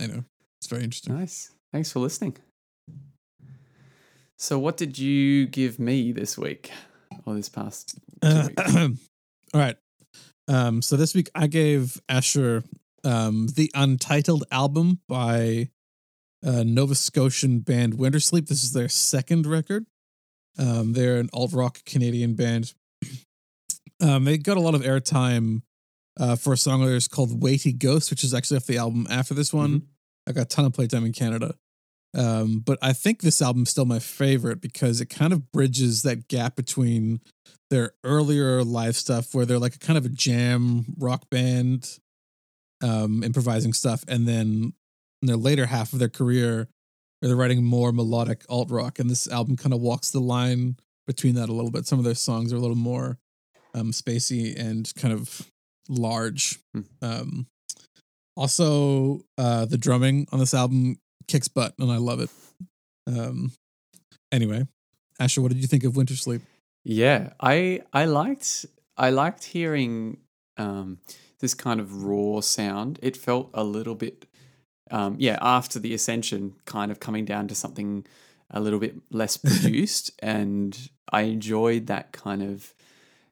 I 0.00 0.06
know. 0.06 0.22
It's 0.60 0.68
very 0.68 0.84
interesting. 0.84 1.18
Nice. 1.18 1.50
Thanks 1.72 1.90
for 1.90 1.98
listening. 1.98 2.36
So, 4.38 4.58
what 4.60 4.76
did 4.76 4.96
you 4.96 5.46
give 5.46 5.80
me 5.80 6.12
this 6.12 6.38
week 6.38 6.70
or 7.26 7.34
this 7.34 7.48
past 7.48 7.98
two 8.22 8.28
Uh, 8.28 8.48
weeks? 8.48 8.74
all 9.54 9.60
right. 9.60 9.76
Um, 10.48 10.80
so 10.82 10.96
this 10.96 11.14
week 11.14 11.30
I 11.34 11.46
gave 11.48 12.00
Asher 12.08 12.62
um, 13.04 13.48
the 13.54 13.70
Untitled 13.74 14.44
album 14.50 15.00
by 15.08 15.68
uh, 16.44 16.62
Nova 16.64 16.94
Scotian 16.94 17.60
band 17.60 17.94
Wintersleep. 17.94 18.48
This 18.48 18.64
is 18.64 18.72
their 18.72 18.88
second 18.88 19.46
record. 19.46 19.86
Um, 20.58 20.92
they're 20.92 21.18
an 21.18 21.30
alt 21.32 21.52
rock 21.52 21.84
Canadian 21.84 22.34
band. 22.34 22.74
Um, 24.02 24.24
they 24.24 24.38
got 24.38 24.56
a 24.56 24.60
lot 24.60 24.74
of 24.74 24.80
airtime 24.80 25.60
uh, 26.18 26.34
for 26.34 26.54
a 26.54 26.56
song 26.56 26.80
of 26.80 26.88
theirs 26.88 27.06
called 27.06 27.42
Weighty 27.42 27.74
Ghost, 27.74 28.08
which 28.08 28.24
is 28.24 28.32
actually 28.32 28.56
off 28.56 28.64
the 28.64 28.78
album 28.78 29.06
after 29.10 29.34
this 29.34 29.52
one. 29.52 29.88
I 30.26 30.32
got 30.32 30.40
a 30.40 30.44
ton 30.46 30.64
of 30.64 30.72
playtime 30.72 31.04
in 31.04 31.12
Canada. 31.12 31.54
Um, 32.16 32.60
but 32.64 32.78
I 32.82 32.92
think 32.92 33.20
this 33.20 33.40
album's 33.42 33.68
still 33.68 33.84
my 33.84 33.98
favorite 33.98 34.62
because 34.62 35.00
it 35.00 35.10
kind 35.10 35.34
of 35.34 35.52
bridges 35.52 36.02
that 36.02 36.28
gap 36.28 36.56
between 36.56 37.20
their 37.68 37.92
earlier 38.02 38.64
live 38.64 38.96
stuff 38.96 39.34
where 39.34 39.46
they're 39.46 39.58
like 39.58 39.76
a 39.76 39.78
kind 39.78 39.96
of 39.96 40.06
a 40.06 40.08
jam 40.10 40.86
rock 40.98 41.30
band 41.30 41.98
um 42.82 43.22
improvising 43.22 43.72
stuff 43.72 44.04
and 44.08 44.26
then 44.26 44.72
in 45.22 45.26
their 45.26 45.36
later 45.36 45.66
half 45.66 45.92
of 45.92 45.98
their 45.98 46.08
career 46.08 46.68
they're 47.20 47.36
writing 47.36 47.62
more 47.62 47.92
melodic 47.92 48.42
alt 48.48 48.70
rock 48.70 48.98
and 48.98 49.10
this 49.10 49.28
album 49.28 49.56
kind 49.56 49.74
of 49.74 49.80
walks 49.80 50.10
the 50.10 50.20
line 50.20 50.76
between 51.06 51.34
that 51.34 51.48
a 51.48 51.52
little 51.52 51.70
bit. 51.70 51.86
Some 51.86 51.98
of 51.98 52.04
their 52.04 52.14
songs 52.14 52.52
are 52.52 52.56
a 52.56 52.60
little 52.60 52.76
more 52.76 53.18
um 53.74 53.92
spacey 53.92 54.58
and 54.58 54.90
kind 54.96 55.12
of 55.12 55.46
large. 55.88 56.58
Hmm. 56.74 56.80
um 57.02 57.46
also 58.36 59.22
uh 59.36 59.66
the 59.66 59.76
drumming 59.76 60.26
on 60.32 60.38
this 60.38 60.54
album 60.54 60.98
kicks 61.28 61.48
butt 61.48 61.74
and 61.78 61.90
i 61.90 61.96
love 61.96 62.20
it. 62.20 62.30
Um 63.06 63.52
anyway 64.32 64.66
asher 65.18 65.42
what 65.42 65.52
did 65.52 65.60
you 65.60 65.66
think 65.66 65.84
of 65.84 65.92
Wintersleep? 65.94 66.40
Yeah, 66.84 67.32
I 67.38 67.82
I 67.92 68.06
liked 68.06 68.66
I 68.96 69.10
liked 69.10 69.44
hearing 69.44 70.18
um, 70.56 70.98
this 71.40 71.54
kind 71.54 71.80
of 71.80 72.04
raw 72.04 72.40
sound. 72.40 72.98
It 73.02 73.16
felt 73.16 73.50
a 73.54 73.64
little 73.64 73.94
bit, 73.94 74.26
um, 74.90 75.16
yeah, 75.18 75.38
after 75.40 75.78
the 75.78 75.94
ascension, 75.94 76.54
kind 76.64 76.90
of 76.90 77.00
coming 77.00 77.24
down 77.24 77.48
to 77.48 77.54
something 77.54 78.06
a 78.50 78.60
little 78.60 78.78
bit 78.78 78.96
less 79.10 79.36
produced, 79.36 80.10
and 80.20 80.90
I 81.10 81.22
enjoyed 81.22 81.86
that 81.86 82.12
kind 82.12 82.42
of 82.42 82.74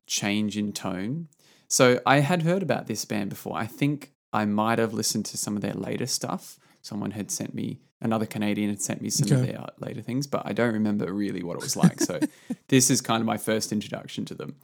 change 0.06 0.56
in 0.56 0.72
tone. 0.72 1.28
So 1.68 2.00
I 2.06 2.20
had 2.20 2.42
heard 2.42 2.62
about 2.62 2.86
this 2.86 3.04
band 3.04 3.30
before. 3.30 3.56
I 3.56 3.66
think 3.66 4.12
I 4.32 4.44
might 4.46 4.78
have 4.78 4.94
listened 4.94 5.26
to 5.26 5.36
some 5.36 5.54
of 5.54 5.62
their 5.62 5.74
later 5.74 6.06
stuff. 6.06 6.58
Someone 6.80 7.10
had 7.10 7.30
sent 7.30 7.54
me 7.54 7.80
another 8.00 8.26
Canadian 8.26 8.70
had 8.70 8.80
sent 8.80 9.02
me 9.02 9.10
some 9.10 9.30
of 9.32 9.46
their 9.46 9.66
later 9.78 10.00
things, 10.00 10.26
but 10.26 10.42
I 10.44 10.52
don't 10.52 10.72
remember 10.72 11.12
really 11.12 11.42
what 11.42 11.56
it 11.56 11.62
was 11.62 11.76
like. 11.76 12.00
So 12.00 12.20
this 12.68 12.90
is 12.90 13.00
kind 13.00 13.20
of 13.20 13.26
my 13.26 13.36
first 13.36 13.72
introduction 13.72 14.24
to 14.26 14.34
them. 14.34 14.56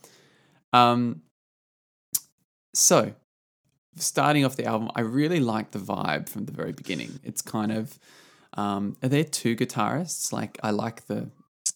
Um, 0.72 1.22
so 2.72 3.14
starting 3.96 4.44
off 4.44 4.56
the 4.56 4.64
album, 4.64 4.90
I 4.94 5.00
really 5.02 5.40
like 5.40 5.70
the 5.72 5.78
vibe 5.78 6.28
from 6.28 6.46
the 6.46 6.52
very 6.52 6.72
beginning. 6.72 7.18
It's 7.24 7.42
kind 7.42 7.72
of 7.72 7.98
um, 8.56 8.96
are 9.02 9.08
there 9.08 9.24
two 9.24 9.56
guitarists? 9.56 10.32
Like 10.32 10.58
I 10.62 10.70
like 10.70 11.06
the 11.06 11.28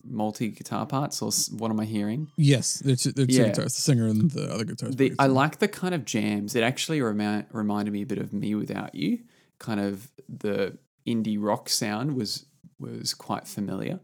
multi 0.05 0.49
guitar 0.49 0.87
parts, 0.87 1.21
or 1.23 1.31
what 1.57 1.71
am 1.71 1.81
I 1.81 1.85
hearing? 1.85 2.29
Yes, 2.37 2.79
they're 2.79 2.97
two, 2.97 3.13
they're 3.13 3.27
two 3.27 3.35
Yeah. 3.35 3.49
guitars, 3.49 3.75
the 3.75 3.81
singer 3.83 4.07
and 4.07 4.31
the 4.31 4.53
other 4.53 4.65
guitarist. 4.65 4.97
The, 4.97 5.13
I 5.19 5.27
like 5.27 5.59
the 5.59 5.69
kind 5.69 5.95
of 5.95 6.05
jams. 6.05 6.55
It 6.55 6.63
actually 6.63 7.01
remi- 7.01 7.45
reminded 7.53 7.93
me 7.93 8.03
a 8.03 8.07
bit 8.07 8.19
of 8.19 8.31
mewithoutYou. 8.31 9.23
Kind 9.59 9.81
of 9.81 10.11
the 10.29 10.79
indie 11.07 11.37
rock 11.41 11.69
sound 11.69 12.15
was 12.17 12.47
was 12.79 13.13
quite 13.13 13.49
familiar. 13.49 13.99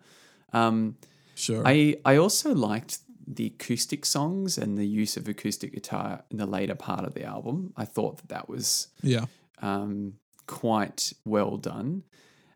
Um, 0.53 0.97
sure. 1.37 1.63
I 1.65 1.97
I 2.05 2.17
also 2.17 2.53
liked 2.55 2.99
the 3.27 3.47
acoustic 3.47 4.05
songs 4.05 4.59
and 4.59 4.77
the 4.77 4.87
use 4.87 5.17
of 5.17 5.29
acoustic 5.29 5.73
guitar 5.73 6.25
in 6.31 6.37
the 6.37 6.47
later 6.47 6.75
part 6.75 7.05
of 7.05 7.15
the 7.15 7.25
album. 7.25 7.73
I 7.77 7.85
thought 7.85 8.19
that 8.19 8.29
that 8.29 8.49
was 8.49 8.89
yeah, 9.03 9.27
um, 9.61 10.15
quite 10.47 11.13
well 11.25 11.57
done. 11.57 12.05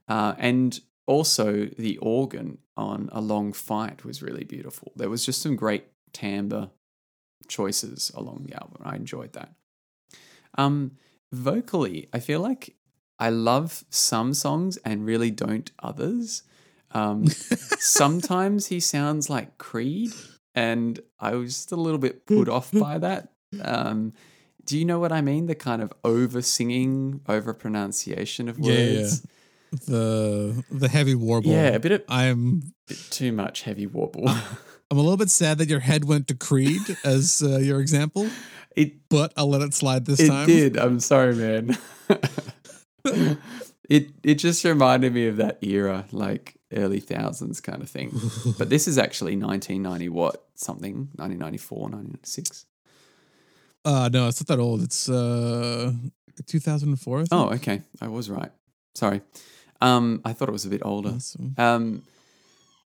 Uh, 0.08 0.34
and 0.38 0.80
also 1.06 1.66
the 1.78 1.98
organ 1.98 2.58
on 2.76 3.08
A 3.12 3.20
Long 3.20 3.52
Fight 3.52 4.04
was 4.04 4.22
really 4.22 4.44
beautiful. 4.44 4.92
There 4.96 5.10
was 5.10 5.24
just 5.24 5.42
some 5.42 5.56
great 5.56 5.86
timbre 6.12 6.70
choices 7.48 8.10
along 8.14 8.44
the 8.46 8.54
album. 8.54 8.82
I 8.84 8.96
enjoyed 8.96 9.32
that. 9.32 9.54
Um, 10.56 10.92
vocally, 11.32 12.08
I 12.12 12.20
feel 12.20 12.40
like 12.40 12.76
I 13.18 13.30
love 13.30 13.84
some 13.90 14.34
songs 14.34 14.76
and 14.78 15.04
really 15.04 15.30
don't 15.30 15.70
others. 15.82 16.42
Um, 16.92 17.26
sometimes 17.78 18.66
he 18.66 18.80
sounds 18.80 19.28
like 19.28 19.58
Creed, 19.58 20.12
and 20.54 21.00
I 21.18 21.34
was 21.34 21.54
just 21.54 21.72
a 21.72 21.76
little 21.76 21.98
bit 21.98 22.26
put 22.26 22.48
off 22.48 22.70
by 22.72 22.98
that. 22.98 23.28
Um, 23.62 24.12
do 24.64 24.78
you 24.78 24.84
know 24.84 24.98
what 24.98 25.12
I 25.12 25.22
mean? 25.22 25.46
The 25.46 25.54
kind 25.54 25.80
of 25.80 25.92
over 26.04 26.42
singing, 26.42 27.22
over 27.26 27.54
pronunciation 27.54 28.48
of 28.48 28.58
words. 28.58 28.68
Yeah, 28.68 29.30
yeah. 29.72 29.78
The 29.86 30.64
the 30.70 30.88
heavy 30.88 31.14
warble. 31.14 31.50
Yeah, 31.50 31.68
a 31.68 31.78
bit 31.78 31.92
of 31.92 32.02
I'm 32.08 32.72
bit 32.86 32.98
too 33.10 33.32
much 33.32 33.62
heavy 33.62 33.86
warble. 33.86 34.28
I'm 34.90 34.96
a 34.96 35.02
little 35.02 35.18
bit 35.18 35.30
sad 35.30 35.58
that 35.58 35.68
your 35.68 35.80
head 35.80 36.04
went 36.04 36.28
to 36.28 36.34
Creed 36.34 36.80
as 37.04 37.42
uh, 37.44 37.58
your 37.58 37.80
example, 37.80 38.30
it 38.74 39.08
but 39.10 39.32
I'll 39.36 39.50
let 39.50 39.60
it 39.60 39.74
slide 39.74 40.06
this 40.06 40.20
it 40.20 40.28
time. 40.28 40.46
did. 40.46 40.76
I'm 40.78 41.00
sorry, 41.00 41.34
man. 41.34 41.76
it 43.88 44.10
it 44.22 44.34
just 44.36 44.64
reminded 44.64 45.12
me 45.12 45.28
of 45.28 45.36
that 45.36 45.58
era, 45.62 46.06
like 46.12 46.57
early 46.72 47.00
thousands 47.00 47.60
kind 47.60 47.82
of 47.82 47.88
thing. 47.88 48.12
but 48.58 48.68
this 48.70 48.86
is 48.88 48.98
actually 48.98 49.36
1990 49.36 50.08
what 50.10 50.44
something 50.54 51.08
1994 51.16 51.78
1996 51.78 52.66
Uh, 53.84 54.08
no, 54.12 54.28
it's 54.28 54.40
not 54.40 54.48
that 54.48 54.60
old. 54.62 54.82
It's 54.82 55.08
uh 55.08 55.92
2004. 56.46 57.16
I 57.16 57.20
think. 57.20 57.28
oh 57.32 57.50
okay 57.50 57.82
i 58.00 58.06
was 58.06 58.30
right 58.30 58.52
sorry 58.94 59.20
um 59.80 60.20
i 60.24 60.32
thought 60.32 60.48
it 60.48 60.52
was 60.52 60.64
a 60.66 60.68
bit 60.68 60.82
older 60.84 61.14
Awesome. 61.16 61.54
um 61.58 62.02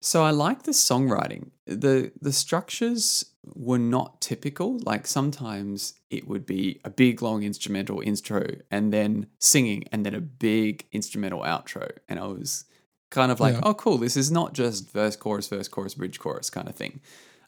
so 0.01 0.23
i 0.25 0.31
like 0.31 0.63
the 0.63 0.73
songwriting 0.73 1.51
the 1.67 2.13
the 2.23 2.33
structures 2.33 3.27
were 3.55 3.79
not 3.79 4.21
typical 4.23 4.79
like 4.87 5.07
sometimes 5.07 5.95
it 6.11 6.27
would 6.29 6.47
be 6.47 6.81
a 6.85 6.91
big 6.91 7.21
long 7.23 7.43
instrumental 7.43 8.01
intro 8.01 8.43
and 8.71 8.91
then 8.93 9.27
singing 9.39 9.85
and 9.93 10.07
then 10.07 10.15
a 10.15 10.21
big 10.21 10.87
instrumental 10.93 11.41
outro 11.43 11.87
and 12.09 12.19
i 12.19 12.27
was 12.27 12.65
kind 13.13 13.31
of 13.31 13.39
like 13.39 13.55
Yeah. 13.55 13.61
oh 13.63 13.75
cool 13.75 13.99
this 13.99 14.17
is 14.17 14.31
not 14.31 14.53
just 14.55 14.91
verse 14.91 15.15
chorus 15.17 15.47
verse 15.49 15.69
chorus 15.69 15.95
bridge 15.95 16.19
chorus 16.19 16.51
kind 16.51 16.69
of 16.69 16.75
thing 16.75 17.01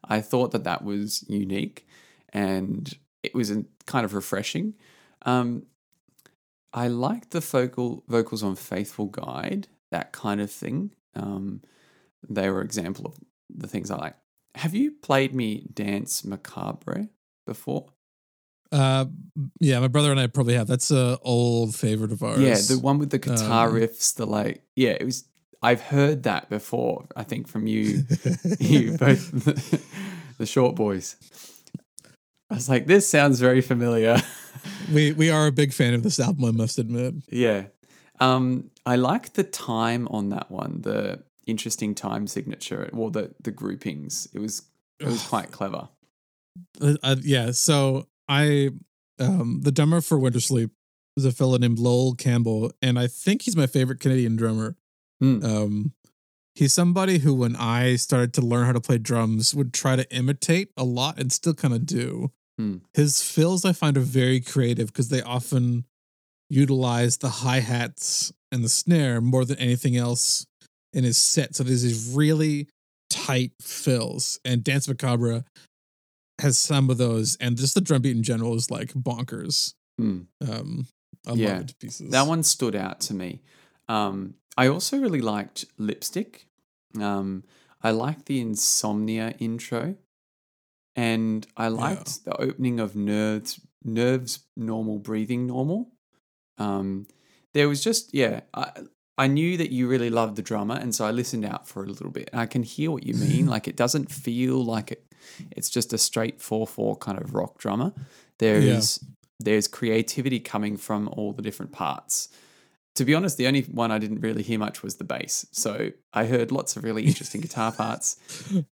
i 0.04 0.20
thought 0.20 0.52
that 0.52 0.64
that 0.64 0.84
was 0.84 1.24
unique 1.28 1.86
and 2.32 2.96
it 3.22 3.34
was 3.34 3.50
kind 3.86 4.04
of 4.04 4.14
refreshing 4.14 4.74
um, 5.26 5.64
I 6.76 6.88
liked 6.88 7.30
the 7.30 7.40
vocal 7.40 8.02
vocals 8.08 8.42
on 8.42 8.56
Faithful 8.56 9.06
Guide, 9.06 9.68
that 9.92 10.10
kind 10.12 10.40
of 10.40 10.50
thing. 10.50 10.90
Um, 11.14 11.62
they 12.28 12.50
were 12.50 12.60
example 12.62 13.06
of 13.06 13.14
the 13.48 13.68
things 13.68 13.90
I 13.92 13.96
like. 13.96 14.16
Have 14.56 14.74
you 14.74 14.90
played 14.90 15.32
me 15.34 15.66
Danse 15.72 16.24
Macabre 16.24 17.08
before? 17.46 17.86
Uh, 18.72 19.04
yeah, 19.60 19.78
my 19.78 19.86
brother 19.88 20.10
and 20.10 20.18
I 20.18 20.26
probably 20.26 20.54
have. 20.54 20.66
That's 20.66 20.90
a 20.90 21.16
old 21.22 21.76
favorite 21.76 22.10
of 22.12 22.22
ours. 22.24 22.40
Yeah, 22.40 22.58
the 22.76 22.80
one 22.82 22.98
with 22.98 23.10
the 23.10 23.18
guitar 23.20 23.68
Um, 23.68 23.74
riffs, 23.76 24.14
the 24.16 24.26
like, 24.26 24.62
yeah, 24.74 24.90
it 24.98 25.04
was. 25.04 25.24
I've 25.64 25.80
heard 25.80 26.24
that 26.24 26.50
before. 26.50 27.06
I 27.16 27.22
think 27.22 27.48
from 27.48 27.66
you, 27.66 28.04
you 28.60 28.98
both, 28.98 29.30
the, 29.32 29.82
the 30.38 30.44
short 30.44 30.76
boys. 30.76 31.16
I 32.50 32.54
was 32.54 32.68
like, 32.68 32.86
this 32.86 33.08
sounds 33.08 33.40
very 33.40 33.62
familiar. 33.62 34.18
we 34.92 35.12
we 35.12 35.30
are 35.30 35.46
a 35.46 35.52
big 35.52 35.72
fan 35.72 35.94
of 35.94 36.02
this 36.02 36.20
album. 36.20 36.44
I 36.44 36.50
must 36.50 36.78
admit. 36.78 37.14
Yeah. 37.30 37.64
Um, 38.20 38.70
I 38.84 38.96
like 38.96 39.32
the 39.32 39.42
time 39.42 40.06
on 40.08 40.28
that 40.28 40.50
one, 40.50 40.82
the 40.82 41.22
interesting 41.46 41.94
time 41.94 42.26
signature, 42.26 42.90
or 42.92 43.10
the 43.10 43.34
the 43.42 43.50
groupings. 43.50 44.28
It 44.34 44.40
was 44.40 44.62
it 45.00 45.06
was 45.06 45.26
quite 45.26 45.50
clever. 45.50 45.88
Uh, 46.78 46.96
uh, 47.02 47.16
yeah, 47.22 47.52
so 47.52 48.06
I 48.28 48.68
um 49.18 49.62
the 49.62 49.72
drummer 49.72 50.02
for 50.02 50.18
Wintersleep 50.18 50.70
is 51.16 51.24
a 51.24 51.32
fellow 51.32 51.56
named 51.56 51.78
Loel 51.78 52.14
Campbell, 52.14 52.70
and 52.82 52.98
I 52.98 53.06
think 53.06 53.42
he's 53.42 53.56
my 53.56 53.66
favorite 53.66 54.00
Canadian 54.00 54.36
drummer. 54.36 54.76
Hmm. 55.24 55.44
Um, 55.44 55.92
he's 56.54 56.72
somebody 56.74 57.18
who, 57.18 57.34
when 57.34 57.56
I 57.56 57.96
started 57.96 58.32
to 58.34 58.42
learn 58.42 58.66
how 58.66 58.72
to 58.72 58.80
play 58.80 58.98
drums, 58.98 59.54
would 59.54 59.72
try 59.72 59.96
to 59.96 60.10
imitate 60.14 60.70
a 60.76 60.84
lot 60.84 61.18
and 61.18 61.32
still 61.32 61.54
kind 61.54 61.74
of 61.74 61.86
do. 61.86 62.30
Hmm. 62.58 62.76
His 62.94 63.22
fills 63.22 63.64
I 63.64 63.72
find 63.72 63.96
are 63.96 64.00
very 64.00 64.40
creative 64.40 64.88
because 64.88 65.08
they 65.08 65.22
often 65.22 65.84
utilize 66.50 67.16
the 67.16 67.28
hi 67.28 67.60
hats 67.60 68.32
and 68.52 68.62
the 68.62 68.68
snare 68.68 69.20
more 69.20 69.44
than 69.44 69.58
anything 69.58 69.96
else 69.96 70.46
in 70.92 71.02
his 71.04 71.16
set. 71.18 71.56
So 71.56 71.64
there's 71.64 71.82
these 71.82 72.12
really 72.14 72.68
tight 73.10 73.52
fills, 73.60 74.38
and 74.44 74.62
Danse 74.62 74.86
Macabre 74.88 75.44
has 76.40 76.58
some 76.58 76.90
of 76.90 76.98
those, 76.98 77.36
and 77.36 77.56
just 77.56 77.74
the 77.74 77.80
drum 77.80 78.02
beat 78.02 78.16
in 78.16 78.22
general 78.22 78.54
is 78.54 78.70
like 78.70 78.92
bonkers. 78.92 79.74
Hmm. 79.98 80.22
Um, 80.46 80.86
I 81.26 81.32
Yeah. 81.32 81.52
love 81.54 81.70
it 81.70 81.78
pieces. 81.78 82.10
That 82.10 82.26
one 82.26 82.42
stood 82.42 82.74
out 82.76 83.00
to 83.02 83.14
me. 83.14 83.40
Um, 83.88 84.34
I 84.56 84.68
also 84.68 84.98
really 84.98 85.20
liked 85.20 85.64
Lipstick. 85.78 86.46
Um, 87.00 87.44
I 87.82 87.90
liked 87.90 88.26
the 88.26 88.40
Insomnia 88.40 89.34
intro, 89.38 89.96
and 90.96 91.46
I 91.56 91.68
liked 91.68 92.24
the 92.24 92.36
opening 92.40 92.80
of 92.80 92.96
Nerves. 92.96 93.60
Nerves 93.82 94.40
normal 94.56 94.98
breathing 94.98 95.46
normal. 95.46 95.90
Um, 96.56 97.06
there 97.52 97.68
was 97.68 97.82
just 97.82 98.14
yeah. 98.14 98.40
I 98.54 98.70
I 99.16 99.26
knew 99.28 99.56
that 99.56 99.70
you 99.70 99.86
really 99.88 100.10
loved 100.10 100.36
the 100.36 100.42
drummer, 100.42 100.76
and 100.76 100.94
so 100.94 101.04
I 101.04 101.10
listened 101.10 101.44
out 101.44 101.68
for 101.68 101.84
a 101.84 101.86
little 101.86 102.10
bit. 102.10 102.30
And 102.32 102.40
I 102.40 102.46
can 102.46 102.62
hear 102.62 102.90
what 102.90 103.04
you 103.04 103.14
mean. 103.14 103.46
like 103.54 103.68
it 103.68 103.76
doesn't 103.76 104.10
feel 104.10 104.64
like 104.64 104.92
it. 104.92 105.04
It's 105.50 105.70
just 105.70 105.92
a 105.92 105.98
straight 105.98 106.40
four 106.40 106.66
four 106.66 106.96
kind 106.96 107.18
of 107.18 107.34
rock 107.34 107.58
drummer. 107.58 107.92
There's 108.38 108.98
there's 109.38 109.68
creativity 109.68 110.40
coming 110.40 110.76
from 110.76 111.08
all 111.08 111.32
the 111.32 111.42
different 111.42 111.72
parts. 111.72 112.28
To 112.96 113.04
be 113.04 113.14
honest, 113.14 113.36
the 113.38 113.46
only 113.48 113.62
one 113.62 113.90
I 113.90 113.98
didn't 113.98 114.20
really 114.20 114.42
hear 114.42 114.58
much 114.58 114.82
was 114.82 114.96
the 114.96 115.04
bass. 115.04 115.46
So 115.50 115.90
I 116.12 116.26
heard 116.26 116.52
lots 116.52 116.76
of 116.76 116.84
really 116.84 117.04
interesting 117.04 117.40
guitar 117.40 117.72
parts. 117.82 118.16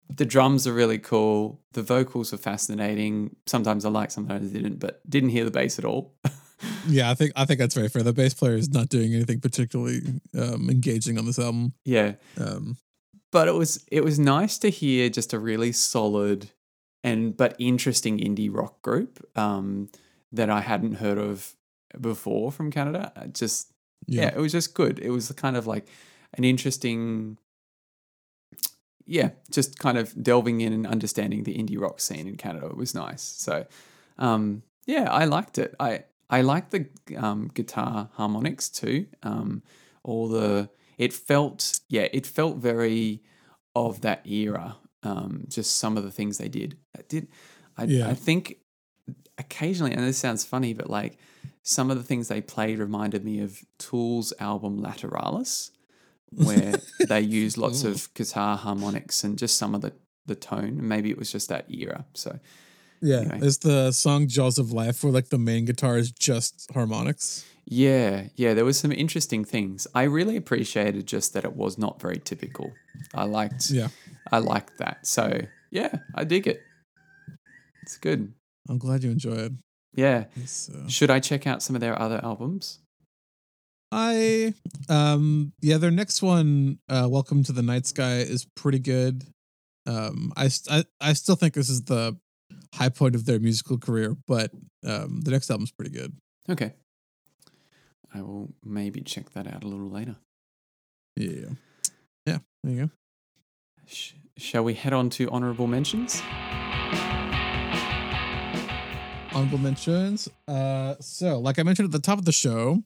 The 0.10 0.26
drums 0.26 0.66
are 0.68 0.74
really 0.74 1.00
cool. 1.00 1.60
The 1.74 1.82
vocals 1.84 2.32
are 2.34 2.38
fascinating. 2.38 3.36
Sometimes 3.46 3.84
I 3.84 3.90
like, 3.90 4.12
sometimes 4.12 4.50
I 4.52 4.54
didn't, 4.54 4.80
but 4.80 5.02
didn't 5.10 5.30
hear 5.30 5.44
the 5.44 5.52
bass 5.52 5.80
at 5.80 5.86
all. 5.86 6.14
Yeah, 6.88 7.12
I 7.12 7.16
think 7.16 7.34
I 7.36 7.44
think 7.46 7.60
that's 7.60 7.76
very 7.76 7.90
fair. 7.90 8.02
The 8.02 8.14
bass 8.14 8.34
player 8.34 8.56
is 8.56 8.70
not 8.70 8.88
doing 8.88 9.14
anything 9.14 9.42
particularly 9.42 10.02
um, 10.38 10.70
engaging 10.70 11.18
on 11.18 11.26
this 11.26 11.38
album. 11.38 11.74
yeah, 11.84 12.14
Um, 12.40 12.78
but 13.32 13.50
it 13.50 13.54
was 13.54 13.84
it 13.92 14.04
was 14.06 14.18
nice 14.18 14.58
to 14.60 14.70
hear 14.70 15.10
just 15.10 15.34
a 15.34 15.38
really 15.40 15.74
solid 15.74 16.52
and 17.04 17.36
but 17.36 17.56
interesting 17.60 18.20
indie 18.20 18.50
rock 18.52 18.82
group 18.82 19.20
um, 19.38 19.90
that 20.32 20.50
I 20.50 20.62
hadn't 20.62 20.94
heard 20.94 21.18
of 21.18 21.56
before 22.00 22.52
from 22.54 22.72
Canada. 22.72 23.12
Just 23.34 23.74
yeah. 24.08 24.24
yeah. 24.24 24.28
it 24.30 24.38
was 24.38 24.52
just 24.52 24.74
good. 24.74 25.00
It 25.00 25.10
was 25.10 25.32
kind 25.32 25.58
of 25.58 25.68
like 25.68 25.88
an 26.34 26.44
interesting, 26.44 27.38
yeah, 29.06 29.30
just 29.52 29.80
kind 29.80 29.98
of 29.98 30.22
delving 30.22 30.62
in 30.62 30.74
and 30.74 30.88
understanding 30.88 31.44
the 31.44 31.56
indie 31.56 31.80
rock 31.80 32.00
scene 32.00 32.28
in 32.28 32.36
Canada. 32.38 32.68
It 32.68 32.78
was 32.78 32.96
nice. 32.96 33.22
So, 33.22 33.66
um, 34.18 34.64
yeah, 34.86 35.12
I 35.12 35.26
liked 35.26 35.58
it. 35.58 35.76
I 35.80 36.04
I 36.30 36.42
liked 36.42 36.72
the 36.72 36.88
um, 37.18 37.52
guitar 37.54 38.10
harmonics 38.14 38.70
too. 38.70 39.08
Um, 39.24 39.64
all 40.04 40.28
the 40.28 40.70
it 40.98 41.14
felt 41.14 41.80
yeah, 41.90 42.08
it 42.12 42.26
felt 42.26 42.58
very 42.58 43.22
of 43.76 44.02
that 44.02 44.26
era. 44.28 44.78
Um, 45.04 45.46
just 45.50 45.76
some 45.78 45.98
of 45.98 46.04
the 46.04 46.12
things 46.12 46.38
they 46.38 46.50
did. 46.50 46.78
I 46.98 47.02
did 47.08 47.28
I, 47.78 47.84
Yeah. 47.84 48.10
I 48.10 48.14
think 48.14 48.58
occasionally, 49.38 49.92
and 49.92 50.02
this 50.02 50.18
sounds 50.18 50.44
funny, 50.44 50.74
but 50.74 50.90
like 50.90 51.18
some 51.66 51.90
of 51.90 51.98
the 51.98 52.04
things 52.04 52.28
they 52.28 52.42
played 52.42 52.78
reminded 52.78 53.26
me 53.26 53.42
of 53.42 53.60
Tool's 53.80 54.32
album 54.40 54.80
Lateralus, 54.82 55.72
where 56.30 56.76
they 57.08 57.20
used 57.20 57.58
lots 57.58 57.84
of 57.84 58.14
guitar 58.14 58.56
harmonics 58.56 59.24
and 59.24 59.38
just 59.38 59.58
some 59.58 59.76
of 59.76 59.82
the 59.82 59.92
the 60.28 60.36
tone. 60.36 60.88
Maybe 60.88 61.10
it 61.10 61.18
was 61.18 61.32
just 61.32 61.50
that 61.50 61.66
era. 61.70 62.06
So 62.14 62.40
yeah. 63.02 63.18
Anyway. 63.18 63.40
There's 63.40 63.58
the 63.58 63.92
song 63.92 64.28
"Jaws 64.28 64.58
of 64.58 64.72
Life" 64.72 65.04
where 65.04 65.12
like 65.12 65.30
the 65.30 65.38
main 65.40 65.66
guitar 65.66 65.98
is 65.98 66.12
just 66.12 66.70
harmonics. 66.74 67.46
yeah, 67.66 68.28
yeah, 68.36 68.54
there 68.54 68.66
was 68.66 68.78
some 68.78 68.92
interesting 68.92 69.44
things. 69.44 69.88
I 69.96 70.04
really 70.04 70.38
appreciated 70.38 71.08
just 71.08 71.34
that 71.34 71.46
it 71.46 71.56
was 71.56 71.78
not 71.78 72.00
very 72.00 72.20
typical. 72.24 72.72
I 73.14 73.26
liked 73.26 73.72
Yeah, 73.72 73.90
I 74.32 74.38
liked 74.38 74.78
that. 74.78 75.08
So 75.08 75.42
yeah, 75.72 75.98
I 76.14 76.24
dig 76.26 76.48
it. 76.48 76.62
It's 77.82 77.98
good. 77.98 78.34
I'm 78.70 78.78
glad 78.78 79.04
you 79.04 79.12
enjoy 79.12 79.36
it. 79.36 79.52
Yeah. 79.96 80.26
Uh, 80.38 80.88
Should 80.88 81.10
I 81.10 81.20
check 81.20 81.48
out 81.48 81.64
some 81.64 81.76
of 81.76 81.80
their 81.82 82.00
other 82.00 82.20
albums? 82.24 82.80
I 83.92 84.54
um 84.90 85.54
yeah, 85.62 85.78
their 85.78 85.92
next 85.92 86.22
one, 86.22 86.80
uh 86.90 87.08
Welcome 87.10 87.44
to 87.44 87.54
the 87.54 87.62
Night 87.62 87.86
Sky 87.86 88.18
is 88.18 88.46
pretty 88.56 88.80
good. 88.80 89.24
Um 89.88 90.34
I 90.36 90.50
I, 90.70 90.84
I 91.00 91.14
still 91.14 91.36
think 91.36 91.54
this 91.54 91.70
is 91.70 91.84
the 91.84 92.18
high 92.74 92.90
point 92.90 93.16
of 93.16 93.26
their 93.26 93.40
musical 93.40 93.78
career, 93.78 94.18
but 94.28 94.52
um 94.86 95.22
the 95.22 95.32
next 95.32 95.50
album's 95.50 95.72
pretty 95.72 95.92
good. 95.92 96.14
Okay. 96.50 96.74
I 98.14 98.22
will 98.22 98.50
maybe 98.64 99.02
check 99.02 99.32
that 99.32 99.48
out 99.48 99.64
a 99.64 99.68
little 99.68 99.90
later. 99.90 100.18
Yeah. 101.16 101.52
Yeah. 102.26 102.40
There 102.64 102.74
you 102.74 102.82
go. 102.86 102.90
Sh- 103.88 104.14
shall 104.38 104.64
we 104.64 104.74
head 104.74 104.94
on 104.94 105.10
to 105.12 105.30
honorable 105.30 105.68
mentions? 105.68 106.22
Honorable 109.36 109.58
mentions. 109.58 110.30
Uh, 110.48 110.96
so, 111.02 111.40
like 111.40 111.60
I 111.60 111.64
mentioned 111.64 111.86
at 111.88 111.92
the 111.92 112.00
top 112.00 112.18
of 112.18 112.26
the 112.26 112.32
show, 112.32 112.82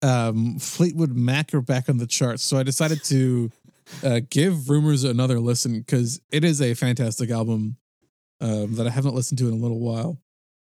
um, 0.00 0.58
Fleetwood 0.58 1.10
Mac 1.14 1.52
are 1.54 1.60
back 1.60 1.88
on 1.88 1.96
the 1.98 2.06
charts. 2.06 2.42
So 2.44 2.56
I 2.56 2.62
decided 2.62 3.02
to 3.04 3.50
uh, 4.04 4.20
give 4.30 4.70
Rumors 4.70 5.02
another 5.04 5.40
listen 5.40 5.80
because 5.80 6.20
it 6.30 6.44
is 6.44 6.62
a 6.62 6.74
fantastic 6.74 7.30
album 7.30 7.76
um, 8.40 8.76
that 8.76 8.86
I 8.86 8.90
haven't 8.90 9.14
listened 9.14 9.38
to 9.38 9.48
in 9.48 9.54
a 9.54 9.56
little 9.56 9.80
while. 9.80 10.18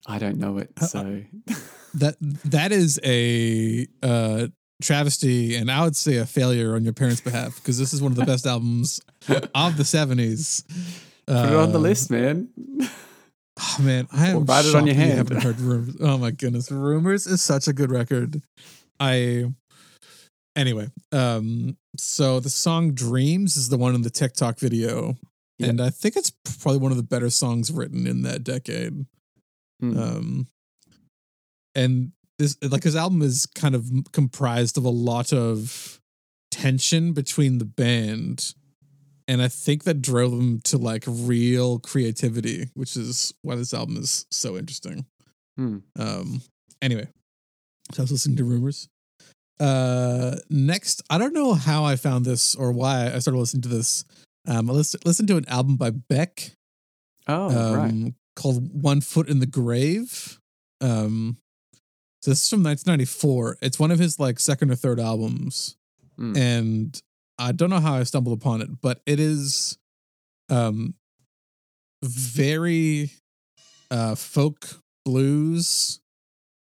I 0.08 0.18
don't 0.20 0.38
know 0.38 0.58
it, 0.58 0.72
Uh, 0.82 0.86
so 0.86 1.22
That 1.96 2.16
that 2.46 2.72
is 2.72 3.00
a 3.04 3.88
uh, 4.04 4.48
travesty, 4.82 5.56
and 5.56 5.70
I 5.72 5.84
would 5.84 5.96
say 5.96 6.18
a 6.18 6.26
failure 6.26 6.76
on 6.76 6.84
your 6.84 6.94
parents' 6.94 7.20
behalf 7.20 7.56
because 7.56 7.78
this 7.80 7.94
is 7.94 8.02
one 8.02 8.12
of 8.14 8.16
the 8.18 8.26
best 8.26 8.46
albums 8.56 9.02
of 9.56 9.76
the 9.76 9.84
seventies. 9.84 10.64
put 11.26 11.36
it 11.36 11.54
on 11.56 11.72
the 11.72 11.78
Uh, 11.80 11.82
list, 11.82 12.10
man. 12.12 12.48
Oh, 13.62 13.78
man, 13.82 14.08
I 14.12 14.28
am 14.30 14.46
write 14.46 14.66
it 14.66 14.76
on 14.76 14.86
your 14.88 14.96
hand. 14.96 15.18
haven't 15.18 15.44
heard 15.44 15.60
Rumors. 15.60 15.96
Oh 16.00 16.18
my 16.18 16.32
goodness, 16.32 16.72
Rumors 16.72 17.28
is 17.28 17.42
such 17.42 17.68
a 17.68 17.74
good 17.74 17.92
record. 17.92 18.42
I 19.00 19.52
anyway, 20.56 20.90
um, 21.12 21.78
so 21.98 22.40
the 22.40 22.50
song 22.50 22.92
"Dreams" 22.94 23.58
is 23.58 23.70
the 23.70 23.78
one 23.78 23.96
in 23.96 24.02
the 24.02 24.10
TikTok 24.10 24.60
video, 24.60 25.18
Yeah. 25.58 25.68
and 25.68 25.82
I 25.82 25.90
think 25.90 26.16
it's 26.16 26.32
probably 26.62 26.80
one 26.80 26.92
of 26.92 26.98
the 26.98 27.04
better 27.04 27.30
songs 27.30 27.72
written 27.72 28.08
in 28.08 28.22
that 28.24 28.44
decade. 28.44 29.06
Hmm. 29.82 29.98
Um, 29.98 30.48
and 31.76 32.12
this 32.38 32.58
like 32.62 32.84
his 32.84 32.96
album 32.96 33.22
is 33.22 33.46
kind 33.46 33.76
of 33.76 33.90
comprised 34.14 34.78
of 34.78 34.86
a 34.86 34.90
lot 34.90 35.34
of 35.34 36.00
tension 36.52 37.14
between 37.14 37.58
the 37.58 37.66
band 37.66 38.54
and 39.30 39.42
i 39.42 39.48
think 39.48 39.84
that 39.86 40.02
drove 40.02 40.32
them 40.32 40.60
to 40.62 40.78
like 40.78 41.04
real 41.08 41.80
creativity 41.80 42.68
which 42.74 42.98
is 42.98 43.34
why 43.44 43.56
this 43.56 43.74
album 43.74 43.96
is 43.98 44.26
so 44.32 44.58
interesting 44.58 45.06
Hmm. 45.58 45.78
um 45.98 46.42
anyway 46.82 47.08
so 47.94 48.02
i 48.02 48.04
was 48.04 48.12
listening 48.12 48.38
to 48.38 48.44
rumors 48.44 48.88
uh 49.60 50.36
next 50.50 51.02
i 51.10 51.18
don't 51.18 51.34
know 51.34 51.54
how 51.54 51.84
i 51.84 51.96
found 51.96 52.26
this 52.26 52.56
or 52.56 52.72
why 52.72 53.12
i 53.14 53.20
started 53.20 53.40
listening 53.40 53.64
to 53.64 53.70
this 53.70 54.06
um 54.48 54.70
i 54.70 54.74
listened, 54.74 55.04
listened 55.06 55.28
to 55.30 55.38
an 55.38 55.48
album 55.50 55.76
by 55.76 55.90
beck 55.92 56.52
Oh, 57.32 57.76
right. 57.76 57.92
um, 57.92 58.16
called 58.36 58.70
One 58.82 59.02
Foot 59.02 59.30
in 59.30 59.38
the 59.40 59.46
Grave. 59.46 60.40
Um, 60.82 61.38
so 62.24 62.32
this 62.32 62.42
is 62.42 62.50
from 62.50 62.64
1994. 62.64 63.58
It's 63.62 63.78
one 63.78 63.92
of 63.92 64.00
his 64.00 64.18
like 64.20 64.40
second 64.40 64.72
or 64.72 64.76
third 64.76 65.00
albums, 65.00 65.76
Mm. 66.20 66.36
and 66.38 67.02
I 67.40 67.54
don't 67.54 67.70
know 67.70 67.80
how 67.80 67.96
I 67.96 68.04
stumbled 68.04 68.38
upon 68.38 68.62
it, 68.62 68.82
but 68.82 69.02
it 69.06 69.20
is 69.20 69.78
um 70.50 70.94
very 72.04 73.12
uh 73.90 74.16
folk 74.16 74.82
blues, 75.06 76.00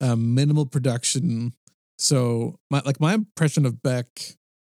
um, 0.01 0.35
minimal 0.35 0.65
production. 0.65 1.53
So 1.97 2.59
my 2.69 2.81
like 2.85 2.99
my 2.99 3.13
impression 3.13 3.65
of 3.65 3.81
Beck 3.81 4.07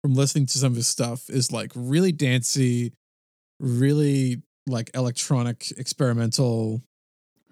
from 0.02 0.14
listening 0.14 0.46
to 0.48 0.58
some 0.60 0.74
of 0.74 0.76
his 0.76 0.88
stuff 0.88 1.30
is 1.30 1.52
like 1.52 1.72
really 1.74 2.12
dancey, 2.12 2.94
really 3.60 4.44
like 4.68 4.92
electronic 4.94 5.72
experimental. 5.78 6.84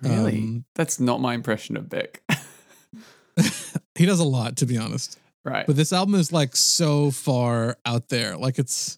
Really? 0.01 0.39
um, 0.39 0.65
That's 0.75 0.99
not 0.99 1.21
my 1.21 1.33
impression 1.33 1.77
of 1.77 1.89
Beck. 1.89 2.21
he 3.95 4.05
does 4.05 4.19
a 4.19 4.25
lot 4.25 4.57
to 4.57 4.65
be 4.65 4.77
honest. 4.77 5.17
Right. 5.43 5.65
But 5.65 5.75
this 5.75 5.93
album 5.93 6.15
is 6.15 6.31
like 6.31 6.55
so 6.55 7.11
far 7.11 7.77
out 7.85 8.09
there. 8.09 8.37
Like 8.37 8.59
it's 8.59 8.97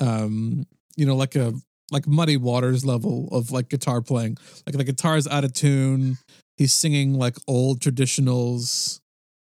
um 0.00 0.66
you 0.96 1.06
know 1.06 1.16
like 1.16 1.36
a 1.36 1.52
like 1.90 2.06
muddy 2.06 2.36
waters 2.36 2.84
level 2.84 3.28
of 3.32 3.50
like 3.50 3.68
guitar 3.68 4.00
playing. 4.00 4.36
Like 4.66 4.76
the 4.76 4.84
guitar 4.84 5.16
is 5.16 5.26
out 5.26 5.44
of 5.44 5.52
tune. 5.52 6.18
He's 6.56 6.72
singing 6.72 7.14
like 7.14 7.36
old 7.46 7.80
traditionals. 7.80 9.00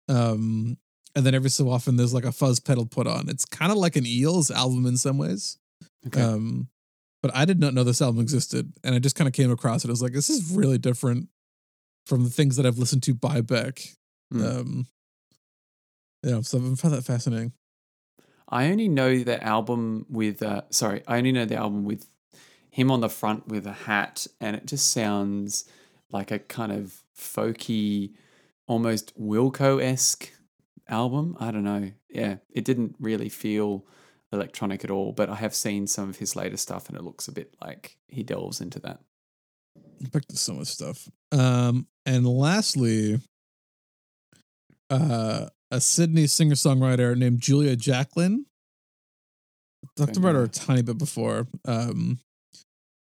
Um 0.08 0.78
and 1.16 1.26
then 1.26 1.36
every 1.36 1.50
so 1.50 1.70
often 1.70 1.96
there's 1.96 2.14
like 2.14 2.26
a 2.26 2.32
fuzz 2.32 2.60
pedal 2.60 2.86
put 2.86 3.08
on. 3.08 3.30
It's 3.30 3.46
kind 3.46 3.72
of 3.72 3.78
like 3.78 3.96
an 3.96 4.06
Eels 4.06 4.52
album 4.52 4.86
in 4.86 4.98
some 4.98 5.18
ways. 5.18 5.58
okay. 6.08 6.22
Um, 6.22 6.70
but 7.22 7.36
I 7.36 7.46
did 7.46 7.60
not 7.60 7.74
know 7.74 7.84
this 7.84 8.02
album 8.02 8.22
existed, 8.22 8.72
and 8.84 8.96
I 8.96 9.00
just 9.00 9.16
kind 9.18 9.28
of 9.28 9.34
came 9.34 9.52
across 9.52 9.84
it. 9.84 9.90
I 9.90 9.92
was 9.92 10.02
like, 10.02 10.14
this 10.14 10.30
is 10.30 10.56
really 10.56 10.78
different 10.78 11.28
from 12.06 12.24
the 12.24 12.30
things 12.30 12.56
that 12.56 12.66
I've 12.66 12.78
listened 12.78 13.04
to 13.04 13.14
by 13.14 13.42
Beck. 13.42 13.82
Hmm. 14.32 14.46
Um, 14.46 14.88
yeah, 16.24 16.42
so 16.42 16.58
I 16.58 16.76
found 16.76 16.94
that 16.94 17.06
fascinating. 17.06 17.54
I 18.48 18.72
only 18.72 18.88
know 18.88 19.20
the 19.20 19.42
album 19.44 20.06
with 20.10 20.42
uh 20.42 20.64
sorry, 20.72 21.04
I 21.08 21.18
only 21.18 21.32
know 21.32 21.46
the 21.46 21.56
album 21.56 21.86
with 21.86 22.08
him 22.72 22.92
on 22.92 23.02
the 23.02 23.10
front 23.10 23.48
with 23.48 23.66
a 23.66 23.74
hat 23.74 24.28
and 24.40 24.56
it 24.56 24.66
just 24.66 24.92
sounds 24.92 25.66
like 26.12 26.32
a 26.32 26.40
kind 26.40 26.72
of 26.72 27.04
folky 27.18 28.14
almost 28.68 29.20
Wilco-esque 29.20 30.32
album. 30.88 31.36
I 31.40 31.52
don't 31.52 31.64
know. 31.64 31.92
Yeah, 32.10 32.38
it 32.52 32.66
didn't 32.66 32.96
really 33.00 33.30
feel 33.30 33.86
electronic 34.32 34.84
at 34.84 34.92
all, 34.92 35.12
but 35.12 35.30
I 35.30 35.36
have 35.36 35.56
seen 35.56 35.88
some 35.88 36.10
of 36.10 36.18
his 36.18 36.36
later 36.36 36.58
stuff 36.58 36.88
and 36.88 36.98
it 36.98 37.04
looks 37.04 37.28
a 37.28 37.32
bit 37.32 37.56
like 37.62 37.98
he 38.08 38.24
delves 38.24 38.62
into 38.62 38.80
that. 38.82 39.00
Beck 40.12 40.28
does 40.28 40.40
so 40.40 40.54
much 40.54 40.68
stuff. 40.68 41.10
Um, 41.32 41.88
and 42.06 42.26
lastly, 42.26 43.20
uh, 44.90 45.48
a 45.72 45.80
Sydney 45.80 46.28
singer 46.28 46.56
songwriter 46.56 47.16
named 47.18 47.40
Julia 47.42 47.76
Jacklin. 47.76 48.46
Talked 49.96 50.18
about 50.18 50.36
her 50.36 50.44
a 50.44 50.48
tiny 50.50 50.82
bit 50.82 50.98
before. 50.98 51.48
Um, 51.66 52.20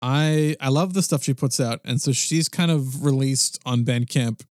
I 0.03 0.57
I 0.61 0.69
love 0.69 0.95
the 0.95 1.03
stuff 1.03 1.23
she 1.23 1.35
puts 1.35 1.61
out, 1.61 1.81
and 1.85 2.01
so 2.01 2.13
she's 2.13 2.49
kind 2.49 2.71
of 2.71 3.05
released 3.05 3.59
on 3.65 3.85
Bandcamp 3.85 4.43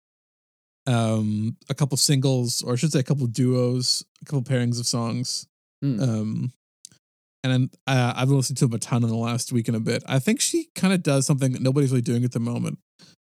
um 0.87 1.57
a 1.69 1.75
couple 1.75 1.97
singles, 1.97 2.63
or 2.63 2.73
I 2.73 2.75
should 2.75 2.91
say 2.91 2.99
a 2.99 3.03
couple 3.03 3.27
duos, 3.27 4.03
a 4.21 4.25
couple 4.25 4.41
pairings 4.41 4.79
of 4.79 4.87
songs. 4.87 5.47
Hmm. 5.81 6.01
Um, 6.01 6.53
and 7.43 7.53
I'm, 7.53 7.71
uh, 7.87 8.13
I've 8.15 8.27
been 8.27 8.37
listening 8.37 8.57
to 8.57 8.65
him 8.65 8.73
a 8.73 8.79
ton 8.79 9.03
in 9.03 9.09
the 9.09 9.15
last 9.15 9.53
week 9.53 9.67
and 9.69 9.77
a 9.77 9.79
bit. 9.79 10.03
I 10.07 10.19
think 10.19 10.41
she 10.41 10.67
kind 10.75 10.93
of 10.93 11.03
does 11.03 11.25
something 11.25 11.53
that 11.53 11.61
nobody's 11.61 11.91
really 11.91 12.01
doing 12.01 12.25
at 12.25 12.33
the 12.33 12.39
moment. 12.39 12.79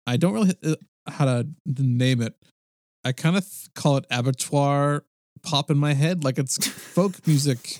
I 0.05 0.17
don't 0.17 0.33
really 0.33 0.53
uh, 0.63 0.75
how 1.07 1.25
to 1.25 1.47
name 1.65 2.21
it. 2.21 2.35
I 3.05 3.11
kind 3.11 3.37
of 3.37 3.47
call 3.75 3.97
it 3.97 4.05
abattoir 4.11 5.05
pop 5.43 5.71
in 5.71 5.77
my 5.77 5.93
head. 5.93 6.23
Like 6.23 6.37
it's 6.37 6.67
folk 6.67 7.25
music 7.27 7.79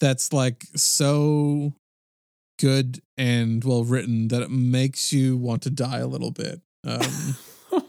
that's 0.00 0.32
like 0.32 0.64
so 0.74 1.72
good 2.58 3.00
and 3.16 3.62
well 3.64 3.84
written 3.84 4.28
that 4.28 4.42
it 4.42 4.50
makes 4.50 5.12
you 5.12 5.36
want 5.36 5.62
to 5.62 5.70
die 5.70 5.98
a 5.98 6.06
little 6.06 6.32
bit. 6.32 6.60
Um, 6.84 7.00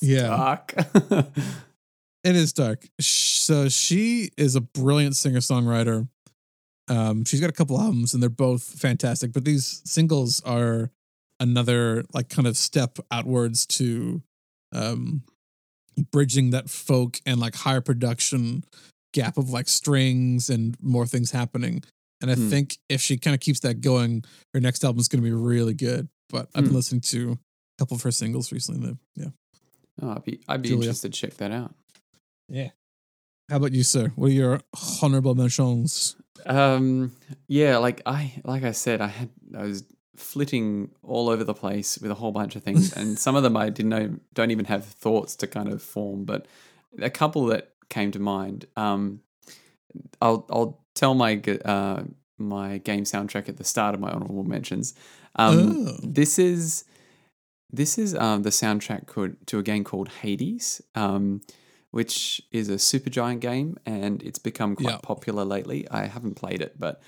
Yeah. 0.00 0.28
Dark. 0.28 0.74
It 2.22 2.36
is 2.36 2.52
dark. 2.52 2.86
So 3.00 3.70
she 3.70 4.28
is 4.36 4.54
a 4.54 4.60
brilliant 4.60 5.16
singer 5.16 5.38
songwriter. 5.38 6.06
Um, 6.86 7.24
she's 7.24 7.40
got 7.40 7.48
a 7.48 7.54
couple 7.54 7.80
albums 7.80 8.12
and 8.12 8.22
they're 8.22 8.28
both 8.28 8.62
fantastic, 8.62 9.32
but 9.32 9.46
these 9.46 9.80
singles 9.86 10.42
are 10.42 10.90
another 11.38 12.04
like 12.12 12.28
kind 12.28 12.46
of 12.46 12.58
step 12.58 12.98
outwards 13.10 13.64
to 13.68 14.22
um 14.72 15.22
bridging 16.12 16.50
that 16.50 16.70
folk 16.70 17.20
and 17.26 17.40
like 17.40 17.54
higher 17.54 17.80
production 17.80 18.64
gap 19.12 19.36
of 19.36 19.50
like 19.50 19.68
strings 19.68 20.48
and 20.48 20.76
more 20.80 21.06
things 21.06 21.30
happening. 21.32 21.82
And 22.22 22.30
I 22.30 22.34
Hmm. 22.34 22.48
think 22.48 22.78
if 22.88 23.00
she 23.00 23.16
kind 23.18 23.34
of 23.34 23.40
keeps 23.40 23.60
that 23.60 23.80
going, 23.80 24.24
her 24.54 24.60
next 24.60 24.84
album 24.84 25.00
is 25.00 25.08
going 25.08 25.22
to 25.22 25.28
be 25.28 25.32
really 25.34 25.74
good. 25.74 26.08
But 26.28 26.48
I've 26.54 26.62
been 26.64 26.70
Hmm. 26.70 26.76
listening 26.76 27.00
to 27.02 27.32
a 27.32 27.38
couple 27.78 27.96
of 27.96 28.02
her 28.02 28.12
singles 28.12 28.52
recently. 28.52 28.86
that- 28.90 28.98
Yeah. 29.16 29.30
oh, 30.02 30.10
I'd 30.12 30.24
be 30.24 30.40
I'd 30.48 30.62
be 30.62 30.68
Julia. 30.68 30.84
interested 30.84 31.12
to 31.12 31.18
check 31.20 31.36
that 31.38 31.50
out. 31.50 31.74
Yeah. 32.48 32.70
How 33.48 33.56
about 33.56 33.72
you, 33.72 33.82
sir? 33.82 34.12
What 34.14 34.26
are 34.30 34.34
your 34.34 34.60
honorable 35.02 35.34
mentions? 35.34 36.14
Um, 36.46 37.12
yeah, 37.48 37.78
like 37.78 38.00
I 38.06 38.40
like 38.44 38.62
I 38.62 38.70
said, 38.72 39.00
I 39.00 39.08
had 39.08 39.30
I 39.54 39.64
was 39.64 39.82
flitting 40.20 40.90
all 41.02 41.28
over 41.28 41.42
the 41.44 41.54
place 41.54 41.98
with 41.98 42.10
a 42.10 42.14
whole 42.14 42.32
bunch 42.32 42.56
of 42.56 42.62
things, 42.62 42.92
and 42.92 43.18
some 43.18 43.36
of 43.36 43.42
them 43.42 43.56
I 43.56 43.70
didn't 43.70 43.90
know 43.90 44.16
don't 44.34 44.50
even 44.50 44.66
have 44.66 44.84
thoughts 44.84 45.36
to 45.36 45.46
kind 45.46 45.68
of 45.72 45.82
form, 45.82 46.24
but 46.24 46.46
a 47.00 47.10
couple 47.10 47.46
that 47.46 47.72
came 47.88 48.10
to 48.12 48.18
mind. 48.18 48.66
Um, 48.76 49.20
I'll 50.20 50.46
I'll 50.50 50.80
tell 50.94 51.14
my 51.14 51.40
uh 51.64 52.02
my 52.38 52.78
game 52.78 53.04
soundtrack 53.04 53.48
at 53.48 53.56
the 53.56 53.64
start 53.64 53.94
of 53.94 54.00
my 54.00 54.10
honorable 54.10 54.44
mentions. 54.44 54.94
Um, 55.36 55.76
Oh. 55.88 55.96
this 56.02 56.38
is 56.38 56.84
this 57.72 57.98
is 57.98 58.14
um 58.14 58.42
the 58.42 58.50
soundtrack 58.50 59.06
to 59.46 59.58
a 59.58 59.62
game 59.62 59.84
called 59.84 60.08
Hades. 60.08 60.80
Um, 60.94 61.40
which 61.92 62.40
is 62.52 62.68
a 62.68 62.74
Supergiant 62.76 63.40
game 63.40 63.76
and 63.84 64.22
it's 64.22 64.38
become 64.38 64.76
quite 64.76 64.92
Yeah. 64.92 64.98
popular 65.02 65.44
lately. 65.44 65.88
I 65.90 66.06
haven't 66.06 66.36
played 66.36 66.60
it, 66.62 66.78
but 66.78 67.02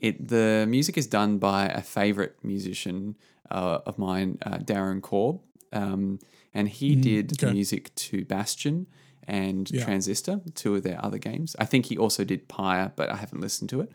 it 0.00 0.28
the 0.28 0.66
music 0.68 0.96
is 0.96 1.06
done 1.06 1.38
by 1.38 1.66
a 1.66 1.82
favorite 1.82 2.36
musician 2.42 3.16
uh, 3.50 3.78
of 3.86 3.98
mine, 3.98 4.38
uh, 4.42 4.58
Darren 4.58 5.00
Korb, 5.02 5.40
um, 5.72 6.18
and 6.54 6.68
he 6.68 6.96
Mm, 6.96 7.02
did 7.02 7.30
the 7.30 7.52
music 7.52 7.94
to 7.94 8.24
Bastion 8.24 8.86
and 9.26 9.70
Yeah. 9.70 9.84
Transistor, 9.84 10.40
two 10.54 10.74
of 10.76 10.82
their 10.82 11.04
other 11.04 11.18
games. 11.18 11.54
I 11.58 11.64
think 11.64 11.86
he 11.86 11.98
also 11.98 12.24
did 12.24 12.48
Pyre, 12.48 12.92
but 12.96 13.10
I 13.10 13.16
haven't 13.16 13.40
listened 13.40 13.70
to 13.70 13.80
it. 13.82 13.90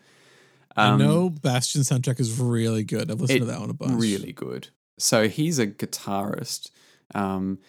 Um, 0.76 0.94
I 0.94 0.98
know 0.98 1.30
Bastion 1.30 1.82
soundtrack 1.82 2.20
is 2.20 2.40
really 2.40 2.84
good. 2.84 3.10
I've 3.12 3.22
listened 3.22 3.38
it 3.38 3.40
to 3.42 3.46
that 3.52 3.60
one 3.60 3.70
a 3.70 3.74
bunch. 3.74 4.02
Really 4.02 4.32
good. 4.34 4.70
So 4.98 5.28
he's 5.28 5.60
a 5.60 5.68
guitarist, 5.68 6.72
um, 7.16 7.60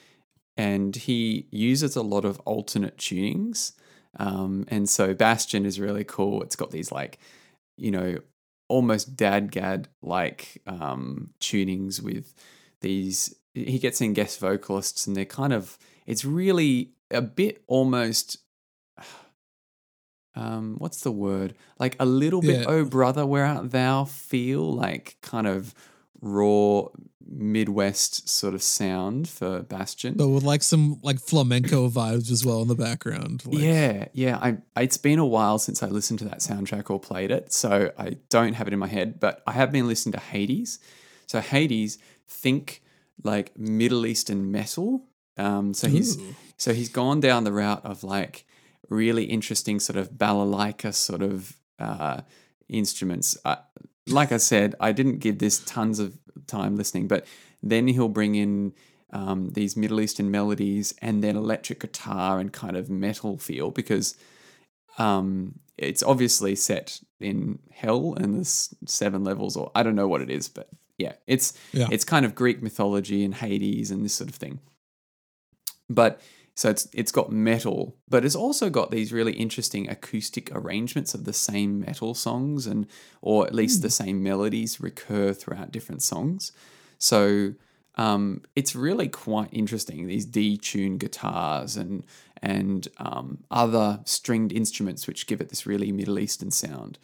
and 0.57 0.95
he 0.97 1.47
uses 1.51 1.97
a 1.97 2.03
lot 2.03 2.25
of 2.25 2.39
alternate 2.41 2.97
tunings. 2.97 3.73
Um, 4.17 4.65
and 4.69 4.89
so 4.89 5.13
Bastion 5.15 5.67
is 5.67 5.81
really 5.81 6.05
cool. 6.05 6.43
It's 6.43 6.57
got 6.57 6.71
these 6.71 6.93
like, 6.93 7.19
you 7.77 7.91
know, 7.91 8.19
almost 8.69 9.17
dadgad 9.17 9.87
like 10.03 10.63
um, 10.67 11.31
tunings 11.41 12.01
with 12.03 12.35
these. 12.81 13.35
He 13.55 13.79
gets 13.79 14.01
in 14.01 14.13
guest 14.15 14.41
vocalists, 14.41 15.07
and 15.07 15.17
they're 15.17 15.25
kind 15.25 15.53
of. 15.53 15.79
It's 16.07 16.25
really 16.25 16.93
a 17.11 17.23
bit 17.23 17.63
almost. 17.67 18.39
Um, 20.37 20.75
what's 20.79 21.01
the 21.03 21.13
word? 21.13 21.55
Like 21.79 21.95
a 22.01 22.05
little 22.05 22.41
bit, 22.41 22.63
Yeah. 22.63 22.67
oh 22.67 22.85
brother, 22.85 23.25
where 23.25 23.45
art 23.45 23.71
thou? 23.71 24.05
Feel 24.05 24.73
like 24.73 25.17
kind 25.23 25.47
of 25.47 25.75
raw 26.21 26.87
Midwest 27.27 28.29
sort 28.29 28.55
of 28.55 28.63
sound 28.63 29.29
for 29.29 29.63
Bastion. 29.63 30.15
But 30.17 30.29
with 30.29 30.43
like 30.43 30.63
some 30.63 31.01
like 31.03 31.19
flamenco 31.19 31.89
vibes 31.89 32.31
as 32.31 32.45
well 32.45 32.63
in 32.63 32.69
the 32.69 32.75
background. 32.75 33.43
Like, 33.47 33.63
Yeah, 33.63 34.09
yeah. 34.13 34.39
I, 34.41 34.83
it's 34.83 34.99
been 34.99 35.19
a 35.19 35.27
while 35.27 35.59
since 35.59 35.83
I 35.83 35.87
listened 35.87 36.19
to 36.21 36.25
that 36.27 36.41
soundtrack 36.41 36.91
or 36.91 37.01
played 37.01 37.31
it, 37.31 37.53
so 37.53 37.93
I 37.99 38.17
don't 38.29 38.55
have 38.55 38.67
it 38.67 38.73
in 38.73 38.79
my 38.79 38.89
head. 38.89 39.21
But 39.21 39.43
I 39.47 39.53
have 39.53 39.73
been 39.73 39.89
listening 39.89 40.13
to 40.13 40.21
Hades. 40.21 40.79
So 41.27 41.41
Hades, 41.41 41.99
think 42.29 42.83
like 43.23 43.57
Middle 43.59 44.07
Eastern 44.07 44.51
metal. 44.51 45.05
Um, 45.37 45.75
so 45.75 45.89
he's 45.89 46.19
Ooh. 46.19 46.35
so 46.57 46.73
he's 46.73 46.89
gone 46.89 47.21
down 47.21 47.45
the 47.45 47.53
route 47.53 47.85
of 47.85 48.05
like 48.05 48.47
really 48.89 49.25
interesting 49.25 49.81
sort 49.81 49.97
of 49.97 50.13
balalaika 50.13 50.95
sort 50.95 51.23
of 51.23 51.57
uh, 51.79 52.21
instruments. 52.69 53.37
Uh, 53.45 53.57
like 54.07 54.33
I 54.33 54.37
said, 54.37 54.75
I 54.81 54.93
didn't 54.93 55.19
give 55.19 55.39
this 55.39 55.59
tons 55.61 55.99
of 55.99 56.19
time 56.47 56.77
listening, 56.77 57.09
but 57.09 57.27
then 57.63 57.89
he'll 57.89 58.09
bring 58.09 58.35
in 58.35 58.73
um, 59.13 59.51
these 59.51 59.77
Middle 59.77 60.01
Eastern 60.01 60.31
melodies 60.31 60.93
and 61.01 61.23
then 61.23 61.37
electric 61.37 61.81
guitar 61.81 62.39
and 62.41 62.53
kind 62.53 62.77
of 62.77 62.91
metal 62.91 63.39
feel 63.39 63.71
because 63.71 64.17
um, 64.99 65.59
it's 65.79 66.03
obviously 66.03 66.55
set 66.57 67.01
in 67.21 67.59
hell 67.73 68.15
and 68.15 68.35
there's 68.35 68.75
seven 68.87 69.23
levels 69.25 69.57
or 69.57 69.71
I 69.75 69.83
don't 69.83 69.95
know 69.95 70.09
what 70.09 70.21
it 70.23 70.31
is, 70.31 70.49
but 70.49 70.69
yeah, 70.99 71.13
it's 71.27 71.53
Yeah. 71.73 71.89
it's 71.91 72.05
kind 72.05 72.25
of 72.27 72.35
Greek 72.35 72.63
mythology 72.63 73.25
and 73.25 73.35
Hades 73.35 73.91
and 73.91 74.05
this 74.05 74.15
sort 74.15 74.31
of 74.31 74.37
thing. 74.37 74.61
But 75.89 76.21
so 76.55 76.71
it's 76.71 76.89
it's 76.93 77.11
got 77.11 77.33
metal, 77.33 77.97
but 78.09 78.25
it's 78.25 78.37
also 78.37 78.71
got 78.71 78.91
these 78.91 79.13
really 79.13 79.33
interesting 79.33 79.91
acoustic 79.91 80.55
arrangements 80.55 81.13
of 81.13 81.25
the 81.25 81.33
same 81.33 81.81
metal 81.81 82.15
songs 82.15 82.67
and 82.67 82.87
or 83.21 83.47
at 83.47 83.55
least 83.55 83.83
the 83.83 83.91
same 83.91 84.23
melodies 84.23 84.81
recur 84.81 85.33
throughout 85.33 85.73
different 85.73 86.03
songs. 86.03 86.53
So 86.99 87.55
um, 87.97 88.43
it's 88.55 88.77
really 88.77 89.09
quite 89.09 89.49
interesting. 89.51 90.07
These 90.07 90.27
detuned 90.27 90.99
guitars 90.99 91.77
and 91.77 92.05
and 92.41 92.87
um, 92.99 93.43
other 93.51 94.01
stringed 94.05 94.53
instruments 94.53 95.07
which 95.09 95.27
give 95.27 95.41
it 95.41 95.49
this 95.49 95.67
really 95.67 95.91
Middle 95.91 96.21
Eastern 96.21 96.53
sound. 96.53 96.99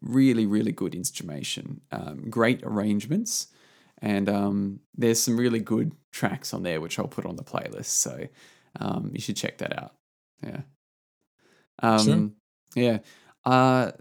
Really, 0.00 0.46
really 0.46 0.72
good 0.72 0.94
instrumentation. 0.94 1.80
Um, 1.90 2.28
great 2.28 2.60
arrangements, 2.62 3.48
and 3.98 4.28
um, 4.28 4.80
there's 4.96 5.20
some 5.20 5.36
really 5.36 5.60
good 5.60 5.92
tracks 6.12 6.52
on 6.54 6.62
there 6.62 6.80
which 6.80 6.98
I'll 6.98 7.08
put 7.08 7.26
on 7.26 7.36
the 7.36 7.44
playlist. 7.44 7.86
So 7.86 8.26
um, 8.78 9.10
you 9.12 9.20
should 9.20 9.36
check 9.36 9.58
that 9.58 9.76
out. 9.76 9.94
Yeah. 10.44 10.60
Um, 11.82 11.98
Sure. 11.98 12.30
Yeah. 12.74 12.98
Uh, 13.44 13.92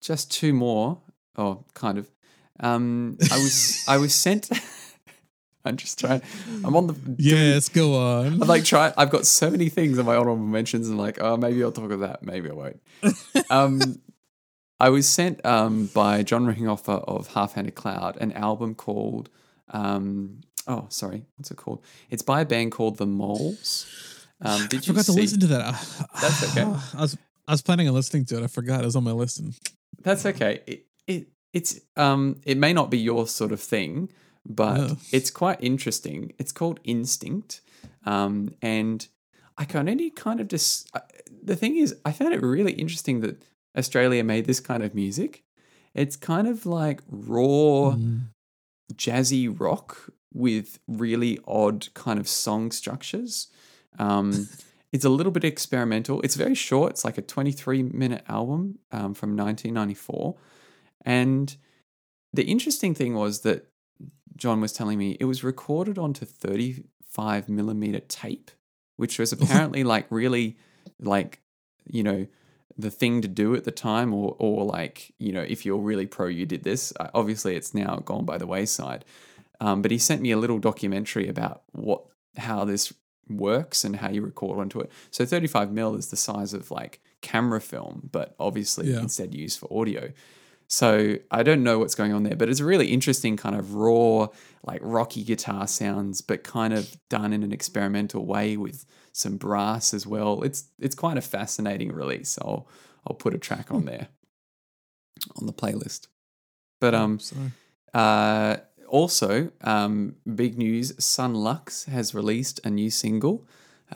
just 0.00 0.30
two 0.30 0.52
more. 0.52 1.00
Oh, 1.36 1.64
kind 1.74 1.98
of. 1.98 2.10
Um, 2.60 3.18
I 3.30 3.36
was 3.36 3.84
I 3.88 3.96
was 3.98 4.14
sent. 4.14 4.50
I'm 5.64 5.76
just 5.76 6.00
trying. 6.00 6.22
I'm 6.64 6.74
on 6.74 6.88
the. 6.88 6.96
Yes, 7.18 7.68
go 7.68 7.94
on. 7.94 8.42
I'm 8.42 8.48
like 8.48 8.64
try. 8.64 8.92
I've 8.96 9.10
got 9.10 9.26
so 9.26 9.50
many 9.50 9.68
things 9.68 9.98
in 9.98 10.06
my 10.06 10.16
honorable 10.16 10.44
mentions, 10.44 10.88
and 10.88 10.98
like, 10.98 11.20
oh, 11.20 11.36
maybe 11.36 11.62
I'll 11.62 11.72
talk 11.72 11.90
about 11.90 12.00
that. 12.00 12.22
Maybe 12.24 12.50
I 12.50 12.52
won't. 12.52 12.80
um, 13.50 14.00
I 14.80 14.88
was 14.88 15.08
sent 15.08 15.44
um 15.46 15.86
by 15.94 16.22
John 16.22 16.46
Ringhofer 16.46 17.04
of 17.04 17.28
Half 17.28 17.54
Handed 17.54 17.74
Cloud 17.74 18.16
an 18.20 18.32
album 18.32 18.74
called 18.74 19.28
um. 19.68 20.40
Oh, 20.66 20.86
sorry. 20.88 21.24
What's 21.36 21.50
it 21.50 21.56
called? 21.56 21.82
It's 22.10 22.22
by 22.22 22.40
a 22.42 22.44
band 22.44 22.72
called 22.72 22.98
The 22.98 23.06
Moles. 23.06 23.86
Um, 24.40 24.66
did 24.68 24.74
I 24.74 24.76
you 24.78 24.82
forgot 24.92 25.04
to 25.06 25.12
listen 25.12 25.40
to 25.40 25.46
that. 25.48 26.06
That's 26.20 26.42
okay. 26.50 26.62
I 26.98 27.00
was 27.00 27.16
I 27.48 27.52
was 27.52 27.62
planning 27.62 27.88
on 27.88 27.94
listening 27.94 28.24
to 28.26 28.38
it. 28.38 28.44
I 28.44 28.46
forgot 28.48 28.82
it 28.82 28.86
was 28.86 28.96
on 28.96 29.04
my 29.04 29.12
list. 29.12 29.38
And 29.40 29.54
That's 30.02 30.24
okay. 30.26 30.60
It, 30.66 30.86
it 31.06 31.28
it's 31.52 31.80
um 31.96 32.40
it 32.44 32.56
may 32.58 32.72
not 32.72 32.90
be 32.90 32.98
your 32.98 33.26
sort 33.26 33.52
of 33.52 33.60
thing, 33.60 34.08
but 34.46 34.76
No. 34.76 34.96
it's 35.12 35.30
quite 35.30 35.58
interesting. 35.60 36.32
It's 36.38 36.52
called 36.52 36.80
Instinct, 36.84 37.60
um, 38.06 38.54
and 38.62 39.06
I 39.58 39.64
can 39.64 39.88
only 39.88 40.10
kind 40.10 40.40
of 40.40 40.48
just 40.48 40.90
the 41.42 41.56
thing 41.56 41.76
is 41.76 41.94
I 42.04 42.12
found 42.12 42.32
it 42.34 42.42
really 42.42 42.72
interesting 42.72 43.20
that 43.20 43.42
Australia 43.76 44.24
made 44.24 44.46
this 44.46 44.60
kind 44.60 44.82
of 44.82 44.94
music. 44.94 45.44
It's 45.94 46.16
kind 46.16 46.48
of 46.48 46.64
like 46.66 47.00
raw 47.08 47.94
Mm. 47.96 48.28
jazzy 48.94 49.48
rock 49.60 50.10
with 50.32 50.78
really 50.86 51.38
odd 51.46 51.92
kind 51.94 52.18
of 52.18 52.28
song 52.28 52.70
structures. 52.70 53.48
Um, 53.98 54.48
it's 54.92 55.04
a 55.04 55.08
little 55.08 55.32
bit 55.32 55.44
experimental. 55.44 56.20
It's 56.22 56.36
very 56.36 56.54
short. 56.54 56.92
It's 56.92 57.04
like 57.04 57.18
a 57.18 57.22
23 57.22 57.82
minute 57.82 58.24
album 58.28 58.78
um, 58.90 59.14
from 59.14 59.36
1994. 59.36 60.36
And 61.04 61.56
the 62.32 62.44
interesting 62.44 62.94
thing 62.94 63.14
was 63.14 63.40
that 63.40 63.68
John 64.36 64.60
was 64.60 64.72
telling 64.72 64.98
me 64.98 65.16
it 65.20 65.24
was 65.24 65.44
recorded 65.44 65.98
onto 65.98 66.24
35 66.24 67.48
millimeter 67.48 68.00
tape, 68.00 68.50
which 68.96 69.18
was 69.18 69.32
apparently 69.32 69.84
like 69.94 70.06
really 70.10 70.56
like, 71.00 71.40
you 71.84 72.02
know, 72.02 72.26
the 72.78 72.90
thing 72.90 73.20
to 73.20 73.28
do 73.28 73.54
at 73.54 73.64
the 73.64 73.70
time, 73.70 74.14
or, 74.14 74.34
or 74.38 74.64
like, 74.64 75.12
you 75.18 75.32
know, 75.32 75.42
if 75.42 75.66
you're 75.66 75.78
really 75.78 76.06
pro, 76.06 76.26
you 76.26 76.46
did 76.46 76.64
this. 76.64 76.92
Uh, 76.98 77.08
Obviously, 77.14 77.54
it's 77.54 77.74
now 77.74 77.96
gone 77.96 78.24
by 78.24 78.38
the 78.38 78.46
wayside. 78.46 79.04
Um, 79.64 79.80
but 79.82 79.90
he 79.90 79.98
sent 79.98 80.20
me 80.22 80.30
a 80.32 80.36
little 80.36 80.58
documentary 80.58 81.28
about 81.28 81.62
what 81.72 82.02
how 82.36 82.64
this 82.64 82.92
works 83.28 83.84
and 83.84 83.96
how 83.96 84.08
you 84.10 84.22
record 84.22 84.58
onto 84.58 84.80
it. 84.80 84.90
So 85.10 85.24
35 85.24 85.70
mil 85.70 85.94
is 85.94 86.08
the 86.08 86.16
size 86.16 86.52
of 86.54 86.70
like 86.70 87.00
camera 87.20 87.60
film, 87.60 88.08
but 88.10 88.34
obviously 88.40 88.90
Yeah. 88.90 89.00
instead 89.00 89.34
used 89.34 89.58
for 89.60 89.68
audio. 89.80 90.10
So 90.66 91.16
I 91.30 91.42
don't 91.42 91.62
know 91.62 91.78
what's 91.78 91.94
going 91.94 92.12
on 92.14 92.22
there, 92.24 92.34
but 92.34 92.48
it's 92.48 92.60
a 92.60 92.64
really 92.64 92.86
interesting 92.88 93.36
kind 93.36 93.54
of 93.54 93.74
raw, 93.74 94.28
like 94.64 94.80
rocky 94.82 95.22
guitar 95.22 95.66
sounds, 95.68 96.22
but 96.22 96.42
kind 96.42 96.72
of 96.72 96.96
done 97.10 97.32
in 97.32 97.42
an 97.42 97.52
experimental 97.52 98.24
way 98.26 98.56
with 98.56 98.84
some 99.12 99.36
brass 99.36 99.92
as 99.94 100.06
well. 100.06 100.42
It's 100.42 100.64
it's 100.80 100.94
quite 100.96 101.18
a 101.18 101.22
fascinating 101.36 101.92
release. 101.92 102.38
I'll 102.42 102.66
I'll 103.06 103.14
put 103.16 103.34
a 103.34 103.38
track 103.38 103.70
on 103.70 103.84
there 103.84 104.08
on 105.36 105.46
the 105.46 105.52
playlist. 105.52 106.08
But 106.80 106.94
um 106.94 107.18
Sorry. 107.18 107.52
uh, 107.94 108.56
also, 108.92 109.50
um, 109.62 110.14
big 110.34 110.56
news: 110.58 110.92
Son 111.02 111.34
Lux 111.34 111.86
has 111.86 112.14
released 112.14 112.60
a 112.64 112.70
new 112.70 112.90
single. 112.90 113.44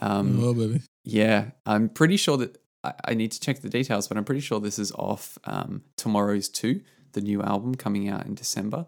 Um, 0.01 0.43
oh 0.43 0.53
baby. 0.53 0.81
yeah, 1.03 1.51
I'm 1.65 1.87
pretty 1.89 2.17
sure 2.17 2.37
that 2.37 2.57
I, 2.83 2.93
I 3.09 3.13
need 3.13 3.31
to 3.31 3.39
check 3.39 3.61
the 3.61 3.69
details, 3.69 4.07
but 4.07 4.17
I'm 4.17 4.25
pretty 4.25 4.41
sure 4.41 4.59
this 4.59 4.79
is 4.79 4.91
off 4.93 5.37
um, 5.45 5.83
Tomorrow's 5.95 6.49
Two, 6.49 6.81
the 7.13 7.21
new 7.21 7.41
album 7.41 7.75
coming 7.75 8.09
out 8.09 8.25
in 8.25 8.33
December, 8.35 8.85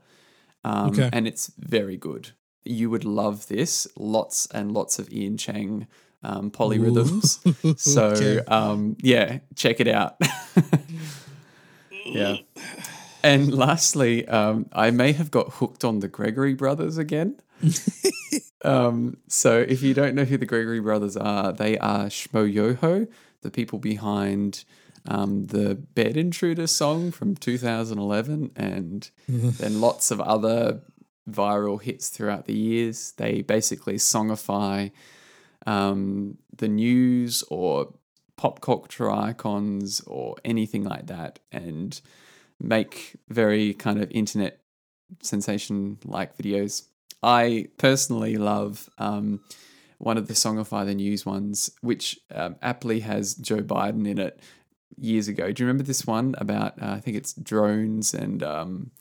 um, 0.64 0.90
Okay. 0.90 1.10
and 1.14 1.28
it's 1.28 1.52
very 1.58 1.96
good. 1.98 2.32
You 2.66 2.90
would 2.90 3.06
love 3.06 3.48
this. 3.48 3.88
Lots 3.96 4.48
and 4.54 4.72
lots 4.74 5.00
of 5.00 5.12
Ian 5.14 5.38
Chang 5.38 5.88
um, 6.24 6.52
polyrhythms. 6.52 7.40
Ooh. 7.66 7.74
So 7.78 8.08
Okay. 8.08 8.40
um, 8.48 8.98
yeah, 9.02 9.40
check 9.56 9.80
it 9.80 9.88
out. 9.88 10.18
yeah. 12.06 12.38
And 13.24 13.54
lastly, 13.54 14.28
um, 14.28 14.68
I 14.72 14.92
may 14.92 15.12
have 15.14 15.32
got 15.32 15.54
hooked 15.54 15.84
on 15.84 16.00
the 16.00 16.08
Gregory 16.08 16.54
brothers 16.54 16.98
again. 16.98 17.40
um, 18.64 19.18
so 19.28 19.60
if 19.60 19.82
you 19.82 19.94
don't 19.94 20.16
know 20.16 20.24
who 20.24 20.38
the 20.38 20.46
Gregory 20.46 20.80
brothers 20.80 21.18
are, 21.18 21.52
they 21.52 21.78
are 21.78 22.06
Schmoyoho, 22.06 23.08
the 23.42 23.52
people 23.52 23.80
behind 23.80 24.64
um, 25.08 25.48
the 25.48 25.76
Bed 25.76 26.18
Intruder 26.18 26.68
song 26.68 27.12
from 27.12 27.36
2011, 27.36 28.52
and 28.56 29.10
then 29.28 29.82
lots 29.82 30.12
of 30.12 30.22
other 30.22 30.82
viral 31.30 31.82
hits 31.82 32.10
throughout 32.10 32.46
the 32.46 32.56
years. 32.56 33.14
They 33.18 33.42
basically 33.42 33.96
songify 33.96 34.92
um, 35.66 36.38
the 36.56 36.68
news 36.68 37.44
or 37.50 37.94
pop 38.38 38.62
culture 38.62 39.12
icons 39.12 40.02
or 40.08 40.38
anything 40.46 40.86
like 40.86 41.08
that 41.08 41.40
and 41.52 42.00
make 42.60 43.16
very 43.30 43.74
kind 43.74 44.02
of 44.02 44.12
internet 44.12 44.60
sensation 45.22 45.98
like 46.06 46.38
videos. 46.38 46.84
I 47.22 47.68
personally 47.78 48.38
love 48.38 48.90
um, 48.98 49.42
one 49.98 50.18
of 50.18 50.28
the 50.28 50.34
Songify 50.34 50.86
the 50.86 50.96
News 50.96 51.26
ones, 51.26 51.72
which 51.82 52.20
um, 52.34 52.56
aptly 52.62 53.02
has 53.02 53.36
Joe 53.36 53.58
Biden 53.62 54.08
in 54.08 54.18
it 54.18 54.40
years 54.98 55.28
ago. 55.28 55.52
Do 55.52 55.64
you 55.64 55.68
remember 55.68 55.84
this 55.84 56.06
one 56.06 56.36
about? 56.38 56.82
Uh, 56.82 56.92
I 56.92 57.00
think 57.00 57.18
it's 57.18 57.34
drones 57.34 58.14
and 58.14 58.42
um, 58.44 58.92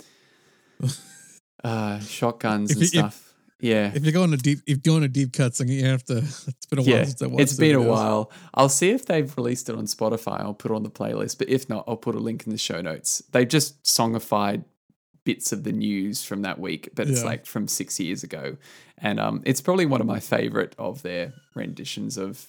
uh, 1.64 2.00
shotguns 2.00 2.72
and 2.72 2.82
if- 2.82 2.88
stuff. 2.88 3.27
Yeah, 3.60 3.90
If 3.94 4.04
you're 4.04 4.12
going 4.12 4.30
to 4.30 4.36
deep, 4.36 4.58
if 4.66 4.78
you're 4.84 4.94
going 4.94 5.02
to 5.02 5.08
deep 5.08 5.32
cuts, 5.32 5.60
you 5.60 5.84
have 5.84 6.04
to. 6.04 6.18
It's 6.18 6.66
been 6.66 6.78
a 6.78 6.82
while 6.82 6.90
yeah, 6.90 7.04
since 7.04 7.22
I 7.22 7.26
watched. 7.26 7.40
it's 7.42 7.54
been 7.56 7.74
a 7.74 7.82
while. 7.82 8.30
I'll 8.54 8.68
see 8.68 8.90
if 8.90 9.06
they've 9.06 9.34
released 9.36 9.68
it 9.68 9.74
on 9.76 9.84
Spotify. 9.86 10.40
I'll 10.40 10.54
put 10.54 10.70
it 10.70 10.74
on 10.74 10.82
the 10.82 10.90
playlist. 10.90 11.38
But 11.38 11.48
if 11.48 11.68
not, 11.68 11.84
I'll 11.88 11.96
put 11.96 12.14
a 12.14 12.18
link 12.20 12.46
in 12.46 12.52
the 12.52 12.58
show 12.58 12.80
notes. 12.80 13.22
They've 13.32 13.48
just 13.48 13.82
songified 13.84 14.64
bits 15.24 15.52
of 15.52 15.64
the 15.64 15.72
news 15.72 16.24
from 16.24 16.42
that 16.42 16.58
week, 16.58 16.88
but 16.94 17.08
it's 17.08 17.20
Yeah. 17.20 17.26
like 17.26 17.46
from 17.46 17.68
six 17.68 17.98
years 18.00 18.22
ago, 18.22 18.56
and 18.96 19.18
um, 19.20 19.42
it's 19.44 19.60
probably 19.60 19.84
one 19.86 20.00
of 20.00 20.06
my 20.06 20.20
favorite 20.20 20.74
of 20.78 21.02
their 21.02 21.34
renditions 21.54 22.16
of 22.16 22.46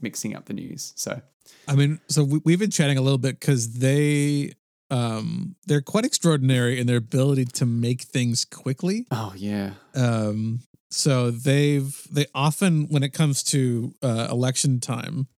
mixing 0.00 0.34
up 0.34 0.46
the 0.46 0.52
news. 0.54 0.92
So 0.96 1.20
I 1.68 1.74
mean, 1.76 2.00
so 2.08 2.24
we, 2.24 2.40
we've 2.44 2.58
been 2.58 2.70
chatting 2.70 2.98
a 2.98 3.00
little 3.00 3.18
bit 3.18 3.38
because 3.38 3.74
they, 3.78 4.52
um, 4.90 5.54
they're 5.66 5.80
quite 5.80 6.04
extraordinary 6.04 6.78
in 6.78 6.86
their 6.86 6.96
ability 6.96 7.44
to 7.44 7.66
make 7.66 8.02
things 8.02 8.44
quickly. 8.44 9.06
oh 9.10 9.32
yeah, 9.36 9.72
Um, 9.94 10.60
so 10.90 11.30
they've 11.30 11.96
they 12.10 12.26
often 12.34 12.88
when 12.88 13.02
it 13.02 13.12
comes 13.12 13.42
to 13.44 13.94
uh, 14.02 14.28
election 14.30 14.80
time, 14.80 15.28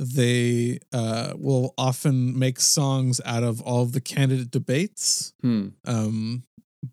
they 0.00 0.78
uh, 0.92 1.34
will 1.36 1.74
often 1.78 2.38
make 2.38 2.60
songs 2.60 3.20
out 3.24 3.44
of 3.44 3.60
all 3.62 3.82
of 3.82 3.92
the 3.92 4.00
candidate 4.00 4.50
debates. 4.50 5.32
hmm. 5.40 5.68
um, 5.86 6.42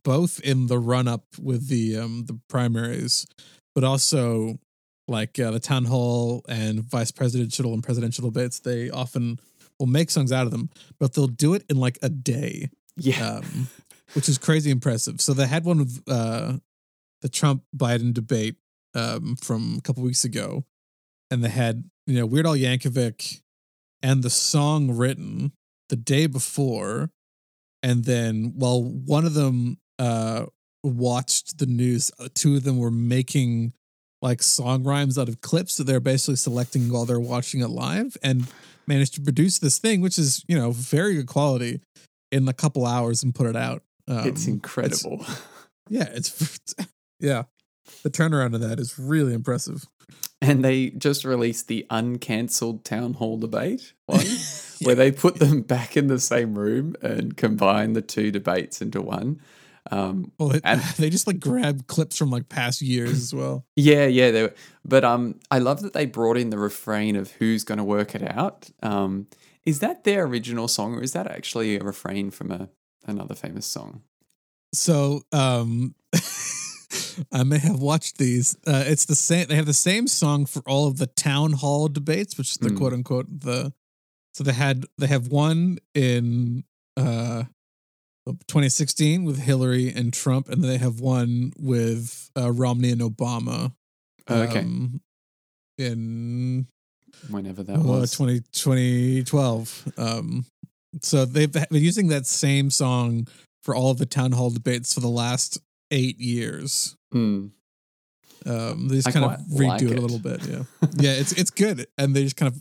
both 0.04 0.40
in 0.40 0.66
the 0.68 0.80
run 0.80 1.08
up 1.08 1.26
with 1.40 1.68
the 1.68 1.98
um, 1.98 2.26
the 2.26 2.40
primaries, 2.50 3.28
but 3.74 3.84
also 3.84 4.60
like 5.08 5.40
uh, 5.40 5.52
the 5.52 5.60
town 5.60 5.86
hall 5.86 6.44
and 6.50 6.84
vice 6.84 7.12
presidential 7.12 7.74
and 7.74 7.84
presidential 7.84 8.30
debates. 8.30 8.60
They 8.60 8.90
often 8.90 9.40
will 9.80 9.88
make 9.88 10.10
songs 10.10 10.32
out 10.32 10.46
of 10.46 10.52
them, 10.52 10.70
but 11.00 11.14
they'll 11.14 11.28
do 11.28 11.54
it 11.54 11.64
in 11.70 11.78
like 11.78 11.98
a 12.02 12.10
day, 12.10 12.70
yeah, 12.98 13.38
um, 13.38 13.68
which 14.14 14.30
is 14.30 14.38
crazy 14.38 14.72
impressive. 14.72 15.22
So 15.22 15.34
they 15.34 15.48
had 15.48 15.66
one 15.66 15.80
with 15.80 16.04
uh, 16.08 16.54
the 17.22 17.30
Trump 17.30 17.64
Biden 17.76 18.14
debate 18.14 18.56
um, 18.94 19.36
from 19.36 19.76
a 19.78 19.82
couple 19.82 20.04
weeks 20.04 20.24
ago, 20.24 20.66
and 21.30 21.44
they 21.44 21.50
had 21.50 21.90
you 22.08 22.18
know 22.18 22.26
Weird 22.26 22.48
Al 22.48 22.56
Yankovic 22.56 23.42
and 24.02 24.24
the 24.24 24.30
song 24.30 24.92
written 24.92 25.52
the 25.90 25.96
day 25.96 26.28
before, 26.28 27.12
and 27.84 28.06
then 28.06 28.54
while 28.56 28.84
one 28.84 29.26
of 29.26 29.34
them 29.34 29.78
uh, 30.00 30.46
watched 30.84 31.58
the 31.58 31.66
news, 31.66 32.12
uh, 32.20 32.28
two 32.34 32.56
of 32.56 32.64
them 32.64 32.78
were 32.78 32.92
making 32.92 33.74
like 34.26 34.42
song 34.42 34.84
rhymes 34.84 35.18
out 35.20 35.30
of 35.30 35.40
clips 35.42 35.78
that 35.78 35.84
they're 35.84 36.00
basically 36.00 36.36
selecting 36.36 36.92
while 36.92 37.06
they're 37.06 37.20
watching 37.20 37.62
it 37.62 37.70
live, 37.70 38.18
and 38.24 38.48
managed 38.88 39.14
to 39.14 39.22
produce 39.22 39.60
this 39.60 39.78
thing, 39.78 40.02
which 40.02 40.18
is 40.18 40.44
you 40.48 40.58
know 40.58 40.72
very 40.72 41.14
good 41.14 41.28
quality, 41.28 41.80
in 42.32 42.48
a 42.48 42.54
couple 42.54 42.86
hours 42.86 43.24
and 43.24 43.34
put 43.34 43.48
it 43.48 43.56
out. 43.56 43.84
Um, 44.08 44.28
it's 44.28 44.48
incredible. 44.48 45.26
yeah, 45.90 46.10
it's 46.12 46.60
yeah. 47.20 47.44
The 48.04 48.10
turnaround 48.10 48.56
of 48.56 48.62
that 48.62 48.80
is 48.80 48.98
really 48.98 49.34
impressive. 49.34 49.86
And 50.42 50.66
they 50.66 50.90
just 50.90 51.24
released 51.24 51.68
the 51.68 51.86
uncancelled 51.90 52.84
town 52.84 53.14
hall 53.14 53.38
debate 53.38 53.94
one, 54.08 54.26
where 54.82 54.96
they 54.96 55.12
put 55.12 55.36
them 55.36 55.62
back 55.62 55.96
in 55.96 56.08
the 56.08 56.20
same 56.20 56.58
room 56.58 56.96
and 57.02 57.38
combine 57.38 57.94
the 57.94 58.02
two 58.02 58.32
debates 58.32 58.82
into 58.82 59.02
one. 59.02 59.40
Um, 59.92 60.32
Well, 60.40 60.52
it, 60.52 60.62
And- 60.64 60.82
they 60.98 61.10
just 61.10 61.28
like 61.28 61.40
grab 61.40 61.88
clips 61.88 62.18
from 62.18 62.30
like 62.32 62.50
past 62.50 62.82
years 62.82 63.12
as 63.12 63.34
well. 63.34 63.66
yeah, 63.76 64.06
yeah, 64.08 64.32
they 64.32 64.44
were, 64.44 64.54
but 64.84 65.04
um, 65.04 65.40
I 65.52 65.60
love 65.60 65.82
that 65.82 65.94
they 65.94 66.06
brought 66.06 66.38
in 66.38 66.50
the 66.50 66.58
refrain 66.58 67.16
of 67.16 67.32
who's 67.34 67.64
going 67.64 67.78
to 67.78 67.84
work 67.84 68.16
it 68.16 68.24
out. 68.24 68.70
Um, 68.82 69.28
is 69.66 69.80
that 69.80 70.04
their 70.04 70.26
original 70.26 70.68
song, 70.68 70.96
or 70.96 71.02
is 71.04 71.14
that 71.14 71.28
actually 71.28 71.76
a 71.76 71.84
refrain 71.84 72.32
from 72.32 72.52
a 72.52 72.70
another 73.08 73.36
famous 73.36 73.66
song? 73.66 74.02
So, 74.74 75.22
um, 75.32 75.96
I 77.32 77.44
may 77.44 77.60
have 77.60 77.80
watched 77.80 78.18
these. 78.18 78.58
Uh, 78.68 78.84
it's 78.86 79.06
the 79.06 79.16
same. 79.16 79.48
They 79.48 79.56
have 79.56 79.66
the 79.66 79.74
same 79.74 80.08
song 80.08 80.46
for 80.46 80.62
all 80.68 80.88
of 80.88 80.98
the 80.98 81.08
town 81.08 81.54
hall 81.54 81.88
debates, 81.88 82.38
which 82.38 82.52
is 82.52 82.58
the 82.58 82.70
Mm. 82.70 82.78
quote 82.78 82.94
unquote 82.94 83.28
the. 83.42 83.74
So 84.34 84.44
they 84.44 84.54
had 84.54 84.86
they 84.98 85.08
have 85.08 85.28
one 85.30 85.78
in 85.94 86.64
uh 86.98 87.44
2016 88.26 89.24
with 89.24 89.40
Hillary 89.40 89.92
and 89.94 90.12
Trump, 90.14 90.50
and 90.50 90.64
then 90.64 90.70
they 90.70 90.78
have 90.78 91.00
one 91.00 91.54
with 91.58 92.32
uh, 92.38 92.52
Romney 92.52 92.92
and 92.92 93.02
Obama. 93.02 93.74
Okay, 94.30 94.60
um, 94.60 95.02
in 95.78 96.68
whenever 97.30 97.64
that 97.64 97.78
uh, 97.78 97.84
was. 97.84 98.12
20, 98.12 98.42
2012. 98.52 99.94
Um, 99.98 100.46
so 101.02 101.26
they've 101.26 101.52
been 101.52 101.66
using 101.72 102.08
that 102.08 102.26
same 102.26 102.70
song 102.70 103.28
for 103.64 103.76
all 103.76 103.92
of 103.92 103.98
the 103.98 104.06
town 104.06 104.32
hall 104.32 104.50
debates 104.50 104.94
for 104.94 105.00
the 105.00 105.08
last 105.08 105.60
eight 105.92 106.20
years. 106.20 106.96
Hmm. 107.12 107.48
Um, 108.46 108.88
they 108.90 108.96
just 108.96 109.08
I 109.08 109.12
kind 109.12 109.26
of 109.26 109.40
redo 109.48 109.68
like 109.68 109.82
it 109.82 109.98
a 109.98 110.02
little 110.02 110.20
bit. 110.20 110.46
Yeah, 110.48 110.64
yeah, 110.98 111.12
it's 111.12 111.32
it's 111.32 111.50
good, 111.50 111.88
and 111.98 112.16
they 112.16 112.24
just 112.24 112.38
kind 112.38 112.54
of 112.54 112.60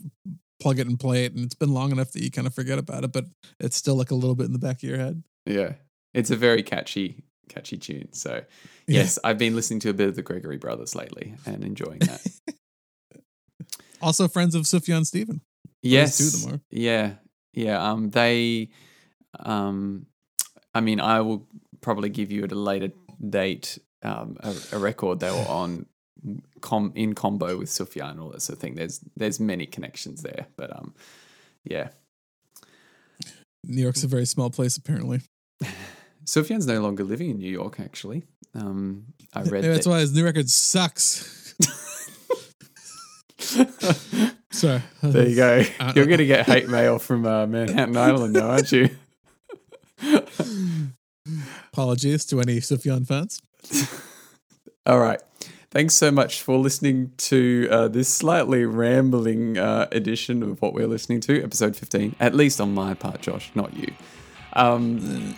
plug 0.59 0.79
it 0.79 0.87
and 0.87 0.99
play 0.99 1.25
it, 1.25 1.33
and 1.33 1.45
it's 1.45 1.53
been 1.53 1.73
long 1.73 1.91
enough 1.91 2.11
that 2.13 2.23
you 2.23 2.31
kind 2.31 2.47
of 2.47 2.55
forget 2.55 2.79
about 2.79 3.03
it, 3.03 3.11
but 3.11 3.25
it's 3.59 3.75
still 3.75 3.95
like 3.95 4.09
a 4.09 4.15
little 4.15 4.35
bit 4.35 4.47
in 4.47 4.53
the 4.53 4.59
back 4.59 4.77
of 4.77 4.83
your 4.83 4.97
head. 4.97 5.23
Yeah, 5.45 5.73
it's 6.13 6.31
a 6.31 6.35
very 6.35 6.63
catchy, 6.63 7.23
catchy 7.49 7.77
tune. 7.77 8.13
So 8.13 8.43
Yeah. 8.87 9.01
yes, 9.01 9.19
I've 9.23 9.37
been 9.37 9.55
listening 9.55 9.79
to 9.81 9.89
a 9.89 9.93
bit 9.93 10.07
of 10.09 10.15
the 10.15 10.21
Gregory 10.21 10.57
Brothers 10.57 10.95
lately 10.95 11.35
and 11.45 11.63
enjoying 11.63 11.99
that. 11.99 12.25
Also, 14.01 14.27
friends 14.27 14.53
of 14.55 14.63
Sufjan 14.63 15.05
Stephen. 15.05 15.41
yes, 15.81 16.17
two 16.17 16.29
them 16.29 16.55
are. 16.55 16.61
Yeah, 16.69 17.13
yeah. 17.53 17.81
Um, 17.91 18.09
they, 18.11 18.69
um, 19.39 20.05
I 20.75 20.81
mean, 20.81 20.99
I 20.99 21.21
will 21.21 21.47
probably 21.81 22.09
give 22.09 22.29
you 22.31 22.43
at 22.43 22.51
a 22.51 22.55
later 22.55 22.91
date 23.27 23.79
um, 24.03 24.37
a, 24.41 24.53
a 24.73 24.77
record 24.77 25.21
they 25.21 25.31
were 25.31 25.47
on 25.47 25.85
com 26.61 26.91
in 26.95 27.15
combo 27.15 27.57
with 27.57 27.69
Sufjan 27.69 28.11
and 28.11 28.19
all 28.19 28.29
that 28.31 28.41
sort 28.41 28.57
of 28.57 28.61
thing. 28.61 28.75
There's 28.75 28.99
there's 29.15 29.39
many 29.39 29.65
connections 29.65 30.21
there, 30.21 30.47
but 30.57 30.75
um, 30.75 30.93
yeah. 31.63 31.89
New 33.63 33.81
York's 33.81 34.03
a 34.03 34.07
very 34.07 34.25
small 34.25 34.49
place, 34.51 34.77
apparently. 34.77 35.21
Sufjan's 36.25 36.67
no 36.67 36.81
longer 36.81 37.03
living 37.03 37.29
in 37.29 37.37
New 37.37 37.51
York. 37.51 37.79
Actually, 37.79 38.23
um, 38.53 39.05
I 39.33 39.41
read 39.43 39.51
Maybe 39.51 39.67
that's 39.67 39.85
that. 39.85 39.89
why 39.89 39.99
his 39.99 40.13
new 40.13 40.23
record 40.25 40.49
sucks. 40.49 41.53
Sorry. 44.51 44.81
There 45.03 45.27
you 45.27 45.35
go. 45.35 45.63
You're 45.95 46.05
going 46.05 46.19
to 46.19 46.25
get 46.25 46.45
hate 46.45 46.69
mail 46.69 46.97
from 46.97 47.25
uh, 47.25 47.45
Manhattan 47.45 47.97
Island 47.97 48.33
now, 48.33 48.51
aren't 48.51 48.71
you? 48.71 48.89
Apologies 51.73 52.25
to 52.25 52.39
any 52.39 52.59
Sufjan 52.59 53.05
fans. 53.05 53.41
All 54.85 54.99
right. 54.99 55.21
Thanks 55.71 55.93
so 55.95 56.09
much 56.09 56.41
for 56.41 56.57
listening 56.57 57.11
to 57.17 57.67
uh, 57.69 57.87
this 57.89 58.07
slightly 58.07 58.63
rambling 58.63 59.57
uh, 59.57 59.87
edition 59.91 60.41
of 60.41 60.61
what 60.61 60.73
we're 60.73 60.87
listening 60.87 61.19
to, 61.21 61.43
episode 61.43 61.75
15, 61.75 62.15
at 62.17 62.33
least 62.33 62.61
on 62.61 62.73
my 62.73 62.93
part, 62.93 63.19
Josh, 63.21 63.51
not 63.55 63.75
you. 63.75 63.93
Um, 64.53 65.35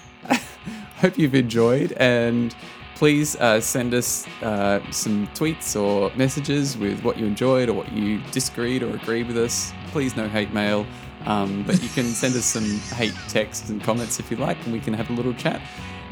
hope 0.99 1.17
you've 1.17 1.35
enjoyed, 1.35 1.93
and 1.93 2.55
please 2.95 3.35
uh, 3.35 3.61
send 3.61 3.93
us 3.93 4.27
uh, 4.41 4.79
some 4.91 5.27
tweets 5.27 5.79
or 5.79 6.15
messages 6.15 6.77
with 6.77 7.03
what 7.03 7.17
you 7.17 7.25
enjoyed 7.25 7.69
or 7.69 7.73
what 7.73 7.91
you 7.91 8.19
disagreed 8.31 8.81
or 8.81 8.95
agreed 8.95 9.27
with 9.27 9.37
us. 9.37 9.71
Please, 9.91 10.15
no 10.15 10.27
hate 10.27 10.51
mail, 10.53 10.85
um, 11.25 11.63
but 11.63 11.81
you 11.81 11.89
can 11.89 12.05
send 12.05 12.35
us 12.35 12.45
some 12.45 12.65
hate 12.95 13.13
texts 13.29 13.69
and 13.69 13.81
comments 13.81 14.19
if 14.19 14.31
you 14.31 14.37
like, 14.37 14.57
and 14.65 14.73
we 14.73 14.79
can 14.79 14.93
have 14.93 15.09
a 15.09 15.13
little 15.13 15.33
chat. 15.33 15.61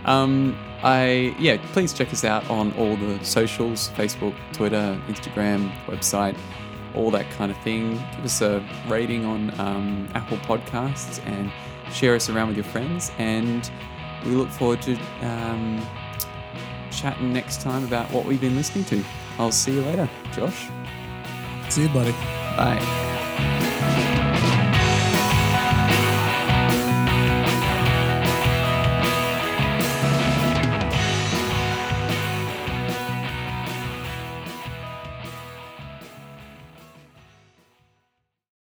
Um, 0.05 0.55
I 0.83 1.35
yeah, 1.39 1.57
please 1.73 1.91
check 1.91 2.13
us 2.13 2.23
out 2.23 2.47
on 2.49 2.71
all 2.73 2.95
the 2.95 3.23
socials: 3.23 3.89
Facebook, 3.89 4.35
Twitter, 4.53 5.01
Instagram, 5.07 5.71
website, 5.87 6.37
all 6.93 7.09
that 7.11 7.29
kind 7.31 7.51
of 7.51 7.57
thing. 7.61 7.93
Give 8.15 8.25
us 8.25 8.41
a 8.41 8.63
rating 8.87 9.25
on 9.25 9.59
um, 9.59 10.07
Apple 10.13 10.37
Podcasts 10.37 11.25
and 11.25 11.51
share 11.91 12.15
us 12.15 12.29
around 12.29 12.49
with 12.49 12.57
your 12.57 12.65
friends. 12.65 13.11
And 13.17 13.69
we 14.25 14.31
look 14.31 14.49
forward 14.49 14.81
to 14.83 14.97
um, 15.21 15.85
chatting 16.91 17.31
next 17.33 17.61
time 17.61 17.83
about 17.83 18.09
what 18.11 18.25
we've 18.25 18.41
been 18.41 18.55
listening 18.55 18.85
to. 18.85 19.03
I'll 19.37 19.51
see 19.51 19.73
you 19.73 19.81
later, 19.81 20.09
Josh. 20.33 20.67
See 21.69 21.83
you, 21.83 21.89
buddy. 21.89 22.11
Bye. 22.57 23.61